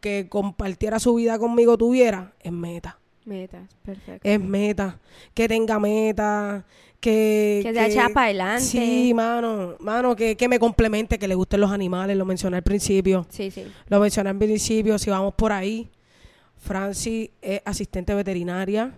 que 0.00 0.28
compartiera 0.28 1.00
su 1.00 1.16
vida 1.16 1.36
conmigo 1.36 1.76
tuviera 1.76 2.32
es 2.40 2.52
meta. 2.52 3.00
Metas, 3.26 3.68
perfecto. 3.84 4.20
Es 4.26 4.40
meta. 4.40 4.98
Que 5.34 5.48
tenga 5.48 5.78
meta. 5.78 6.64
Que, 7.00 7.60
Que 7.62 7.72
sea 7.74 7.86
echada 7.88 8.08
para 8.10 8.26
adelante. 8.26 8.62
Sí, 8.64 9.12
mano. 9.14 9.74
Mano, 9.80 10.16
que, 10.16 10.36
que 10.36 10.48
me 10.48 10.58
complemente, 10.58 11.18
que 11.18 11.28
le 11.28 11.34
gusten 11.34 11.60
los 11.60 11.70
animales. 11.72 12.16
Lo 12.16 12.24
mencioné 12.24 12.56
al 12.56 12.62
principio. 12.62 13.26
Sí, 13.28 13.50
sí. 13.50 13.66
Lo 13.88 14.00
mencioné 14.00 14.30
al 14.30 14.38
principio. 14.38 14.96
Si 14.98 15.10
vamos 15.10 15.34
por 15.34 15.52
ahí. 15.52 15.88
Francis 16.56 17.30
es 17.42 17.60
asistente 17.64 18.14
veterinaria, 18.14 18.92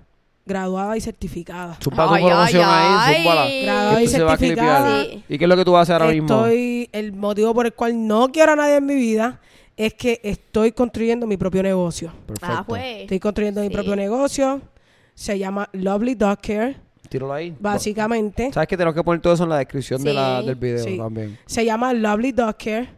graduada 0.47 0.97
y 0.97 1.01
certificada. 1.01 1.77
Zumba 1.83 2.07
tu 2.07 2.15
ay, 2.15 2.25
ahí, 2.25 2.55
ay. 2.55 3.17
zúmbala. 3.17 3.47
Graduada 3.63 3.97
Que 3.97 4.03
y 4.03 4.05
esto 4.05 4.17
se 4.17 4.23
va 4.25 4.33
a 4.33 4.37
certificada. 4.37 5.01
clipear. 5.03 5.19
Sí. 5.27 5.35
¿Y 5.35 5.39
qué 5.39 5.45
es 5.45 5.49
lo 5.49 5.57
que 5.57 5.65
tú 5.65 5.73
vas 5.73 5.81
a 5.81 5.83
hacer 5.83 6.03
ahora 6.03 6.15
mismo? 6.15 6.29
Estoy, 6.29 6.89
el 6.93 7.13
motivo 7.13 7.53
por 7.55 7.67
el 7.67 7.73
cual 7.75 8.07
no 8.07 8.29
quiero 8.31 8.53
a 8.53 8.57
nadie 8.57 8.77
en 8.77 8.87
mi 8.87 8.95
vida 8.95 9.41
es 9.79 9.95
que 9.95 10.21
estoy 10.23 10.73
construyendo 10.73 11.27
mi 11.27 11.37
propio 11.37 11.63
negocio. 11.63 12.13
Perfecto. 12.27 12.55
Ah, 12.59 12.65
pues. 12.67 13.03
Estoy 13.03 13.21
construyendo 13.21 13.61
mi 13.63 13.71
propio 13.71 13.97
negocio. 13.97 14.61
Se 15.15 15.39
llama 15.39 15.69
Lovely 15.73 16.15
Dog 16.15 16.39
Care. 16.43 16.77
Tíralo 17.09 17.33
ahí. 17.33 17.57
Básicamente, 17.59 18.53
¿Sabes 18.53 18.69
que 18.69 18.77
tenemos 18.77 18.95
que 18.95 19.03
poner 19.03 19.23
todo 19.23 19.33
eso 19.33 19.45
en 19.45 19.49
la 19.51 19.59
descripción 19.59 20.03
de 20.03 20.13
la, 20.13 20.43
del 20.43 20.57
video 20.57 20.85
Sí. 20.85 20.99
también? 20.99 21.39
se 21.47 21.65
llama 21.65 21.93
Lovely 21.95 22.33
Dog 22.33 22.57
Care. 22.59 22.89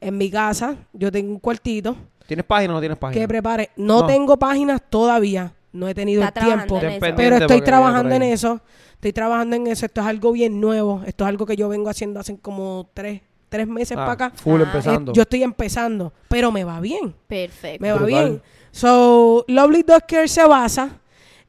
En 0.00 0.16
mi 0.16 0.30
casa, 0.30 0.76
yo 0.92 1.10
tengo 1.10 1.32
un 1.32 1.40
cuartito 1.40 1.96
¿Tienes 2.28 2.46
página 2.46 2.72
o 2.72 2.76
no 2.76 2.80
tienes 2.80 2.98
página? 2.98 3.20
que 3.20 3.26
prepare. 3.26 3.70
No, 3.76 4.02
No. 4.02 4.06
tengo 4.06 4.38
páginas 4.38 4.80
todavía. 4.88 5.52
No 5.72 5.88
he 5.88 5.94
tenido 5.94 6.22
Está 6.22 6.40
el 6.40 6.46
tiempo. 6.46 6.80
Pero 7.16 7.36
estoy 7.36 7.62
trabajando 7.62 8.14
en 8.14 8.22
eso. 8.22 8.60
Estoy 8.94 9.12
trabajando 9.12 9.56
en 9.56 9.66
eso. 9.66 9.86
Esto 9.86 10.00
es 10.02 10.06
algo 10.06 10.30
bien 10.32 10.60
nuevo. 10.60 11.02
Esto 11.06 11.24
es 11.24 11.28
algo 11.28 11.46
que 11.46 11.56
yo 11.56 11.68
vengo 11.68 11.90
haciendo 11.90 12.20
hace 12.20 12.38
como 12.38 12.88
tres, 12.94 13.22
tres 13.48 13.66
meses 13.66 13.92
Ah, 13.96 14.00
para 14.00 14.12
acá. 14.12 14.32
Full 14.34 14.60
Ah. 14.60 14.64
empezando. 14.64 15.12
Yo 15.12 15.22
estoy 15.22 15.42
empezando, 15.42 16.12
pero 16.28 16.50
me 16.52 16.64
va 16.64 16.80
bien. 16.80 17.14
Perfecto. 17.26 17.82
Me 17.82 17.90
va 17.92 17.98
Brutal. 17.98 18.24
bien. 18.28 18.42
So, 18.70 19.44
Lovely 19.48 19.82
Dog 19.82 20.04
Care 20.06 20.28
se 20.28 20.44
basa 20.46 20.90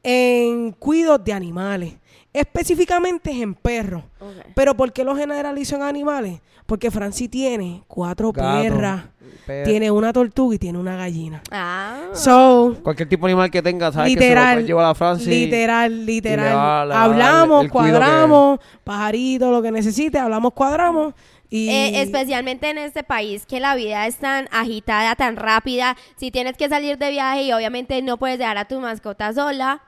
en 0.04 0.72
cuidos 0.72 1.24
de 1.24 1.34
animales. 1.34 1.93
Específicamente 2.32 3.32
en 3.32 3.54
perros. 3.56 4.04
Pero 4.56 4.76
¿por 4.76 4.93
qué 4.93 5.04
lo 5.04 5.16
generalizo 5.16 5.76
en 5.76 5.82
animales? 5.82 6.41
Porque 6.66 6.91
Franci 6.91 7.28
tiene 7.28 7.84
cuatro 7.88 8.32
Gato, 8.32 8.62
perras, 8.62 9.04
per- 9.47 9.66
tiene 9.66 9.89
una 9.89 10.14
tortuga 10.14 10.56
y 10.56 10.60
tiene 10.60 10.78
una 10.78 10.95
gallina. 10.95 11.41
Ah. 11.52 12.10
So, 12.14 12.78
Cualquier 12.84 13.10
tipo 13.10 13.26
de 13.26 13.34
animal 13.34 13.50
que 13.50 13.62
tenga, 13.64 13.91
¿sabes? 13.91 14.14
que 14.16 14.20
se 14.20 14.36
lo 14.36 14.41
literal, 14.60 14.86
a 14.86 14.95
Francia. 14.95 15.34
y- 15.34 15.45
literal, 15.45 16.06
literal. 16.06 16.45
le 16.50 16.54
va 16.56 16.82
a- 16.82 16.86
le 16.86 16.93
va 16.93 16.95
a 16.95 17.08
dar 17.08 17.12
hablamos, 17.12 17.66
el 17.66 17.72
cuadramos, 17.72 18.60
pajarito, 18.84 19.50
lo 19.52 19.62
que 19.64 19.72
necesite, 19.72 20.20
hablamos, 20.20 20.54
cuadramos. 20.54 21.14
Y 21.50 21.70
Eh, 21.70 22.02
especialmente 22.02 22.70
en 22.70 22.78
este 22.78 23.04
país 23.04 23.45
que 23.45 23.60
la 23.60 23.76
vida 23.76 24.06
es 24.06 24.18
tan 24.18 24.47
agitada, 24.52 25.16
tan 25.16 25.36
rápida. 25.36 25.97
Si 26.16 26.30
tienes 26.32 26.56
que 26.58 26.70
salir 26.70 26.97
de 26.97 27.10
viaje 27.10 27.43
y 27.43 27.52
obviamente 27.54 28.02
no 28.02 28.18
puedes 28.18 28.38
dejar 28.38 28.58
a 28.58 28.66
tu 28.68 28.80
mascota 28.80 29.34
sola. 29.34 29.82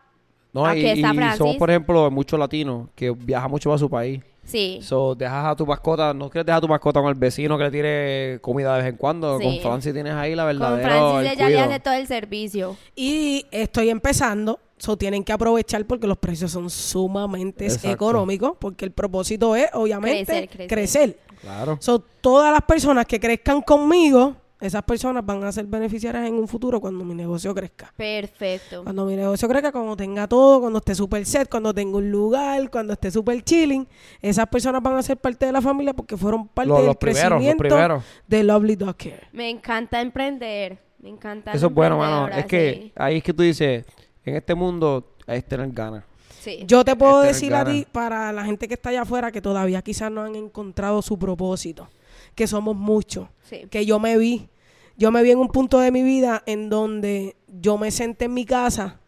No, 0.53 0.66
Aquí 0.66 0.82
y, 0.82 0.86
está 0.88 1.14
y 1.14 1.38
somos, 1.38 1.55
por 1.55 1.70
ejemplo, 1.70 2.09
muchos 2.12 2.38
latinos 2.39 2.89
que 2.95 3.12
viajan 3.12 3.49
mucho 3.49 3.70
para 3.70 3.78
su 3.78 3.89
país. 3.89 4.22
Sí. 4.43 4.80
So, 4.82 5.16
dejas 5.16 5.45
a 5.45 5.55
tu 5.55 5.66
mascota, 5.66 6.14
no 6.14 6.30
quieres 6.30 6.45
dejar 6.45 6.57
a 6.57 6.62
tu 6.62 6.68
mascota 6.68 6.99
con 6.99 7.09
el 7.09 7.16
vecino 7.16 7.57
que 7.57 7.64
le 7.66 7.72
tire 7.72 8.39
comida 8.41 8.76
de 8.76 8.82
vez 8.84 8.91
en 8.91 8.97
cuando. 8.97 9.38
Sí. 9.38 9.43
Con 9.45 9.59
Francis 9.59 9.93
tienes 9.93 10.14
ahí 10.14 10.36
la 10.36 10.43
Con 10.43 10.57
verdadera. 10.57 10.89
Francis 10.89 11.32
ella 11.34 11.49
le 11.49 11.59
hace 11.59 11.80
todo 11.80 11.93
el 11.93 12.07
servicio. 12.07 12.76
Y 12.95 13.45
estoy 13.51 13.89
empezando, 13.91 14.59
so 14.82 14.97
tienen 14.97 15.23
que 15.23 15.32
aprovechar 15.32 15.86
porque 15.86 16.07
los 16.07 16.17
precios 16.17 16.49
son 16.51 16.69
sumamente 16.69 17.65
Exacto. 17.65 17.91
económicos, 17.91 18.53
porque 18.59 18.84
el 18.86 18.91
propósito 18.91 19.55
es, 19.55 19.67
obviamente, 19.73 20.25
Crecer, 20.25 20.49
crecer. 20.49 20.67
crecer. 20.67 21.19
Claro. 21.41 21.77
So, 21.79 21.99
todas 21.99 22.51
las 22.51 22.63
personas 22.63 23.05
que 23.05 23.19
crezcan 23.19 23.61
conmigo, 23.61 24.36
esas 24.59 24.82
personas 24.84 25.23
van 25.25 25.43
a 25.43 25.51
ser 25.51 25.65
beneficiarias 25.65 26.27
en 26.27 26.34
un 26.34 26.47
futuro 26.47 26.79
cuando 26.82 27.03
mi 27.03 27.13
negocio 27.13 27.53
crezca. 27.53 27.93
Perfecto. 27.95 28.84
Cuando 28.84 29.05
mi 29.05 29.15
negocio 29.15 29.47
crezca, 29.47 29.71
cuando 29.71 29.95
tenga 29.95 30.27
todo, 30.27 30.61
cuando 30.61 30.79
esté 30.79 30.95
super 30.95 31.23
set, 31.25 31.47
cuando 31.49 31.73
tenga 31.73 31.97
un 31.97 32.09
lugar, 32.11 32.69
cuando 32.71 32.93
esté 32.93 33.09
super 33.11 33.39
chilling, 33.43 33.88
esas 34.21 34.47
personas 34.47 34.82
van 34.84 34.95
a 34.97 35.03
ser 35.03 35.17
parte 35.17 35.45
de 35.47 35.51
la 35.51 35.61
familia 35.61 35.93
porque 35.93 36.17
fueron 36.17 36.47
parte 36.47 36.69
Los, 36.69 36.77
del 36.79 36.88
los 36.88 36.95
primeros, 36.97 37.23
los 37.23 37.38
crecimiento 37.39 37.63
primeros. 37.63 38.03
de 38.27 38.43
Lovely 38.43 38.75
Dog 38.75 38.97
Care. 38.97 39.27
Me 39.32 39.49
encanta 39.49 40.01
emprender. 40.01 40.77
Me 40.99 41.09
encanta. 41.09 41.51
Eso 41.53 41.67
es 41.67 41.73
bueno, 41.73 41.97
mano. 41.97 42.27
Es 42.27 42.45
que 42.45 42.73
sí. 42.84 42.91
ahí 42.95 43.17
es 43.17 43.23
que 43.23 43.34
tú 43.34 43.41
dices, 43.41 43.84
en 44.26 44.36
este 44.36 44.55
mundo 44.55 45.15
es 45.28 45.45
tener 45.45 45.69
ganas. 45.72 46.03
Sí. 46.41 46.63
Yo 46.65 46.84
te 46.84 46.95
puedo 46.95 47.22
decir 47.22 47.53
a 47.53 47.63
ti, 47.63 47.86
para 47.91 48.32
la 48.32 48.43
gente 48.43 48.67
que 48.67 48.74
está 48.74 48.89
allá 48.89 49.03
afuera, 49.03 49.32
que 49.32 49.41
todavía 49.41 49.82
quizás 49.82 50.11
no 50.11 50.22
han 50.24 50.36
encontrado 50.36 51.01
su 51.03 51.19
propósito, 51.19 51.88
que 52.34 52.47
somos 52.47 52.76
muchos, 52.76 53.28
Sí. 53.43 53.67
que 53.69 53.86
yo 53.86 53.99
me 53.99 54.17
vi, 54.17 54.49
yo 54.97 55.11
me 55.11 55.22
vi 55.22 55.32
en 55.32 55.39
un 55.39 55.49
punto 55.49 55.80
de 55.80 55.91
mi 55.91 56.01
vida 56.01 56.41
en 56.47 56.69
donde 56.69 57.36
yo 57.47 57.78
me 57.78 57.91
senté 57.91 58.26
en 58.26 58.34
mi 58.34 58.45
casa 58.45 58.99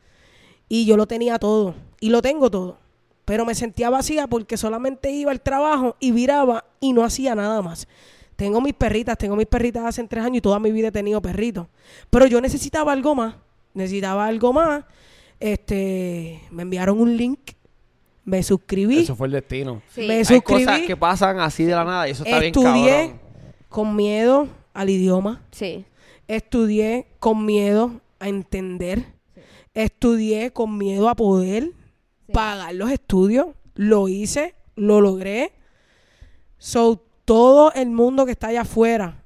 y 0.69 0.85
yo 0.85 0.95
lo 0.95 1.07
tenía 1.07 1.39
todo, 1.39 1.73
y 1.99 2.09
lo 2.09 2.21
tengo 2.21 2.51
todo, 2.51 2.77
pero 3.25 3.45
me 3.45 3.55
sentía 3.55 3.89
vacía 3.89 4.27
porque 4.27 4.55
solamente 4.57 5.09
iba 5.09 5.31
al 5.31 5.41
trabajo 5.41 5.95
y 5.99 6.11
viraba 6.11 6.65
y 6.79 6.93
no 6.93 7.03
hacía 7.03 7.33
nada 7.35 7.61
más. 7.63 7.87
Tengo 8.35 8.61
mis 8.61 8.73
perritas, 8.73 9.17
tengo 9.17 9.35
mis 9.35 9.45
perritas 9.47 9.85
hace 9.85 10.03
tres 10.03 10.23
años 10.23 10.37
y 10.37 10.41
toda 10.41 10.59
mi 10.59 10.71
vida 10.71 10.89
he 10.89 10.91
tenido 10.91 11.21
perritos, 11.21 11.67
pero 12.11 12.27
yo 12.27 12.41
necesitaba 12.41 12.91
algo 12.91 13.15
más, 13.15 13.35
necesitaba 13.73 14.25
algo 14.27 14.53
más. 14.53 14.83
Este, 15.39 16.41
me 16.51 16.63
enviaron 16.63 16.99
un 16.99 17.17
link, 17.17 17.39
me 18.25 18.41
suscribí, 18.43 18.99
Eso 18.99 19.15
fue 19.15 19.27
el 19.27 19.33
destino. 19.33 19.81
Sí. 19.93 20.07
me 20.07 20.15
Hay 20.19 20.25
suscribí, 20.25 20.63
cosas 20.65 20.81
que 20.81 20.95
pasan 20.95 21.39
así 21.39 21.65
de 21.65 21.73
la 21.75 21.83
nada 21.83 22.07
y 22.07 22.11
eso 22.11 22.23
está 22.23 22.39
bien 22.39 22.53
estudié 22.55 22.91
cabrón. 22.91 23.19
con 23.69 23.95
miedo 23.95 24.47
al 24.73 24.89
idioma, 24.89 25.41
Sí. 25.51 25.85
estudié 26.27 27.07
con 27.19 27.45
miedo 27.45 27.99
a 28.19 28.29
entender, 28.29 29.05
estudié 29.73 30.51
con 30.51 30.77
miedo 30.77 31.09
a 31.09 31.15
poder 31.15 31.71
pagar 32.31 32.73
los 32.75 32.89
estudios, 32.91 33.47
lo 33.75 34.07
hice, 34.07 34.55
lo 34.75 35.01
logré. 35.01 35.51
So, 36.57 37.03
todo 37.25 37.73
el 37.73 37.89
mundo 37.89 38.25
que 38.25 38.31
está 38.31 38.47
allá 38.47 38.61
afuera 38.61 39.22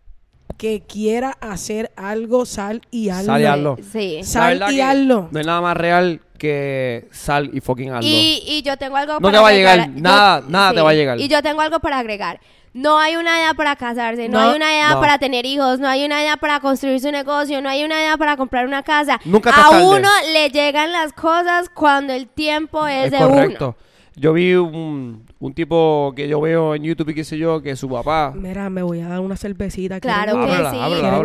que 0.57 0.81
quiera 0.87 1.31
hacer 1.41 1.91
algo, 1.95 2.45
sal 2.45 2.81
y 2.89 3.09
hazlo. 3.09 3.25
Sal 3.33 3.41
y 3.41 3.45
hazlo. 3.45 3.77
Sí. 3.91 4.15
La 4.19 4.23
Sal 4.23 4.63
y 4.69 4.75
que 4.75 4.83
hazlo. 4.83 5.29
No 5.31 5.39
hay 5.39 5.45
nada 5.45 5.61
más 5.61 5.77
real 5.77 6.21
que 6.37 7.07
sal 7.11 7.49
y 7.53 7.59
fucking 7.61 7.91
hazlo. 7.91 8.07
Y, 8.09 8.41
y 8.45 8.61
yo 8.63 8.77
tengo 8.77 8.95
algo 8.97 9.13
No 9.13 9.19
para 9.21 9.33
te 9.37 9.41
va 9.41 9.47
a 9.47 9.49
agregar. 9.51 9.77
llegar, 9.79 10.01
nada, 10.01 10.43
nada 10.47 10.73
te 10.73 10.81
va 10.81 10.89
a 10.91 10.93
llegar. 10.93 11.19
Y 11.19 11.27
yo 11.27 11.41
tengo 11.43 11.61
algo 11.61 11.79
para 11.79 11.99
agregar. 11.99 12.39
No 12.73 12.99
hay 12.99 13.15
una 13.15 13.39
edad 13.41 13.55
para 13.55 13.75
casarse, 13.75 14.29
no, 14.29 14.39
No, 14.39 14.49
hay 14.51 14.55
una 14.55 14.77
edad 14.77 14.91
no. 14.95 14.99
para 14.99 15.17
tener 15.17 15.45
hijos, 15.47 15.79
no 15.79 15.87
hay 15.87 16.05
una 16.05 16.23
edad 16.23 16.37
para 16.39 16.59
construir 16.59 16.99
su 16.99 17.11
negocio, 17.11 17.59
no 17.61 17.69
hay 17.69 17.83
una 17.83 18.03
edad 18.03 18.17
para 18.19 18.37
comprar 18.37 18.67
una 18.67 18.83
casa. 18.83 19.19
Nunca 19.25 19.49
a 19.49 19.53
estás 19.53 19.69
tarde. 19.71 19.85
uno 19.85 20.09
le 20.31 20.49
llegan 20.51 20.91
las 20.91 21.11
cosas 21.13 21.69
cuando 21.73 22.13
el 22.13 22.27
tiempo 22.27 22.85
es, 22.85 23.05
es 23.05 23.11
de 23.13 23.17
correcto. 23.17 23.65
uno. 23.79 23.87
Yo 24.15 24.33
vi 24.33 24.53
un, 24.53 25.25
un 25.39 25.53
tipo 25.53 26.13
que 26.15 26.27
yo 26.27 26.41
veo 26.41 26.73
en 26.75 26.83
YouTube 26.83 27.09
y 27.09 27.13
qué 27.13 27.23
sé 27.23 27.37
yo, 27.37 27.61
que 27.61 27.75
su 27.75 27.87
papá... 27.89 28.33
Mira, 28.35 28.69
me 28.69 28.81
voy 28.81 29.01
a 29.01 29.07
dar 29.07 29.19
una 29.19 29.37
cervecita. 29.37 29.99
Claro 29.99 30.33
¿quieren 30.33 30.63
que 30.63 30.69
sí. 30.71 30.77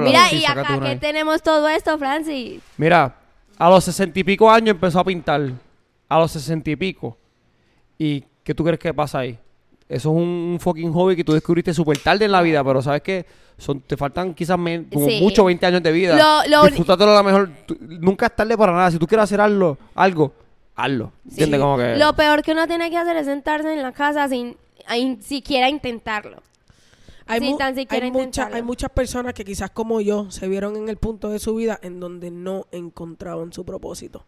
Mira, 0.05 0.29
Sí, 0.29 0.37
y 0.37 0.45
acá 0.45 0.79
que 0.81 0.89
ahí. 0.89 0.97
tenemos 0.99 1.43
todo 1.43 1.69
esto, 1.69 1.97
Francis. 1.99 2.61
Mira, 2.77 3.17
a 3.57 3.71
los 3.71 3.85
sesenta 3.85 4.19
y 4.21 4.25
pico 4.25 4.51
años 4.51 4.71
empezó 4.75 5.01
a 5.01 5.05
pintar. 5.05 5.51
A 6.09 6.19
los 6.19 6.31
sesenta 6.31 6.69
y 6.71 6.77
pico. 6.77 7.17
¿Y 7.99 8.23
qué 8.45 8.55
tú 8.55 8.65
crees 8.65 8.79
que 8.79 8.93
pasa 8.93 9.21
ahí? 9.21 9.39
Eso 9.89 10.11
es 10.11 10.17
un, 10.17 10.23
un 10.53 10.59
fucking 10.61 10.93
hobby 10.93 11.17
que 11.17 11.25
tú 11.25 11.33
descubriste 11.33 11.73
súper 11.73 11.99
tarde 11.99 12.25
en 12.27 12.33
la 12.33 12.43
vida, 12.43 12.63
pero 12.65 12.81
sabes 12.83 13.03
que 13.03 13.25
son, 13.59 13.81
te 13.81 13.97
faltan 13.97 14.35
quizás 14.35 14.59
men- 14.59 14.89
como 14.93 15.07
Sí. 15.07 15.21
mucho 15.23 15.45
20 15.45 15.65
años 15.67 15.83
de 15.83 15.93
vida. 15.93 16.17
Lo- 16.17 16.49
lo 16.51 16.65
Disfrútatelo 16.67 17.13
a 17.13 17.17
lo 17.19 17.25
mejor. 17.25 17.51
Tú- 17.67 17.77
nunca 17.81 18.27
es 18.27 18.37
tarde 18.37 18.57
para 18.59 18.73
nada. 18.73 18.91
Si 18.91 18.99
tú 18.99 19.07
quieres 19.07 19.25
hacer 19.25 19.41
algo, 19.41 19.79
algo 19.95 20.33
hazlo. 20.77 21.13
¿Entiendes? 21.29 21.61
Como 21.61 21.77
que... 21.79 21.97
Lo 21.97 22.15
peor 22.15 22.43
que 22.43 22.53
uno 22.53 22.67
tiene 22.67 22.91
que 22.91 22.99
hacer 22.99 23.17
es 23.17 23.27
sentarse 23.27 23.73
en 23.73 23.83
la 23.83 23.93
casa 23.93 24.29
sin 24.29 24.57
sin 24.89 25.23
siquiera 25.23 25.69
intentarlo. 25.69 26.43
Hay, 27.29 27.39
Sin 27.41 27.51
mu- 27.51 27.57
tan 27.59 27.75
siquiera 27.77 28.05
hay, 28.05 28.11
mucha- 28.11 28.25
intentarlo. 28.25 28.57
hay 28.57 28.63
muchas 28.63 28.91
personas 28.91 29.33
que 29.33 29.45
quizás 29.45 29.71
como 29.71 30.01
yo 30.01 30.31
se 30.33 30.49
vieron 30.49 30.75
en 30.77 30.89
el 30.89 30.97
punto 30.97 31.29
de 31.31 31.39
su 31.39 31.55
vida 31.55 31.79
en 31.83 32.01
donde 32.01 32.31
no 32.33 32.67
encontraban 32.73 33.53
su 33.53 33.65
propósito. 33.65 34.27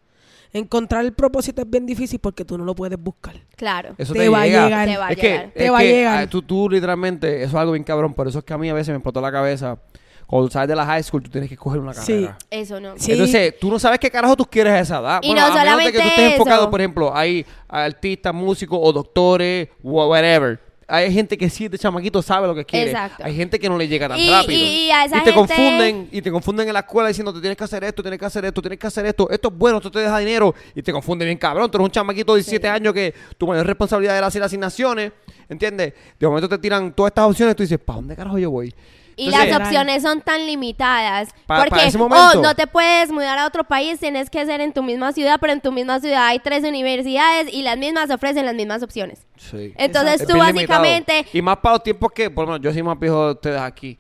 Encontrar 0.53 1.05
el 1.05 1.13
propósito 1.13 1.63
es 1.63 1.69
bien 1.69 1.85
difícil 1.87 2.21
porque 2.21 2.45
tú 2.45 2.57
no 2.57 2.65
lo 2.65 2.77
puedes 2.77 2.97
buscar. 3.01 3.35
Claro. 3.57 3.97
Eso 3.99 4.13
te 4.13 4.21
te, 4.21 4.29
va 4.29 4.43
a 4.43 4.47
llega. 4.47 4.65
llegar. 4.67 4.89
Te 4.89 4.97
va 4.97 5.07
a 5.09 5.11
es 5.11 5.17
que, 5.19 5.29
llegar. 5.29 5.51
Te 5.53 5.65
es 5.67 5.73
va 5.73 5.79
a 5.79 5.81
que, 5.81 5.89
llegar. 5.89 6.19
ah, 6.23 6.27
tú, 6.31 6.43
tú 6.43 6.71
literalmente, 6.71 7.39
eso 7.43 7.49
es 7.49 7.55
algo 7.57 7.73
bien 7.73 7.83
cabrón. 7.83 8.15
Por 8.15 8.29
eso 8.29 8.39
es 8.39 8.45
que 8.45 8.55
a 8.55 8.59
mí 8.59 8.69
a 8.71 8.75
veces 8.75 8.91
me 8.91 8.97
explotó 8.99 9.21
la 9.21 9.33
cabeza. 9.33 9.79
Cuando 10.27 10.51
sales 10.51 10.69
de 10.69 10.77
la 10.77 10.87
high 10.87 11.03
school, 11.03 11.23
tú 11.23 11.31
tienes 11.31 11.49
que 11.49 11.55
escoger 11.55 11.81
una 11.81 11.93
Sí. 11.95 12.13
carrera. 12.13 12.39
Eso 12.51 12.81
no. 12.81 12.95
Sí. 12.97 13.13
Entonces, 13.13 13.55
tú 13.61 13.71
no 13.71 13.79
sabes 13.79 13.99
qué 13.99 14.11
carajo 14.11 14.37
tú 14.37 14.45
quieres 14.47 14.73
a 14.73 14.81
esa 14.81 14.99
edad. 15.01 15.21
Y 15.23 15.29
bueno, 15.29 15.43
no 15.49 15.55
a 15.55 15.65
menos 15.65 15.79
de 15.79 15.85
que 15.85 15.93
tú 15.93 15.97
solamente 15.99 16.09
estés 16.23 16.33
enfocado, 16.33 16.71
por 16.71 16.81
ejemplo, 16.81 17.17
hay 17.17 17.45
artistas, 17.69 18.35
músicos 18.35 18.79
o 18.83 18.93
doctores, 18.93 19.69
wha- 19.83 20.09
whatever. 20.09 20.59
hay 20.87 21.11
gente 21.11 21.39
que 21.39 21.49
sí, 21.49 21.67
de 21.67 21.79
chamaquito 21.79 22.21
sabe 22.21 22.47
lo 22.47 22.55
que 22.55 22.63
quiere. 22.65 22.91
Exacto. 22.91 23.25
Hay 23.25 23.35
gente 23.35 23.59
que 23.59 23.71
no 23.71 23.79
le 23.79 23.89
llega 23.89 24.07
tan 24.07 24.19
Y- 24.19 24.29
rápido. 24.31 24.53
y- 24.61 24.63
y 24.87 24.91
a 24.91 25.07
esa 25.07 25.15
te 25.15 25.33
gente- 25.33 25.35
confunden, 25.35 26.09
y 26.13 26.21
te 26.21 26.31
confunden 26.31 26.69
en 26.69 26.75
la 26.75 26.81
escuela 26.81 27.09
diciendo, 27.09 27.33
te 27.33 27.41
tienes 27.41 27.57
que 27.57 27.65
hacer 27.65 27.85
esto, 27.85 28.03
tienes 28.03 28.21
que 28.21 28.27
hacer 28.27 28.45
esto, 28.45 28.61
tienes 28.61 28.79
que 28.79 28.87
hacer 28.87 29.07
esto, 29.07 29.31
esto 29.31 29.49
es 29.49 29.55
bueno, 29.57 29.79
esto 29.79 29.91
te 29.91 30.01
deja 30.01 30.19
dinero, 30.19 30.55
y 30.75 30.83
te 30.83 30.93
confunden 30.93 31.27
bien 31.27 31.39
cabrón. 31.39 31.71
Tú 31.71 31.79
eres 31.79 31.87
un 31.87 31.91
chamaquito 31.91 32.35
de 32.35 32.41
17 32.41 32.69
años 32.69 32.93
que 32.93 33.15
tu 33.39 33.47
mayor 33.47 33.67
responsabilidad 33.67 34.19
era 34.19 34.27
hacer 34.27 34.43
asignaciones, 34.43 35.13
¿entiendes? 35.49 35.95
De 36.21 36.27
momento 36.27 36.51
te 36.51 36.59
tiran 36.59 36.93
todas 36.93 37.13
estas 37.13 37.25
opciones 37.31 37.55
y 37.55 37.57
tú 37.57 37.63
dices, 37.63 37.79
¿para 37.79 37.97
dónde 37.97 38.15
carajo 38.15 38.39
yo 38.39 38.51
voy? 38.51 38.75
Y 39.17 39.27
Entonces, 39.27 39.51
las 39.51 39.61
opciones 39.61 40.03
son 40.03 40.21
tan 40.21 40.47
limitadas. 40.47 41.29
Pa- 41.47 41.65
porque, 41.65 41.87
ese 41.87 41.99
momento. 41.99 42.39
oh, 42.39 42.43
no 42.43 42.55
te 42.55 42.67
puedes 42.67 43.11
mudar 43.13 43.39
a 43.39 43.47
otro 43.47 43.65
país, 43.65 43.99
tienes 44.01 44.29
que 44.31 44.45
ser 44.47 44.61
en 44.61 44.73
tu 44.73 44.83
misma 44.83 45.13
ciudad, 45.13 45.39
pero 45.41 45.53
en 45.53 45.61
tu 45.61 45.71
misma 45.73 46.01
ciudad 46.01 46.27
hay 46.27 46.39
tres 46.41 46.65
universidades 46.65 47.53
y 47.53 47.63
las 47.63 47.79
mismas 47.79 48.11
ofrecen 48.11 48.45
las 48.47 48.55
mismas 48.55 48.83
opciones. 48.83 49.27
Sí. 49.37 49.73
Entonces 49.77 50.21
Es 50.23 50.27
tú 50.27 50.35
limitado. 50.35 50.53
básicamente... 50.55 51.27
Y 51.33 51.43
más 51.43 51.59
para 51.59 51.75
los 51.77 51.83
tiempos 51.83 52.11
que, 52.13 52.31
por 52.31 52.45
lo 52.47 52.53
menos, 52.53 52.65
yo 52.65 52.73
soy 52.73 52.83
más 52.83 52.99
viejo 52.99 53.27
de 53.27 53.33
ustedes 53.33 53.61
aquí. 53.61 53.99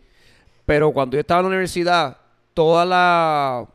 Pero 0.66 0.90
cuando 0.92 1.16
yo 1.16 1.20
estaba 1.20 1.40
en 1.40 1.44
la 1.44 1.48
universidad, 1.48 2.16
toda 2.54 2.84
la. 2.84 3.66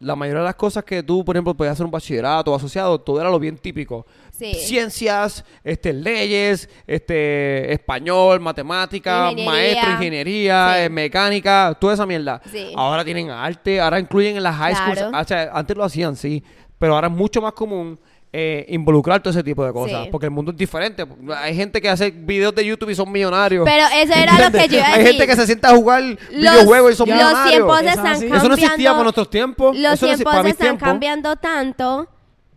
La 0.00 0.16
mayoría 0.16 0.40
de 0.40 0.46
las 0.46 0.56
cosas 0.56 0.82
que 0.82 1.00
tú, 1.00 1.24
por 1.24 1.36
ejemplo, 1.36 1.54
podías 1.54 1.74
hacer 1.74 1.86
un 1.86 1.92
bachillerato 1.92 2.50
o 2.50 2.56
asociado, 2.56 2.98
todo 2.98 3.20
era 3.20 3.30
lo 3.30 3.38
bien 3.38 3.56
típico. 3.56 4.04
Sí. 4.36 4.54
Ciencias, 4.54 5.44
este, 5.62 5.92
leyes, 5.92 6.68
este, 6.86 7.72
español, 7.72 8.40
matemática, 8.40 9.30
Ingeniería. 9.30 9.50
maestro, 9.50 9.90
ingeniería, 9.92 10.72
Sí. 10.74 10.80
eh, 10.84 10.88
mecánica, 10.88 11.76
toda 11.80 11.94
esa 11.94 12.06
mierda. 12.06 12.40
Sí. 12.50 12.72
Ahora 12.74 13.04
tienen 13.04 13.30
arte, 13.30 13.80
ahora 13.80 14.00
incluyen 14.00 14.36
en 14.36 14.42
las 14.42 14.56
high 14.56 14.74
schools. 14.74 14.98
Claro. 14.98 15.18
O 15.20 15.24
sea, 15.24 15.50
antes 15.52 15.76
lo 15.76 15.84
hacían, 15.84 16.16
sí, 16.16 16.42
pero 16.78 16.94
ahora 16.94 17.08
es 17.08 17.12
mucho 17.12 17.40
más 17.42 17.52
común 17.52 18.00
eh, 18.34 18.64
involucrar 18.70 19.20
todo 19.22 19.30
ese 19.30 19.42
tipo 19.42 19.62
de 19.62 19.74
cosas, 19.74 20.04
Sí. 20.04 20.08
porque 20.10 20.24
el 20.24 20.30
mundo 20.30 20.52
es 20.52 20.56
diferente. 20.56 21.04
Hay 21.36 21.54
gente 21.54 21.82
que 21.82 21.90
hace 21.90 22.10
videos 22.10 22.54
de 22.54 22.64
YouTube 22.64 22.88
y 22.88 22.94
son 22.94 23.12
millonarios. 23.12 23.62
Pero 23.62 23.84
eso 23.94 24.14
era 24.14 24.48
lo 24.48 24.58
que 24.58 24.68
yo 24.68 24.78
iba 24.78 24.86
a 24.86 24.94
Hay 24.94 25.04
gente 25.04 25.26
que 25.26 25.36
se 25.36 25.44
sienta 25.44 25.68
a 25.68 25.76
jugar 25.76 26.02
Los- 26.02 26.18
videojuegos 26.30 26.92
y 26.92 26.96
son 26.96 27.08
los 27.10 27.18
millonarios. 27.18 27.50
tiempos 27.50 27.80
Eso 27.82 27.88
están. 27.90 28.22
Eso 28.34 28.48
no 28.48 28.54
existía 28.54 28.90
para 28.92 29.02
nuestros 29.02 29.28
tiempos. 29.28 29.76
Los 29.76 29.92
Eso 29.92 30.06
no 30.06 30.12
exi- 30.12 30.16
tiempos 30.16 30.44
mis 30.44 30.52
están 30.54 30.76
cambiando 30.78 31.36
tanto 31.36 32.08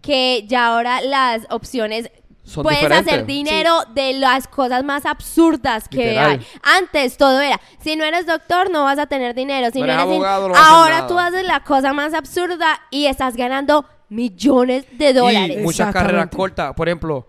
que 0.06 0.46
ya 0.48 0.68
ahora 0.68 1.02
las 1.02 1.48
opciones 1.50 2.12
Son 2.44 2.64
puedes 2.64 2.80
diferentes. 2.82 3.14
hacer 3.14 3.26
dinero 3.26 3.72
de 3.96 4.14
las 4.14 4.48
cosas 4.48 4.84
más 4.84 5.06
absurdas 5.06 5.88
que 5.90 5.98
Literal. 6.10 6.32
hay. 6.40 6.48
Antes 6.62 7.18
todo 7.18 7.42
era, 7.42 7.60
si 7.82 7.96
no 7.96 8.04
eres 8.06 8.26
doctor 8.28 8.70
no 8.70 8.84
vas 8.84 9.00
a 9.00 9.08
tener 9.08 9.34
dinero, 9.34 9.70
si 9.74 9.80
No 9.80 9.88
no, 9.88 9.94
eres 9.94 10.06
in- 10.06 10.12
abogado, 10.12 10.50
no 10.50 10.56
ahora 10.56 11.08
tú 11.08 11.18
haces 11.18 11.44
la 11.46 11.62
cosa 11.64 11.92
más 11.94 12.14
absurda 12.14 12.80
y 12.92 13.08
estás 13.08 13.36
ganando 13.36 13.86
millones 14.10 14.86
de 14.98 15.14
dólares. 15.14 15.58
Y 15.58 15.62
muchas 15.62 15.92
carreras 15.92 16.28
cortas. 16.30 16.74
Por 16.76 16.88
ejemplo, 16.88 17.28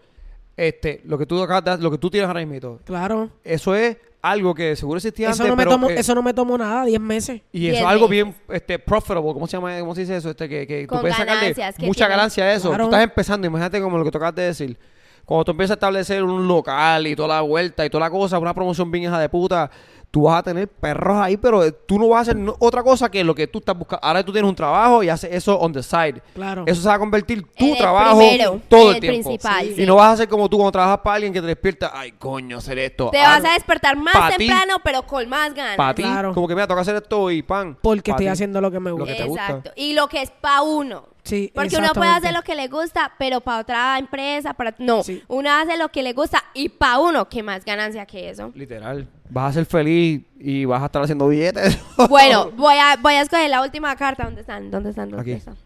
este, 0.57 1.01
lo 1.05 1.17
que 1.19 1.25
tú 1.27 1.37
lo 1.37 1.91
que 1.91 1.99
tú 1.99 2.11
tienes 2.11 2.29
ahora 2.29 2.45
mismo. 2.45 2.79
Claro. 2.85 3.31
Eso 3.43 3.75
es 3.75 3.97
algo 4.31 4.55
que 4.55 4.77
seguro 4.77 4.99
existía 4.99 5.31
Eso 5.31 5.43
antes, 5.43 5.51
no, 5.51 5.57
me 5.57 5.63
pero, 5.63 5.71
tomó, 5.73 5.91
eh, 5.91 5.97
eso 5.99 6.15
no 6.15 6.23
me 6.23 6.35
tomó 6.35 6.59
nada, 6.59 6.85
10 6.85 7.01
meses. 7.01 7.43
Y 7.53 7.69
eso 7.69 7.79
es 7.81 7.85
algo 7.85 8.09
bien 8.09 8.35
este, 8.49 8.79
profitable. 8.79 9.33
¿Cómo 9.33 9.47
se 9.47 9.57
llama? 9.57 9.79
¿Cómo 9.81 9.95
se 9.95 10.03
dice 10.03 10.17
eso? 10.17 10.31
Este, 10.31 10.49
que, 10.49 10.67
que 10.67 10.83
tú 10.83 10.89
Con 10.89 11.01
puedes 11.01 11.17
sacarle 11.17 11.41
ganancias 11.41 11.77
que 11.77 11.87
mucha 11.87 11.99
tienen. 11.99 12.17
ganancia 12.17 12.45
a 12.45 12.53
eso. 12.53 12.69
Claro. 12.69 12.85
Tú 12.85 12.91
estás 12.91 13.05
empezando, 13.05 13.47
imagínate 13.47 13.81
como 13.81 13.99
lo 13.99 14.05
que 14.05 14.11
tú 14.11 14.19
acabas 14.19 14.35
de 14.35 14.43
decir. 14.43 14.79
Cuando 15.25 15.45
tú 15.45 15.51
empiezas 15.51 15.73
a 15.73 15.75
establecer 15.75 16.23
un 16.23 16.47
local 16.47 17.07
y 17.07 17.17
toda 17.17 17.29
la 17.29 17.41
vuelta 17.41 17.85
y 17.85 17.91
toda 17.91 18.05
la 18.05 18.11
cosa, 18.11 18.39
una 18.39 18.55
promoción 18.55 18.91
bien 18.93 19.05
hija 19.05 19.19
de 19.19 19.29
puta, 19.29 19.71
tú 20.11 20.23
vas 20.23 20.39
a 20.39 20.43
tener 20.45 20.67
perros 20.69 21.19
ahí, 21.19 21.37
pero 21.37 21.63
eh, 21.63 21.73
tú 21.73 21.99
no 21.99 22.09
vas 22.09 22.27
a 22.29 22.31
hacer 22.31 22.43
otra 22.59 22.83
cosa 22.83 23.11
que 23.11 23.23
lo 23.23 23.35
que 23.35 23.47
tú 23.47 23.59
estás 23.59 23.77
buscando. 23.77 24.03
Ahora 24.03 24.25
tú 24.25 24.33
tienes 24.33 24.49
un 24.49 24.55
trabajo 24.57 25.03
y 25.03 25.09
haces 25.11 25.31
eso 25.35 25.59
on 25.59 25.73
the 25.75 25.83
side. 25.83 26.23
Claro. 26.35 26.65
Eso 26.67 26.81
se 26.81 26.89
va 26.89 26.95
a 26.95 26.99
convertir 26.99 27.39
En 27.39 27.67
tu 27.67 27.73
el 27.73 27.77
trabajo 27.79 28.17
primero, 28.19 28.61
todo 28.69 28.81
en 28.83 28.89
el 28.89 28.95
el 28.95 29.01
tiempo. 29.01 29.29
principal, 29.29 29.67
Y 29.67 29.75
sí. 29.75 29.85
no 29.87 29.97
vas 29.97 30.07
a 30.09 30.13
hacer 30.13 30.29
como 30.29 30.49
tú 30.49 30.57
cuando 30.57 30.73
trabajas 30.73 31.01
para 31.05 31.17
alguien 31.17 31.33
que 31.35 31.41
te 31.43 31.47
despierta, 31.49 31.91
ay, 31.95 32.13
coño, 32.13 32.59
hacer 32.59 32.79
esto. 32.79 33.11
Te 33.11 33.19
Ah, 33.21 33.39
vas 33.41 33.45
a 33.45 33.53
despertar 33.55 33.97
más 33.97 34.15
pa' 34.15 34.31
temprano, 34.37 34.77
pero 34.83 35.03
con 35.03 35.29
más 35.29 35.53
ganas. 35.53 35.77
Para 35.77 35.95
ti, 35.95 36.03
Claro. 36.03 36.33
como 36.33 36.49
que 36.49 36.55
mira, 36.55 36.67
toca 36.67 36.81
hacer 36.81 36.97
esto 36.97 37.31
y 37.31 37.43
pan. 37.43 37.77
Porque 37.83 38.11
estoy 38.13 38.29
haciendo 38.29 38.61
lo 38.63 38.71
que 38.71 38.81
me 38.81 38.89
Lo 38.91 38.97
gusta. 38.97 39.13
que 39.13 39.23
te 39.23 39.29
gusta. 39.29 39.47
Exacto. 39.47 39.71
Y 39.77 39.93
lo 39.93 40.09
que 40.09 40.23
es 40.23 40.31
pa' 40.31 40.63
uno. 40.63 41.05
Sí, 41.25 41.51
Porque 41.53 41.77
uno 41.77 41.89
puede 41.93 42.11
hacer 42.13 42.33
lo 42.33 42.43
que 42.43 42.55
le 42.55 42.69
gusta, 42.69 43.13
pero 43.19 43.41
para 43.41 43.61
otra 43.61 43.99
empresa, 43.99 44.55
para... 44.55 44.77
No, 44.79 45.03
Sí. 45.03 45.25
uno 45.27 45.51
hace 45.51 45.77
lo 45.77 45.89
que 45.89 46.05
le 46.05 46.13
gusta 46.13 46.45
y 46.55 46.69
para 46.69 47.01
uno, 47.01 47.29
¿qué 47.29 47.43
más 47.43 47.65
ganancia 47.65 48.07
que 48.07 48.31
eso? 48.31 48.53
Literal. 48.55 49.09
Vas 49.29 49.51
a 49.51 49.53
ser 49.55 49.67
feliz 49.67 50.23
y 50.39 50.65
vas 50.65 50.83
a 50.83 50.87
estar 50.87 51.03
haciendo 51.03 51.29
billetes. 51.29 51.79
Bueno, 52.09 52.51
voy 52.53 52.77
a, 52.77 52.97
voy 53.01 53.15
a 53.15 53.23
escoger 53.23 53.51
la 53.51 53.63
última 53.63 53.95
carta. 53.97 54.25
¿Dónde 54.25 54.43
están? 54.43 54.71
¿Dónde 54.71 54.91
están? 54.91 55.11
¿Dónde 55.11 55.23
Aquí. 55.23 55.33
están? 55.33 55.57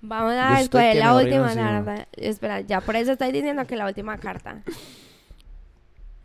Vamos 0.00 0.32
a 0.32 0.60
escoger 0.60 0.96
la 0.96 1.14
última 1.16 1.52
encima. 1.52 1.84
carta. 1.84 2.08
Espera, 2.16 2.60
ya 2.60 2.80
por 2.80 2.96
eso 2.96 3.12
estoy 3.12 3.32
diciendo 3.32 3.64
que 3.66 3.76
la 3.76 3.86
última 3.86 4.18
carta. 4.18 4.62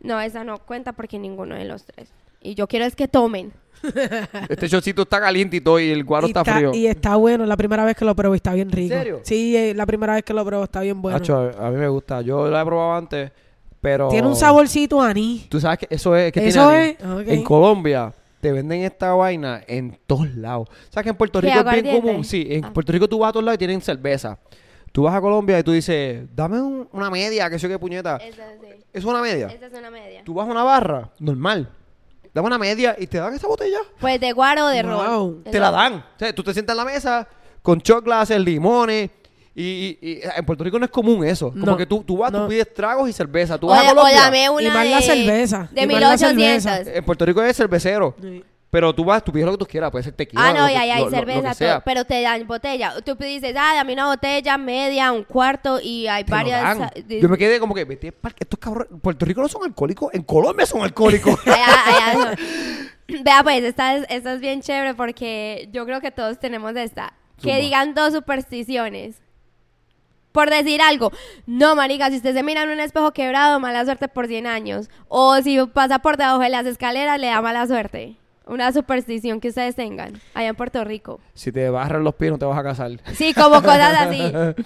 No, 0.00 0.20
esa 0.20 0.44
no 0.44 0.58
cuenta 0.58 0.92
porque 0.92 1.18
ninguno 1.18 1.54
de 1.54 1.64
los 1.64 1.84
tres. 1.84 2.10
Y 2.42 2.54
yo 2.54 2.66
quiero 2.66 2.84
es 2.86 2.96
que 2.96 3.08
tomen. 3.08 3.52
este 4.48 4.68
chocito 4.68 5.02
está 5.02 5.20
caliente 5.20 5.56
y 5.56 5.60
todo 5.60 5.80
y 5.80 5.90
el 5.90 6.04
guaro 6.04 6.26
y, 6.26 6.30
está, 6.30 6.44
frío. 6.44 6.72
y 6.74 6.86
está 6.86 7.16
bueno, 7.16 7.46
la 7.46 7.56
primera 7.56 7.84
vez 7.84 7.96
que 7.96 8.04
lo 8.04 8.14
y 8.14 8.36
está 8.36 8.52
bien 8.52 8.70
rico. 8.70 8.94
serio? 8.94 9.20
Sí, 9.24 9.56
eh, 9.56 9.74
la 9.74 9.86
primera 9.86 10.14
vez 10.14 10.22
que 10.22 10.34
lo 10.34 10.44
pruebo 10.44 10.64
está 10.64 10.80
bien 10.80 11.00
bueno. 11.00 11.16
Hacho, 11.16 11.36
a, 11.36 11.68
a 11.68 11.70
mí 11.70 11.78
me 11.78 11.88
gusta. 11.88 12.20
Yo 12.20 12.48
lo 12.48 12.60
he 12.60 12.64
probado 12.64 12.94
antes, 12.94 13.32
pero... 13.80 14.08
Tiene 14.08 14.28
un 14.28 14.36
saborcito 14.36 15.00
a 15.00 15.08
anís. 15.10 15.48
Tú 15.48 15.60
sabes 15.60 15.78
que 15.78 15.86
eso 15.90 16.14
es... 16.16 16.32
Que 16.32 16.46
Eso 16.48 16.68
tiene 16.68 16.90
es, 16.90 17.02
anís. 17.04 17.22
ok. 17.22 17.28
En 17.28 17.44
Colombia 17.44 18.12
te 18.40 18.52
venden 18.52 18.82
esta 18.82 19.12
vaina 19.14 19.62
en 19.66 19.98
todos 20.06 20.34
lados. 20.34 20.68
¿Sabes 20.90 21.04
que 21.04 21.10
en 21.10 21.16
Puerto 21.16 21.40
¿Qué, 21.40 21.46
Rico 21.54 21.70
es 21.70 21.82
bien 21.82 22.00
común? 22.00 22.24
Sí, 22.24 22.46
en 22.50 22.64
Ah. 22.64 22.72
Puerto 22.72 22.92
Rico 22.92 23.08
tú 23.08 23.18
vas 23.18 23.30
a 23.30 23.32
todos 23.32 23.44
lados 23.44 23.56
y 23.56 23.58
tienen 23.58 23.80
cerveza. 23.80 24.38
Tú 24.92 25.02
vas 25.04 25.14
a 25.14 25.20
Colombia 25.20 25.58
y 25.58 25.62
tú 25.62 25.72
dices, 25.72 26.24
dame 26.34 26.60
un- 26.60 26.88
una 26.92 27.10
media, 27.10 27.48
que 27.48 27.58
sé 27.58 27.68
qué 27.68 27.78
puñeta. 27.78 28.16
Esa, 28.16 28.42
sí. 28.60 28.68
¿Es 28.92 29.04
una 29.04 29.20
media? 29.22 29.46
Esa 29.48 29.66
es 29.66 29.72
una 29.72 29.90
media. 29.90 30.22
Tú 30.24 30.34
vas 30.34 30.48
a 30.48 30.50
una 30.50 30.64
barra, 30.64 31.10
normal. 31.20 31.68
Dame 32.34 32.46
una 32.46 32.58
media 32.58 32.96
y 32.98 33.06
te 33.06 33.18
dan 33.18 33.34
esa 33.34 33.46
botella. 33.46 33.78
Pues 34.00 34.20
de 34.20 34.32
guaro 34.32 34.66
o 34.66 34.68
de 34.68 34.82
Wow. 34.82 34.92
ron. 34.92 35.44
Te 35.44 35.58
la 35.60 35.70
dan. 35.70 35.94
O 35.94 36.04
sea, 36.18 36.32
tú 36.34 36.42
te 36.42 36.52
sientas 36.52 36.74
en 36.74 36.78
la 36.78 36.84
mesa 36.84 37.28
con 37.62 37.80
chocolates, 37.80 38.38
limones. 38.40 39.10
Y, 39.54 39.98
y- 40.00 40.08
y 40.08 40.20
en 40.36 40.44
Puerto 40.46 40.62
Rico 40.64 40.78
no 40.78 40.84
es 40.84 40.90
común 40.90 41.24
eso. 41.24 41.50
Como 41.50 41.66
No, 41.66 41.76
que 41.76 41.84
tú, 41.86 42.02
tú 42.04 42.16
vas, 42.18 42.30
no. 42.32 42.42
tú 42.44 42.48
pides 42.50 42.72
tragos 42.72 43.08
y 43.08 43.12
cerveza. 43.12 43.58
Tú 43.58 43.66
vas 43.66 43.80
a 43.80 43.82
de- 43.82 43.88
o 43.88 43.94
Colombia. 43.96 44.50
una 44.52 44.62
Y 44.62 44.70
más 44.70 44.84
de, 44.84 44.90
la 44.90 45.00
cerveza, 45.02 45.68
de 45.72 45.82
y 45.82 45.86
más 45.86 46.00
la 46.00 46.08
1800. 46.10 46.62
cerveza. 46.62 46.92
En 46.98 47.04
Puerto 47.04 47.26
Rico 47.26 47.42
es 47.42 47.56
cervecero. 47.56 48.14
Sí. 48.20 48.44
Pero 48.70 48.94
tú 48.94 49.04
vas, 49.04 49.24
tú 49.24 49.32
pides 49.32 49.46
lo 49.46 49.50
que 49.52 49.58
tú 49.58 49.66
quieras. 49.66 49.90
Puede 49.90 50.04
ser 50.04 50.12
tequila. 50.12 50.40
Ah, 50.46 50.52
no, 50.52 50.60
lo 50.60 50.68
y 50.68 50.72
que- 50.74 50.78
ahí 50.78 50.90
hay 50.92 50.98
lo- 51.00 51.04
lo- 51.06 51.10
lo 51.10 51.16
cerveza, 51.16 51.54
todo, 51.56 51.82
pero 51.84 52.04
te 52.04 52.22
dan 52.22 52.46
botella. 52.46 52.94
Tú 53.04 53.16
dices, 53.16 53.52
ah, 53.58 53.72
dame 53.74 53.94
una 53.94 54.06
botella, 54.06 54.56
media, 54.58 55.10
un 55.10 55.24
cuarto, 55.24 55.80
y 55.82 56.06
hay 56.06 56.22
Te 56.22 56.30
lo 56.30 56.36
varias... 56.36 56.78
Yo 57.08 57.28
me 57.28 57.36
quedé 57.36 57.58
como 57.58 57.74
que, 57.74 57.84
vete 57.84 58.14
estos 58.38 58.60
cabrones, 58.60 58.92
Puerto 59.02 59.26
Rico 59.26 59.42
no 59.42 59.48
son 59.48 59.64
alcohólicos, 59.64 60.14
en 60.14 60.22
Colombia 60.22 60.64
son 60.66 60.82
alcohólicos. 60.82 61.36
Allá- 61.46 61.84
allá 62.14 62.14
no. 62.14 62.30
Vea, 63.24 63.42
pues, 63.42 63.64
esta 63.64 63.96
es, 63.96 64.06
esta 64.08 64.34
es 64.34 64.40
bien 64.40 64.60
chévere 64.62 64.94
porque 64.94 65.68
yo 65.72 65.84
creo 65.84 66.00
que 66.00 66.12
todos 66.12 66.38
tenemos 66.38 66.76
esta. 66.76 67.12
Que 67.42 67.56
digan 67.60 67.94
dos 67.94 68.12
supersticiones. 68.12 69.16
Por 70.32 70.48
decir 70.50 70.80
algo, 70.80 71.10
no, 71.46 71.74
marica, 71.74 72.08
si 72.10 72.16
usted 72.16 72.34
se 72.34 72.42
mira 72.42 72.62
en 72.62 72.70
un 72.70 72.80
espejo 72.80 73.12
quebrado, 73.12 73.58
mala 73.60 73.84
suerte 73.84 74.06
por 74.08 74.26
100 74.28 74.46
años. 74.46 74.88
O 75.08 75.36
si 75.42 75.58
pasa 75.66 75.98
por 75.98 76.16
debajo 76.16 76.38
de 76.38 76.48
las 76.50 76.66
escaleras, 76.66 77.18
le 77.18 77.26
da 77.28 77.40
mala 77.42 77.66
suerte. 77.66 78.16
Una 78.46 78.72
superstición 78.72 79.40
que 79.40 79.48
ustedes 79.48 79.76
tengan 79.76 80.20
allá 80.34 80.48
en 80.48 80.56
Puerto 80.56 80.82
Rico. 80.84 81.20
si 81.34 81.52
te 81.52 81.68
barran 81.70 82.02
los 82.04 82.14
pies 82.14 82.32
no 82.32 82.38
te 82.38 82.44
vas 82.44 82.58
a 82.58 82.62
casar. 82.62 82.90
Sí, 83.14 83.32
como 83.34 83.62
cosas 83.62 83.94
así. 84.00 84.22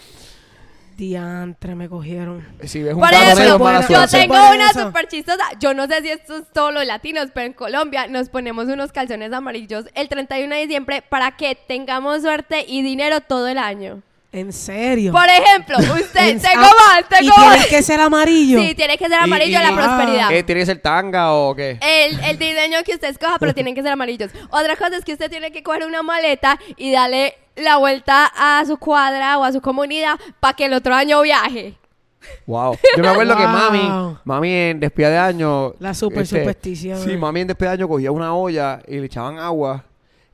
Diantre, 0.96 1.74
me 1.74 1.88
cogieron. 1.88 2.46
Si 2.62 2.80
ves 2.82 2.94
un 2.94 3.00
Por 3.00 3.10
negro, 3.10 3.34
mala 3.36 3.56
bueno, 3.56 3.80
yo 3.80 3.86
suerte. 4.06 4.16
tengo 4.16 4.34
Por 4.34 4.54
una 4.54 4.70
eso. 4.70 4.86
súper 4.86 5.08
chistosa. 5.08 5.42
Yo 5.58 5.74
no 5.74 5.88
sé 5.88 6.02
si 6.02 6.08
esto 6.10 6.36
es 6.38 6.44
todos 6.52 6.72
los 6.72 6.86
latinos, 6.86 7.30
pero 7.34 7.46
en 7.46 7.52
Colombia 7.52 8.06
nos 8.06 8.28
ponemos 8.28 8.66
unos 8.66 8.92
calzones 8.92 9.32
amarillos 9.32 9.86
el 9.94 10.08
31 10.08 10.54
de 10.54 10.60
diciembre 10.60 11.02
para 11.02 11.32
que 11.32 11.56
tengamos 11.56 12.22
suerte 12.22 12.64
y 12.68 12.82
dinero 12.82 13.20
todo 13.22 13.48
el 13.48 13.58
año. 13.58 14.02
¿En 14.34 14.52
serio? 14.52 15.12
Por 15.12 15.26
ejemplo, 15.28 15.76
usted, 15.94 16.28
En- 16.30 16.40
tengo 16.40 16.64
ah, 16.64 16.72
más, 16.88 17.00
¿Y 17.20 17.24
tengo 17.24 17.34
tiene 17.36 17.56
más. 17.56 17.66
que 17.66 17.82
ser 17.82 18.00
amarillo? 18.00 18.60
Sí, 18.60 18.74
tiene 18.74 18.98
que 18.98 19.04
ser 19.08 19.18
amarillo 19.20 19.60
y- 19.60 19.62
la 19.62 19.72
prosperidad. 19.74 20.28
¿Qué? 20.28 20.42
¿Tiene 20.42 20.60
que 20.62 20.66
ser 20.66 20.78
tanga 20.80 21.32
o 21.32 21.54
qué? 21.54 21.78
El, 21.80 22.18
el 22.18 22.36
diseño 22.38 22.78
que 22.84 22.94
usted 22.94 23.10
escoja, 23.10 23.38
pero 23.38 23.54
tienen 23.54 23.76
que 23.76 23.82
ser 23.82 23.92
amarillos. 23.92 24.32
Otra 24.50 24.74
cosa 24.76 24.96
es 24.96 25.04
que 25.04 25.12
usted 25.12 25.30
tiene 25.30 25.52
que 25.52 25.62
coger 25.62 25.86
una 25.86 26.02
maleta 26.02 26.58
y 26.76 26.90
darle 26.90 27.34
la 27.54 27.76
vuelta 27.76 28.26
a 28.36 28.64
su 28.66 28.76
cuadra 28.76 29.38
o 29.38 29.44
a 29.44 29.52
su 29.52 29.60
comunidad 29.60 30.18
para 30.40 30.54
que 30.54 30.64
el 30.64 30.72
otro 30.72 30.94
año 30.96 31.22
viaje. 31.22 31.74
Wow. 32.46 32.76
Yo 32.96 33.02
me 33.02 33.08
acuerdo 33.08 33.36
que 33.36 33.46
mami, 33.46 34.16
mami 34.24 34.50
en 34.52 34.80
despedida 34.80 35.10
de 35.10 35.18
año. 35.18 35.66
este, 35.68 35.84
La 35.84 35.94
super 35.94 36.26
superstición. 36.26 36.98
Sí, 37.04 37.16
mami 37.16 37.42
en 37.42 37.46
despedida 37.46 37.70
de 37.70 37.74
año 37.82 37.88
cogía 37.88 38.10
una 38.10 38.34
olla 38.34 38.80
y 38.88 38.96
le 38.98 39.06
echaban 39.06 39.38
agua 39.38 39.84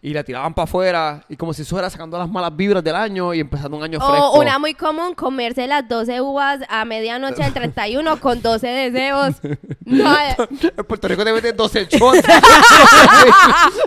y 0.02 0.14
la 0.14 0.24
tiraban 0.24 0.54
para 0.54 0.64
afuera 0.64 1.22
y 1.28 1.36
como 1.36 1.52
si 1.52 1.60
eso 1.60 1.70
fuera 1.76 1.90
sacando 1.90 2.16
las 2.18 2.28
malas 2.28 2.56
vibras 2.56 2.82
del 2.82 2.96
año 2.96 3.34
y 3.34 3.40
empezando 3.40 3.76
un 3.76 3.82
año 3.82 3.98
O 4.00 4.08
fresco. 4.08 4.38
una 4.40 4.58
muy 4.58 4.72
común, 4.72 5.14
comerse 5.14 5.66
las 5.66 5.86
12 5.86 6.22
uvas 6.22 6.60
a 6.70 6.86
medianoche 6.86 7.42
del 7.42 7.52
31 7.52 8.18
con 8.18 8.40
12 8.40 8.66
deseos. 8.66 9.36
No, 9.90 10.12
eh, 10.16 10.36
En 10.76 10.84
Puerto 10.84 11.08
Rico 11.08 11.24
te 11.24 11.32
meten 11.32 11.56
12 11.56 11.86
shots. 11.90 12.20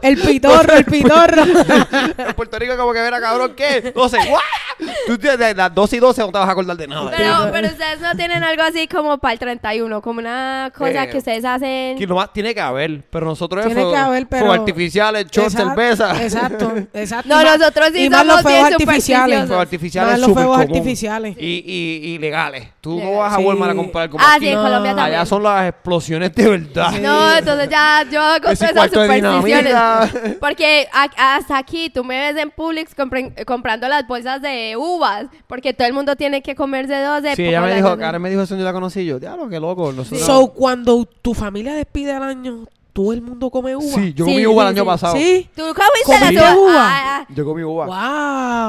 El 0.01 0.17
pitorro, 0.21 0.73
el 0.73 0.83
pitorro. 0.85 1.43
en 1.43 2.33
Puerto 2.35 2.59
Rico 2.59 2.75
como 2.75 2.91
que 2.91 2.99
verá 2.99 3.21
cabrón, 3.21 3.53
¿qué? 3.55 3.93
12. 3.95 4.17
¡guau! 4.27 4.41
Tú 5.07 5.17
tienes 5.17 5.39
de 5.39 5.53
las 5.55 5.73
12 5.73 5.95
y 5.95 5.99
12 5.99 6.21
no 6.21 6.27
te 6.31 6.37
vas 6.39 6.47
a 6.47 6.51
acordar 6.51 6.77
de 6.77 6.87
nada. 6.87 7.11
pero, 7.15 7.49
pero 7.51 7.67
ustedes 7.67 7.99
no 8.01 8.15
tienen 8.15 8.43
algo 8.43 8.63
así 8.63 8.87
como 8.87 9.17
para 9.17 9.33
el 9.33 9.39
31, 9.39 10.01
como 10.01 10.19
una 10.19 10.71
cosa 10.75 11.03
Eh, 11.03 11.09
que 11.09 11.17
ustedes 11.17 11.43
hacen. 11.45 11.97
Que 11.97 12.07
nomás 12.07 12.31
tiene 12.33 12.53
que 12.53 12.61
haber, 12.61 13.03
pero 13.09 13.25
nosotros 13.25 13.65
Tiene 13.65 13.89
que 13.89 13.95
haber, 13.97 14.27
pero- 14.27 14.45
fuegos 14.45 14.59
artificiales, 14.59 15.25
Exacto, 15.25 15.49
cerveza. 15.57 16.23
Exacto, 16.23 16.73
exacto. 16.93 17.29
No, 17.29 17.41
Y 17.41 17.45
más- 17.45 17.59
nosotros 17.59 17.89
sí 17.93 18.05
y 18.05 18.09
más 18.09 18.25
los 18.25 18.35
somos 18.37 18.41
fuegos 18.43 18.59
bien 18.69 18.73
artificiales. 18.73 19.39
supersticiosos. 19.41 19.47
Fuegos 19.47 19.61
artificiales 19.63 20.11
Más 20.11 20.19
los 20.19 20.31
fuegos 20.33 20.59
artificiales. 20.59 21.35
Y, 21.39 21.63
y, 21.65 22.13
y 22.13 22.17
legales. 22.17 22.67
Tú 22.81 22.99
no 22.99 23.17
vas 23.17 23.33
a 23.33 23.37
sí. 23.37 23.43
Walmart 23.43 23.71
a 23.71 23.75
comprar 23.75 24.09
como 24.09 24.23
Ah, 24.23 24.33
aquí. 24.35 24.45
sí, 24.45 24.51
en 24.51 24.55
No. 24.55 24.63
Colombia 24.63 24.95
también. 24.95 25.15
Allá 25.19 25.25
son 25.25 25.43
las 25.43 25.69
explosiones 25.69 26.33
de 26.35 26.49
verdad. 26.49 26.91
No, 27.01 27.35
entonces 27.37 27.69
ya 27.69 28.03
yo 28.11 28.21
hago 28.21 28.47
Ese 28.49 28.65
esas 28.65 28.71
cuarto 28.73 28.99
de 29.01 29.05
supersticiones. 29.07 29.65
dinamita. 29.65 30.37
Porque 30.39 30.87
a- 30.91 31.35
hasta 31.35 31.57
aquí 31.57 31.89
tú 31.89 32.03
me 32.03 32.19
ves 32.33 32.41
en 32.41 32.51
Publix 32.51 32.95
compren- 32.95 33.45
comprando 33.45 33.87
las 33.87 34.05
bolsas 34.07 34.41
de 34.41 34.62
uvas. 34.77 35.27
Porque 35.47 35.73
todo 35.73 35.87
el 35.87 35.93
mundo 35.93 36.15
tiene 36.15 36.41
que 36.41 36.55
comerse 36.55 37.01
dos 37.01 37.21
de 37.23 37.35
Sí, 37.35 37.43
ella 37.45 37.61
me 37.61 37.75
dijo, 37.75 37.97
Karen 37.97 38.21
me 38.21 38.29
dijo 38.29 38.41
eso, 38.41 38.55
yo 38.55 38.63
la 38.63 38.73
conocí 38.73 39.05
yo. 39.05 39.19
Diablo, 39.19 39.49
qué 39.49 39.59
loco. 39.59 39.91
Nosotros... 39.91 40.25
So, 40.25 40.47
cuando 40.53 41.05
tu 41.05 41.33
familia 41.33 41.73
despide 41.73 42.13
al 42.13 42.23
año, 42.23 42.65
todo 42.93 43.11
el 43.11 43.21
mundo 43.23 43.49
come 43.49 43.75
uva. 43.75 43.83
sí, 43.95 44.13
yo 44.13 44.25
Sí, 44.25 44.31
comí 44.33 44.45
uva 44.45 44.63
sí, 44.63 44.67
el 44.69 44.75
año 44.75 44.83
sí. 44.83 44.87
pasado. 44.87 45.15
¿Sí? 45.15 45.49
¿Tú 45.55 45.61
comiste 45.63 46.03
¿Comiste 46.05 46.33
las 46.35 46.55
uvas? 46.55 46.57
uva? 46.57 46.87
Ah, 46.89 47.17
ah. 47.21 47.25
Yo 47.29 47.43
comí 47.45 47.63
uva. 47.63 47.85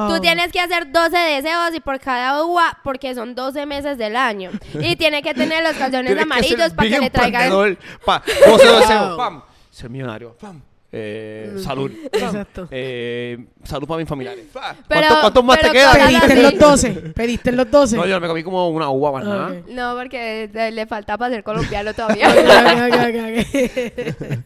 Wow. 0.08 0.14
Tú 0.16 0.20
tienes 0.22 0.50
que 0.50 0.60
hacer 0.60 0.90
12 0.90 1.16
deseos 1.18 1.74
y 1.74 1.80
por 1.80 2.00
cada 2.00 2.42
uva, 2.44 2.78
porque 2.82 3.14
son 3.14 3.34
12 3.34 3.66
meses 3.66 3.98
del 3.98 4.16
año. 4.16 4.50
Y 4.80 4.96
tiene 4.96 5.22
que 5.22 5.34
tener 5.34 5.62
los 5.62 5.74
calzones 5.74 6.06
Tienes 6.06 6.24
amarillos 6.24 6.58
ser 6.58 6.70
para 6.74 6.82
que 6.84 6.88
bien 6.88 7.00
le 7.02 7.10
traigan. 7.10 7.42
emprendedor. 7.42 7.78
Pa, 8.04 8.22
12 8.48 8.66
Wow. 8.70 8.78
deseos. 8.80 9.16
Pam. 9.18 9.42
Ser 9.70 9.90
millonario. 9.90 10.34
Pam. 10.40 10.62
Eh, 10.96 11.54
salud. 11.58 11.90
Pam. 11.90 12.22
Exacto. 12.22 12.68
Eh, 12.70 13.46
salud 13.64 13.88
para 13.88 13.98
mis 13.98 14.08
familiares. 14.08 14.44
Pa. 14.52 14.76
Pero- 14.86 15.00
¿Cuántos, 15.00 15.20
cuántos 15.20 15.44
más 15.44 15.58
pero 15.58 15.72
te 15.72 15.78
quedan? 15.78 15.96
Pediste 16.20 16.42
los 16.42 16.58
12. 16.58 16.90
Pediste 17.14 17.52
los 17.52 17.70
12. 17.70 17.96
No, 17.96 18.06
yo 18.06 18.20
me 18.20 18.28
comí 18.28 18.42
como 18.44 18.68
una 18.68 18.88
uva 18.90 19.10
más 19.12 19.24
nada. 19.24 19.48
Ok. 19.48 19.68
No, 19.70 19.96
porque 19.96 20.50
eh, 20.54 20.70
le 20.70 20.86
falta 20.86 21.18
para 21.18 21.34
ser 21.34 21.42
colombiano 21.42 21.92
todavía. 21.94 22.28
Ok, 22.28 22.36
ok, 22.36 22.94
ok, 23.08 24.20
ok. 24.20 24.38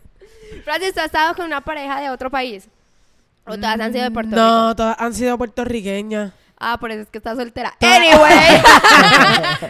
Francis, 0.64 0.94
¿tú 0.94 1.00
has 1.00 1.06
estado 1.06 1.34
con 1.34 1.44
una 1.46 1.60
pareja 1.60 2.00
de 2.00 2.08
otro 2.10 2.30
país? 2.30 2.66
¿O 3.46 3.54
todas 3.56 3.78
han 3.80 3.92
sido 3.92 4.04
de 4.04 4.10
Puerto 4.10 4.34
No, 4.36 4.68
Rico? 4.68 4.76
todas 4.76 4.96
han 4.98 5.14
sido 5.14 5.36
puertorriqueñas. 5.38 6.32
Ah, 6.60 6.76
por 6.78 6.90
eso 6.90 7.02
es 7.02 7.08
que 7.08 7.18
estás 7.18 7.36
soltera. 7.36 7.74
Anyway. 7.80 8.62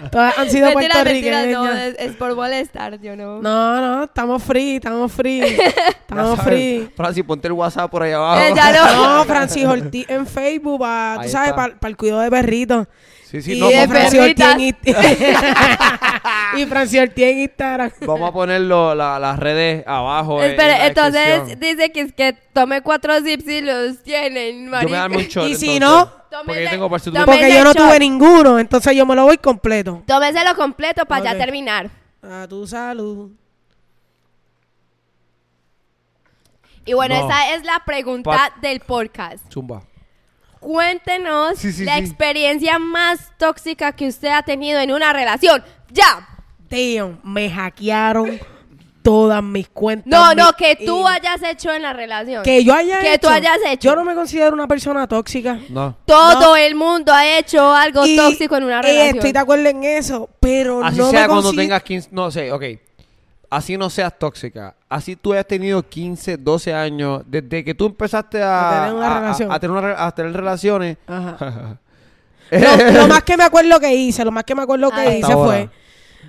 Todas 0.10 0.38
han 0.38 0.50
sido 0.50 0.68
Mentiras, 0.68 1.04
mentiras, 1.04 1.46
no, 1.46 1.60
puertorriqueñas. 1.60 1.94
es, 1.98 2.10
es 2.10 2.16
por 2.16 2.34
molestar, 2.34 2.98
yo 3.00 3.14
no. 3.14 3.42
No, 3.42 3.80
no, 3.80 4.04
estamos 4.04 4.42
free, 4.42 4.76
estamos 4.76 5.12
free. 5.12 5.42
Estamos 6.08 6.40
free. 6.40 6.88
Francis, 6.96 7.22
ponte 7.22 7.48
el 7.48 7.52
WhatsApp 7.52 7.90
por 7.90 8.02
ahí 8.02 8.12
abajo. 8.12 8.40
Eh, 8.40 8.52
ya 8.56 8.72
no. 8.72 9.18
No, 9.18 9.24
Francis 9.24 9.64
Ortiz 9.66 10.06
en 10.08 10.26
Facebook, 10.26 10.80
pa, 10.80 11.18
tú 11.22 11.28
sabes, 11.28 11.50
está. 11.50 11.78
para 11.78 11.90
el 11.90 11.96
cuidado 11.98 12.22
de 12.22 12.30
perritos. 12.30 12.86
Sí, 13.30 13.42
sí, 13.42 13.58
y 13.58 13.60
no, 13.60 13.68
de 13.68 13.86
perritas. 13.86 14.56
y 16.56 16.98
Ortiz 16.98 17.24
en 17.24 17.38
Instagram. 17.40 17.90
vamos 18.00 18.30
a 18.30 18.32
poner 18.32 18.62
lo- 18.62 18.94
la- 18.94 19.18
las 19.18 19.38
redes 19.38 19.84
abajo. 19.86 20.38
en- 20.38 20.44
en 20.46 20.50
Espera, 20.52 20.78
la 20.78 20.86
entonces 20.86 21.60
dice 21.60 21.92
que 21.92 22.00
es 22.00 22.12
que 22.14 22.32
tome 22.54 22.80
cuatro 22.80 23.20
zips 23.20 23.46
y 23.46 23.60
los 23.60 24.02
tienen, 24.02 24.70
Yo 24.70 24.88
me 24.88 24.96
darme 24.96 25.18
un 25.18 25.22
shot. 25.24 25.46
Y 25.46 25.56
si 25.56 25.76
entonces, 25.76 26.10
no, 26.30 26.38
Porque 26.46 26.64
yo 26.64 26.70
tengo 26.70 26.88
Porque 26.88 27.52
yo 27.52 27.64
no 27.64 27.72
shot. 27.74 27.76
tuve 27.86 27.98
ninguno, 27.98 28.58
entonces 28.58 28.96
yo 28.96 29.04
me 29.04 29.14
lo 29.14 29.24
voy 29.24 29.36
completo. 29.36 30.02
Tómeselo 30.06 30.54
completo 30.56 31.04
para 31.04 31.24
ya 31.24 31.36
terminar. 31.36 31.90
A 32.22 32.46
tu 32.48 32.66
salud. 32.66 33.30
Y 36.86 36.94
bueno, 36.94 37.14
No. 37.14 37.26
esa 37.26 37.54
es 37.54 37.64
la 37.64 37.82
pregunta 37.84 38.30
Pa- 38.30 38.52
del 38.62 38.80
podcast. 38.80 39.44
Zumba. 39.52 39.82
Cuéntenos 40.60 41.58
Sí, 41.58 41.72
sí, 41.72 41.84
la 41.84 41.94
sí. 41.96 42.00
experiencia 42.00 42.78
más 42.78 43.32
tóxica 43.38 43.92
que 43.92 44.08
usted 44.08 44.28
ha 44.28 44.42
tenido 44.42 44.80
en 44.80 44.92
una 44.92 45.12
relación. 45.12 45.62
¡Ya! 45.90 46.26
Damn, 46.70 47.18
me 47.22 47.48
hackearon 47.50 48.38
todas 49.02 49.42
mis 49.42 49.68
cuentas. 49.68 50.06
No, 50.06 50.34
no, 50.34 50.52
que 50.52 50.76
tú 50.76 51.06
hayas 51.08 51.42
hecho 51.42 51.72
en 51.72 51.80
la 51.82 51.94
relación. 51.94 52.42
Que 52.42 52.62
yo 52.62 52.74
haya 52.74 53.00
que 53.00 53.18
tú 53.18 53.28
hecho. 53.28 53.30
hayas 53.30 53.58
hecho. 53.66 53.88
Yo 53.88 53.96
no 53.96 54.04
me 54.04 54.14
considero 54.14 54.52
una 54.52 54.68
persona 54.68 55.06
tóxica. 55.08 55.58
No. 55.70 55.96
Todo 56.04 56.40
No. 56.40 56.56
el 56.56 56.74
mundo 56.74 57.12
ha 57.12 57.38
hecho 57.38 57.72
algo 57.72 58.04
Y- 58.06 58.16
tóxico 58.16 58.56
en 58.56 58.64
una 58.64 58.80
eh, 58.80 58.82
relación. 58.82 59.16
estoy 59.16 59.32
de 59.32 59.38
acuerdo 59.38 59.68
en 59.68 59.84
eso, 59.84 60.28
pero 60.40 60.84
Así 60.84 60.98
no 60.98 61.10
sea 61.10 61.22
me 61.22 61.28
cuando 61.28 61.52
tengas 61.54 61.82
15, 61.82 62.08
no 62.12 62.30
sé, 62.30 62.52
ok. 62.52 62.64
Así 63.50 63.78
no 63.78 63.88
seas 63.88 64.18
tóxica. 64.18 64.74
Así 64.88 65.16
tú 65.16 65.32
hayas 65.32 65.46
tenido 65.46 65.82
15, 65.82 66.36
12 66.36 66.74
años, 66.74 67.22
desde 67.26 67.64
que 67.64 67.74
tú 67.74 67.86
empezaste 67.86 68.42
a, 68.42 68.68
A 68.68 68.80
tener 68.84 68.94
una 68.94 69.20
relación. 69.20 69.52
a 69.52 69.60
tener, 69.60 69.70
una 69.76 69.80
re- 69.80 69.94
a 69.96 70.10
tener 70.12 70.32
relaciones. 70.32 70.96
Ajá. 71.06 71.78
Lo, 72.50 72.92
lo 72.92 73.08
más 73.08 73.22
que 73.24 73.36
me 73.36 73.44
acuerdo 73.44 73.78
que 73.78 73.94
hice, 73.94 74.24
lo 74.24 74.32
más 74.32 74.44
que 74.44 74.54
me 74.54 74.62
acuerdo 74.62 74.90
que 74.90 75.18
hice 75.18 75.32
fue 75.34 75.68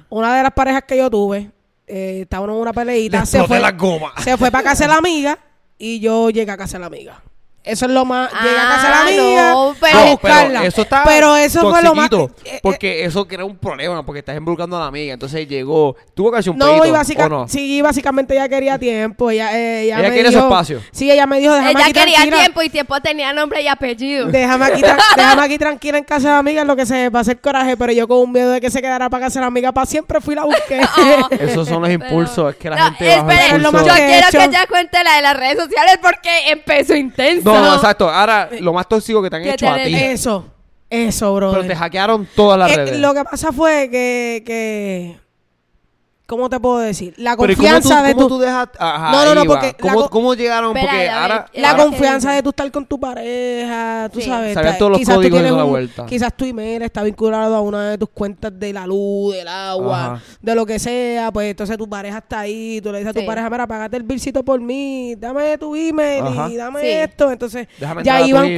una 0.09 0.35
de 0.35 0.43
las 0.43 0.51
parejas 0.51 0.83
que 0.85 0.97
yo 0.97 1.09
tuve, 1.09 1.49
eh, 1.87 2.19
estábamos 2.23 2.55
en 2.55 2.61
una 2.61 2.71
Le 2.71 2.75
peleita, 2.75 3.25
se 3.25 3.41
fue, 3.45 3.61
se 4.17 4.37
para 4.37 4.61
casa 4.61 4.83
de 4.83 4.89
la 4.89 4.97
amiga 4.97 5.39
y 5.77 6.01
yo 6.01 6.29
llegué 6.29 6.51
a 6.51 6.57
casa 6.57 6.73
de 6.73 6.81
la 6.81 6.87
amiga. 6.87 7.21
Eso 7.69 7.85
es 7.85 7.91
lo 7.91 8.05
más. 8.05 8.31
llegué 8.31 8.57
a 8.57 8.67
casa 8.67 8.83
de 8.83 8.89
la 8.89 8.97
Ah, 8.97 9.01
amiga 9.03 9.49
no, 9.51 9.75
pero- 9.79 9.97
a 9.99 10.05
No, 10.05 10.11
buscarla. 10.11 10.47
pero 10.59 10.63
eso 10.67 10.81
está 10.81 11.03
Pero 11.05 11.35
eso 11.37 11.69
fue 11.69 11.81
lo 11.83 11.95
más. 11.95 12.09
eh, 12.11 12.27
eh, 12.45 12.59
porque 12.63 13.05
eso 13.05 13.27
crea 13.27 13.45
un 13.45 13.57
problema, 13.57 14.05
porque 14.05 14.19
estás 14.19 14.35
involucrando 14.37 14.77
a 14.77 14.81
la 14.81 14.85
amiga. 14.87 15.13
Entonces 15.13 15.47
llegó, 15.47 15.95
tuvo 16.13 16.31
que 16.31 16.39
hacer 16.39 16.51
un 16.51 16.57
no, 16.57 16.65
pedito, 16.67 16.85
y 16.87 16.91
básica- 16.91 17.25
¿o 17.25 17.29
no? 17.29 17.47
sí, 17.47 17.81
básicamente 17.81 18.33
ella 18.33 18.49
quería 18.49 18.77
tiempo. 18.79 19.29
Ella, 19.31 19.57
eh, 19.57 19.83
ella, 19.83 19.99
Ella 19.99 20.07
me 20.09 20.13
quiere 20.13 20.29
su 20.31 20.35
dijo- 20.37 20.47
espacio. 20.47 20.81
Sí, 20.91 21.11
ella 21.11 21.25
me 21.25 21.39
dijo, 21.39 21.53
déjame 21.53 21.71
Ella 21.71 21.83
aquí 21.83 21.93
quería 21.93 22.15
tranquila. 22.15 22.37
tiempo 22.39 22.61
y 22.63 22.69
tiempo 22.69 22.99
tenía 23.01 23.33
nombre 23.33 23.61
y 23.61 23.67
apellido. 23.67 24.27
Déjame 24.27 24.65
aquí, 24.65 24.81
tra- 24.81 24.97
déjame 25.15 25.41
aquí 25.43 25.57
tranquila 25.57 25.97
en 25.97 26.03
casa 26.03 26.27
de 26.27 26.33
la 26.33 26.39
amiga, 26.39 26.63
lo 26.63 26.75
que 26.75 26.85
se 26.85 27.09
va 27.09 27.19
a 27.19 27.21
hacer 27.21 27.39
coraje, 27.39 27.77
pero 27.77 27.91
yo 27.91 28.07
con 28.07 28.17
un 28.19 28.31
miedo 28.31 28.51
de 28.51 28.61
que 28.61 28.69
se 28.71 28.81
quedara 28.81 29.09
para 29.09 29.25
casa 29.25 29.39
de 29.39 29.41
la 29.41 29.47
amiga 29.47 29.71
para 29.71 29.85
siempre 29.85 30.19
fui 30.21 30.33
y 30.33 30.35
la 30.35 30.43
busqué. 30.45 30.81
Oh. 30.99 31.27
Esos 31.31 31.67
son 31.67 31.81
los 31.81 31.89
Pero- 31.89 32.03
impulsos, 32.05 32.51
es 32.51 32.55
que 32.57 32.69
la 32.69 32.75
No, 32.75 32.83
gente 32.85 33.07
bajo 33.15 33.29
esperen, 33.31 33.55
Es 33.55 33.61
lo 33.61 33.71
más 33.71 33.85
yo 33.85 33.93
quiero 33.93 34.27
que 34.31 34.43
ella 34.43 34.65
cuente 34.67 35.03
la 35.03 35.15
de 35.15 35.21
las 35.21 35.37
redes 35.37 35.57
sociales 35.63 35.99
porque 36.01 36.49
empezó 36.51 36.95
intenso. 36.95 37.51
No, 37.61 37.67
no, 37.67 37.75
exacto. 37.75 38.09
Ahora, 38.09 38.49
lo 38.59 38.73
más 38.73 38.87
tóxico 38.87 39.21
que 39.21 39.29
te 39.29 39.35
han 39.35 39.45
hecho 39.45 39.69
a 39.69 39.75
ti. 39.75 39.93
Eso, 39.95 40.45
eso, 40.89 41.35
bro. 41.35 41.51
Pero 41.51 41.67
te 41.67 41.75
hackearon 41.75 42.27
todas 42.35 42.57
las 42.59 42.75
redes. 42.75 42.99
lo 42.99 43.13
que 43.13 43.23
pasa 43.23 43.51
fue 43.51 43.89
que, 43.91 44.43
que 44.45 45.19
¿cómo 46.29 46.49
te 46.49 46.59
puedo 46.59 46.77
decir? 46.77 47.13
La 47.17 47.35
Pero 47.35 47.51
¿y 47.51 47.55
cómo 47.55 47.67
confianza 47.67 47.99
tú, 48.01 48.07
de 48.07 48.13
cómo 48.13 48.27
tu 48.27 48.35
tú 48.35 48.39
dejas? 48.41 48.69
Ajá, 48.77 49.11
No, 49.11 49.25
no, 49.25 49.35
no, 49.35 49.43
porque 49.45 49.75
¿Cómo, 50.09 50.33
llegaron? 50.35 50.77
Espera, 50.77 50.91
porque 50.93 51.09
ahora... 51.09 51.45
eh, 51.51 51.59
la 51.61 51.71
ahora- 51.71 51.83
confianza 51.83 52.31
de 52.33 52.43
tú 52.43 52.49
estar 52.51 52.71
con 52.71 52.85
tu 52.85 52.99
pareja, 52.99 54.09
tú 54.13 54.21
Sí. 54.21 54.27
sabes. 54.27 54.53
Sabían 54.53 54.73
está- 54.73 54.77
todos 54.77 54.91
los 54.91 54.99
quizás 54.99 55.15
tú 55.15 55.21
códigos 55.21 55.41
toda 55.41 55.57
la 55.57 55.63
vuelta. 55.63 56.05
Quizás 56.05 56.33
tu 56.37 56.45
email 56.45 56.81
está 56.83 57.03
vinculado 57.03 57.55
a 57.55 57.61
una 57.61 57.89
de 57.89 57.97
tus 57.97 58.09
cuentas 58.09 58.51
de 58.57 58.71
la 58.71 58.85
luz, 58.85 59.33
del 59.35 59.47
agua, 59.47 60.05
Ajá. 60.05 60.23
de 60.41 60.55
lo 60.55 60.65
que 60.65 60.79
sea, 60.79 61.31
pues 61.31 61.49
entonces 61.51 61.77
tu 61.77 61.89
pareja 61.89 62.19
está 62.19 62.39
ahí, 62.41 62.79
tú 62.81 62.91
le 62.91 62.99
dices 62.99 63.15
a 63.15 63.19
tu 63.19 63.25
pareja, 63.25 63.49
mira, 63.49 63.65
pagate 63.67 63.97
el 63.97 64.03
bilcito 64.03 64.43
por 64.43 64.59
mí, 64.61 65.15
dame 65.17 65.57
tu 65.57 65.75
email 65.75 66.23
Ajá. 66.25 66.49
y 66.49 66.55
dame 66.55 66.81
Sí. 66.81 66.87
esto, 66.87 67.31
entonces 67.31 67.67
Déjame 67.79 68.03
ya 68.03 68.21
iban 68.21 68.45
email. 68.45 68.57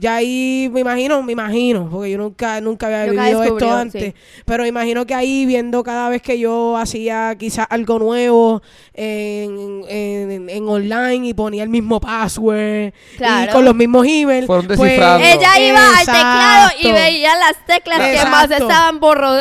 Ya 0.00 0.14
ahí 0.16 0.70
me 0.72 0.80
imagino, 0.80 1.22
me 1.22 1.32
imagino, 1.32 1.88
porque 1.90 2.10
yo 2.10 2.16
nunca, 2.18 2.60
nunca 2.62 2.86
había 2.86 3.06
Nunca 3.06 3.22
vivido 3.24 3.42
esto 3.44 3.70
antes, 3.70 4.02
sí. 4.02 4.14
pero 4.46 4.64
imagino 4.64 5.04
que 5.04 5.14
ahí 5.14 5.44
viendo 5.44 5.84
cada 5.84 6.08
vez 6.08 6.22
que 6.22 6.38
yo 6.38 6.76
hacía 6.78 7.36
quizás 7.38 7.66
algo 7.68 7.98
nuevo 7.98 8.62
en, 8.94 9.82
en, 9.88 10.48
en 10.48 10.68
online 10.68 11.28
y 11.28 11.34
ponía 11.34 11.62
el 11.62 11.68
mismo 11.68 12.00
password 12.00 12.92
Claro. 13.18 13.50
y 13.50 13.52
con 13.52 13.64
los 13.66 13.74
mismos 13.74 14.06
emails. 14.08 14.46
Fueron 14.46 14.66
pues. 14.66 14.80
Ella 14.80 15.58
iba 15.60 15.88
al 15.98 16.06
teclado 16.06 16.70
y 16.80 16.92
veía 16.92 17.36
las 17.36 17.66
teclas 17.66 17.98
que 18.00 18.30
más 18.30 18.50
estaban 18.50 19.00
borro. 19.00 19.30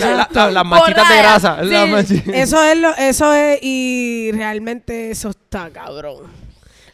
La- 0.00 0.28
la- 0.32 0.50
las 0.52 0.64
manchitas 0.64 1.08
de 1.08 1.16
grasa. 1.16 1.58
Sí. 2.06 2.22
Eso 2.32 2.62
es 2.62 2.76
lo, 2.78 2.94
eso 2.96 3.34
es, 3.34 3.58
y 3.62 4.30
realmente 4.32 5.10
eso 5.10 5.30
está 5.30 5.68
cabrón. 5.70 6.39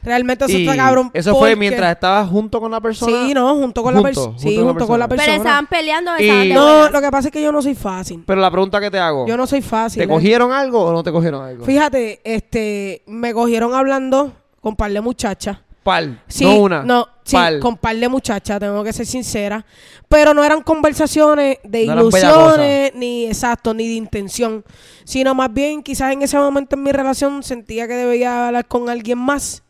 Realmente 0.07 0.44
eso 0.44 0.57
Y 0.57 0.62
está 0.68 0.76
cabrón. 0.76 1.11
Eso 1.12 1.36
fue 1.36 1.57
mientras 1.57 1.92
estabas 1.92 2.28
junto 2.30 2.61
con 2.61 2.70
la 2.70 2.80
persona. 2.80 3.26
Sí, 3.26 3.34
no, 3.34 3.57
junto 3.57 3.82
con 3.82 3.92
la 3.92 4.00
persona. 4.02 4.26
junto 4.26 4.40
Sí, 4.40 4.54
con 4.54 4.64
la 4.64 4.70
junto 4.70 4.86
con 4.86 4.98
la 5.00 5.09
persona. 5.09 5.26
Pero 5.32 5.42
estaban 5.42 5.66
peleando 5.66 6.12
o 6.12 6.14
Y- 6.16 6.22
estaban 6.22 6.48
de 6.48 6.54
No, 6.54 6.88
lo 6.90 7.00
que 7.00 7.11
pasa 7.11 7.28
es 7.28 7.32
que 7.32 7.42
yo 7.42 7.50
no 7.50 7.61
soy 7.61 7.74
fácil. 7.74 8.22
Pero 8.24 8.40
la 8.40 8.50
pregunta 8.50 8.80
que 8.80 8.88
te 8.88 9.00
hago. 9.00 9.26
Yo 9.26 9.36
no 9.36 9.48
soy 9.48 9.62
fácil. 9.62 9.98
¿Te 9.98 10.04
¿eh? 10.04 10.09
cogieron 10.09 10.52
algo 10.52 10.80
o 10.84 10.92
no 10.92 11.02
te 11.02 11.11
cogieron 11.11 11.44
algo? 11.44 11.64
Fíjate, 11.64 12.20
este, 12.22 13.02
me 13.07 13.34
cogieron 13.34 13.74
hablando 13.74 14.32
con 14.61 14.76
par 14.76 14.92
de 14.92 15.00
muchachas. 15.00 15.59
Pal. 15.82 16.20
Sí, 16.28 16.44
no 16.44 16.54
una. 16.57 16.82
No, 16.82 17.07
sí, 17.24 17.34
Pal. 17.36 17.59
con 17.61 17.76
par 17.76 17.96
de 17.96 18.09
muchachas, 18.09 18.59
tengo 18.61 18.82
que 18.84 18.92
ser 18.92 19.07
sincera. 19.07 19.64
Pero 20.09 20.34
no 20.34 20.42
eran 20.44 20.62
conversaciones 20.62 21.59
de 21.64 21.86
No 21.86 21.94
ilusiones, 21.94 22.92
ni 22.94 23.26
exacto, 23.26 23.74
ni 23.74 23.88
de 23.88 23.94
intención. 23.94 24.64
Sino 25.04 25.34
más 25.34 25.52
bien, 25.52 25.82
quizás 25.82 26.12
en 26.12 26.22
ese 26.22 26.38
momento 26.38 26.76
en 26.76 26.82
mi 26.84 26.92
relación 26.92 27.42
sentía 27.42 27.86
que 27.88 27.94
debía 27.94 28.46
hablar 28.46 28.66
con 28.66 28.88
alguien 28.88 29.18
más. 29.18 29.62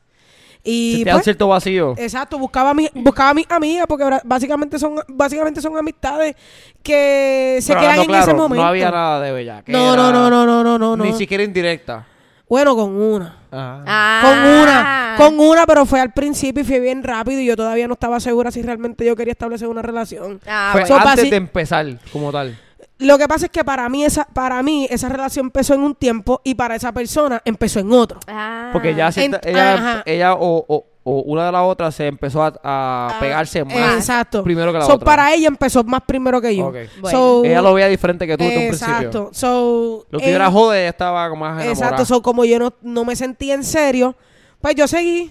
Y 0.69 0.95
Sentía 0.97 1.13
pues, 1.13 1.25
cierto 1.25 1.47
vacío. 1.47 1.95
Exacto, 1.97 2.39
buscaba 2.39 2.71
a 2.71 2.75
mi, 2.75 2.89
buscaba 2.93 3.31
a 3.31 3.35
mis 3.35 3.49
amigas 3.49 3.87
porque 3.87 4.05
básicamente 4.25 4.81
son 4.81 4.97
básicamente 5.07 5.61
son 5.61 5.77
amistades 5.77 6.35
que 6.83 7.59
se 7.63 7.73
Pero 7.73 7.81
quedan 7.81 8.01
en 8.01 8.15
ese 8.17 8.35
momento. 8.35 8.63
No 8.63 8.69
había 8.69 8.91
nada 8.91 9.21
de 9.21 9.31
bella. 9.31 9.63
no, 9.69 9.95
no, 9.95 10.11
no, 10.11 10.29
no, 10.29 10.45
no, 10.45 10.65
no, 10.65 10.79
no, 10.79 10.97
no. 10.97 11.05
Ni 11.05 11.13
siquiera 11.13 11.45
indirecta. 11.45 12.05
Bueno, 12.49 12.75
con 12.75 12.91
una. 12.97 13.37
Ajá. 13.51 13.85
Ah. 13.87 14.21
Con 14.23 14.39
una, 14.39 15.15
con 15.17 15.49
una, 15.49 15.67
pero 15.67 15.87
fue 15.87 16.01
al 16.01 16.13
principio 16.13 16.63
y 16.63 16.67
fue 16.67 16.81
bien 16.81 17.05
rápido 17.05 17.41
y 17.41 17.47
yo 17.47 17.57
todavía 17.57 17.87
no 17.87 17.95
estaba 17.95 18.19
segura 18.19 18.51
si 18.51 18.61
realmente 18.63 19.05
yo 19.05 19.15
quería 19.15 19.33
establecer 19.33 19.69
una 19.69 19.83
relación. 19.83 20.41
Ah, 20.47 20.71
Fue. 20.73 20.85
So, 20.85 20.97
antes 20.97 21.31
de 21.31 21.37
empezar, 21.37 21.87
como 22.13 22.33
tal. 22.33 22.59
Lo 22.99 23.19
que 23.19 23.29
pasa 23.29 23.47
es 23.47 23.53
que 23.53 23.63
para 23.63 23.89
mí 23.91 24.05
esa 24.05 24.25
para 24.25 24.63
mí 24.63 24.87
esa 24.91 25.09
relación 25.11 25.47
empezó 25.47 25.75
en 25.75 25.81
un 25.83 25.95
tiempo 25.95 26.41
y 26.45 26.55
para 26.55 26.75
esa 26.77 26.93
persona 26.93 27.43
empezó 27.45 27.79
en 27.81 27.93
otro. 27.93 28.19
Ah. 28.27 28.71
Porque 28.73 28.95
ya 28.95 29.13
cierta- 29.13 29.41
Ent- 29.43 30.03
ella, 30.07 30.35
o, 30.35 30.65
o- 30.67 30.87
o 31.09 31.21
una 31.21 31.47
de 31.47 31.53
las 31.53 31.63
otras 31.63 31.95
se 31.95 32.07
empezó 32.09 32.43
a, 32.43 32.53
a 32.65 33.21
pegarse 33.21 33.65
más 33.65 33.95
Exacto. 33.97 34.43
primero 34.43 34.73
que 34.73 34.79
la 34.79 34.87
So, 34.87 34.95
otra. 34.95 35.05
para 35.05 35.33
ella 35.35 35.47
empezó 35.47 35.85
más 35.85 36.01
primero 36.07 36.41
que 36.41 36.57
yo. 36.57 36.67
Ok. 36.69 36.77
Bueno. 37.01 37.17
So, 37.19 37.45
Ella 37.45 37.63
lo 37.63 37.75
veía 37.75 37.87
diferente 37.87 38.27
que 38.27 38.37
tú 38.37 38.43
desde 38.43 38.57
un 38.59 38.69
principio. 38.71 38.95
Exacto. 38.97 39.29
So, 39.33 40.07
Lo 40.11 40.19
que 40.19 40.31
eh, 40.31 40.35
era 40.35 40.51
joder, 40.51 40.81
ella 40.81 40.89
estaba 40.91 41.29
como 41.29 41.45
más 41.45 41.63
enamorada. 41.63 41.73
Exacto, 41.73 42.05
so, 42.07 42.23
como 42.23 42.45
yo 42.45 42.59
no, 42.59 42.73
no 42.83 43.05
me 43.05 43.15
sentía 43.15 43.55
en 43.55 43.63
serio, 43.63 44.17
pues 44.61 44.75
yo 44.75 44.89
seguí 44.89 45.31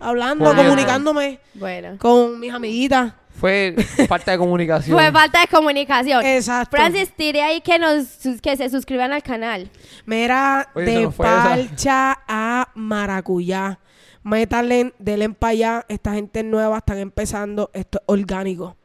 hablando, 0.00 0.52
comunicándome 0.54 1.38
Bueno. 1.54 1.96
con 1.98 2.38
mis 2.40 2.52
amiguitas. 2.52 3.14
Fue 3.44 3.74
falta 4.08 4.30
de 4.32 4.38
comunicación. 4.38 4.96
Fue 4.96 5.12
falta 5.12 5.42
de 5.42 5.48
comunicación. 5.48 6.24
Exacto. 6.24 6.74
Francis, 6.78 7.12
tire 7.14 7.42
ahí 7.42 7.60
que 7.60 7.78
nos 7.78 8.06
que 8.40 8.56
se 8.56 8.70
suscriban 8.70 9.12
al 9.12 9.22
canal. 9.22 9.68
Mira, 10.06 10.70
Oye, 10.74 10.86
de 10.86 11.02
esa. 11.02 11.10
parcha 11.10 12.18
a 12.26 12.68
maracuyá. 12.74 13.78
Métanle, 14.22 14.94
denle 14.98 15.28
para 15.28 15.50
allá. 15.50 15.84
Esta 15.90 16.14
gente 16.14 16.38
es 16.40 16.46
nueva, 16.46 16.78
están 16.78 16.96
empezando. 16.96 17.70
Esto 17.74 17.98
es 17.98 18.04
orgánico. 18.06 18.78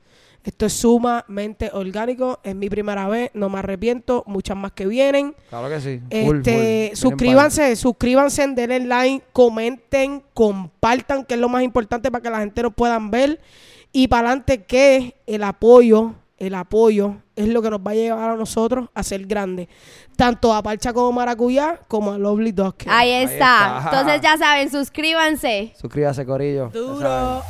Esto 0.43 0.65
es 0.65 0.73
sumamente 0.73 1.69
orgánico. 1.71 2.41
Es 2.43 2.53
mi 2.53 2.69
primera 2.69 3.07
vez, 3.07 3.31
no 3.33 3.47
me 3.47 3.59
arrepiento. 3.59 4.25
Muchas 4.27 4.57
más 4.57 4.73
que 4.73 4.85
vienen. 4.87 5.37
Claro 5.49 5.69
que 5.69 5.79
sí. 5.79 6.01
Full, 6.25 6.37
Este, 6.39 6.89
full. 6.89 6.97
suscríbanse, 6.97 7.75
suscríbanse, 7.77 8.45
denle 8.49 8.81
like, 8.81 9.25
comenten, 9.31 10.21
compartan, 10.33 11.23
que 11.23 11.35
es 11.35 11.39
lo 11.39 11.47
más 11.47 11.63
importante 11.63 12.11
para 12.11 12.21
que 12.21 12.29
la 12.29 12.39
gente 12.39 12.61
nos 12.61 12.73
puedan 12.73 13.09
ver. 13.09 13.39
Y 13.91 14.07
para 14.07 14.27
adelante 14.29 14.63
que 14.65 15.15
el 15.25 15.43
apoyo, 15.43 16.13
el 16.37 16.55
apoyo 16.55 17.15
es 17.35 17.47
lo 17.47 17.61
que 17.61 17.69
nos 17.69 17.79
va 17.79 17.91
a 17.91 17.95
llevar 17.95 18.29
a 18.31 18.35
nosotros 18.35 18.89
a 18.93 19.01
ser 19.03 19.25
grandes. 19.25 19.67
Tanto 20.15 20.53
a 20.53 20.61
Parcha 20.61 20.93
como 20.93 21.11
Maracuyá, 21.11 21.79
como 21.87 22.11
a 22.11 22.17
Lovely 22.17 22.51
Dog. 22.51 22.75
Ahí 22.87 23.11
Ahí 23.11 23.23
está. 23.23 23.77
está. 23.79 23.81
Entonces 23.85 24.21
ya 24.21 24.37
saben, 24.37 24.69
suscríbanse. 24.69 25.73
Suscríbase, 25.79 26.25
Corillo. 26.25 26.69
Duro. 26.69 27.41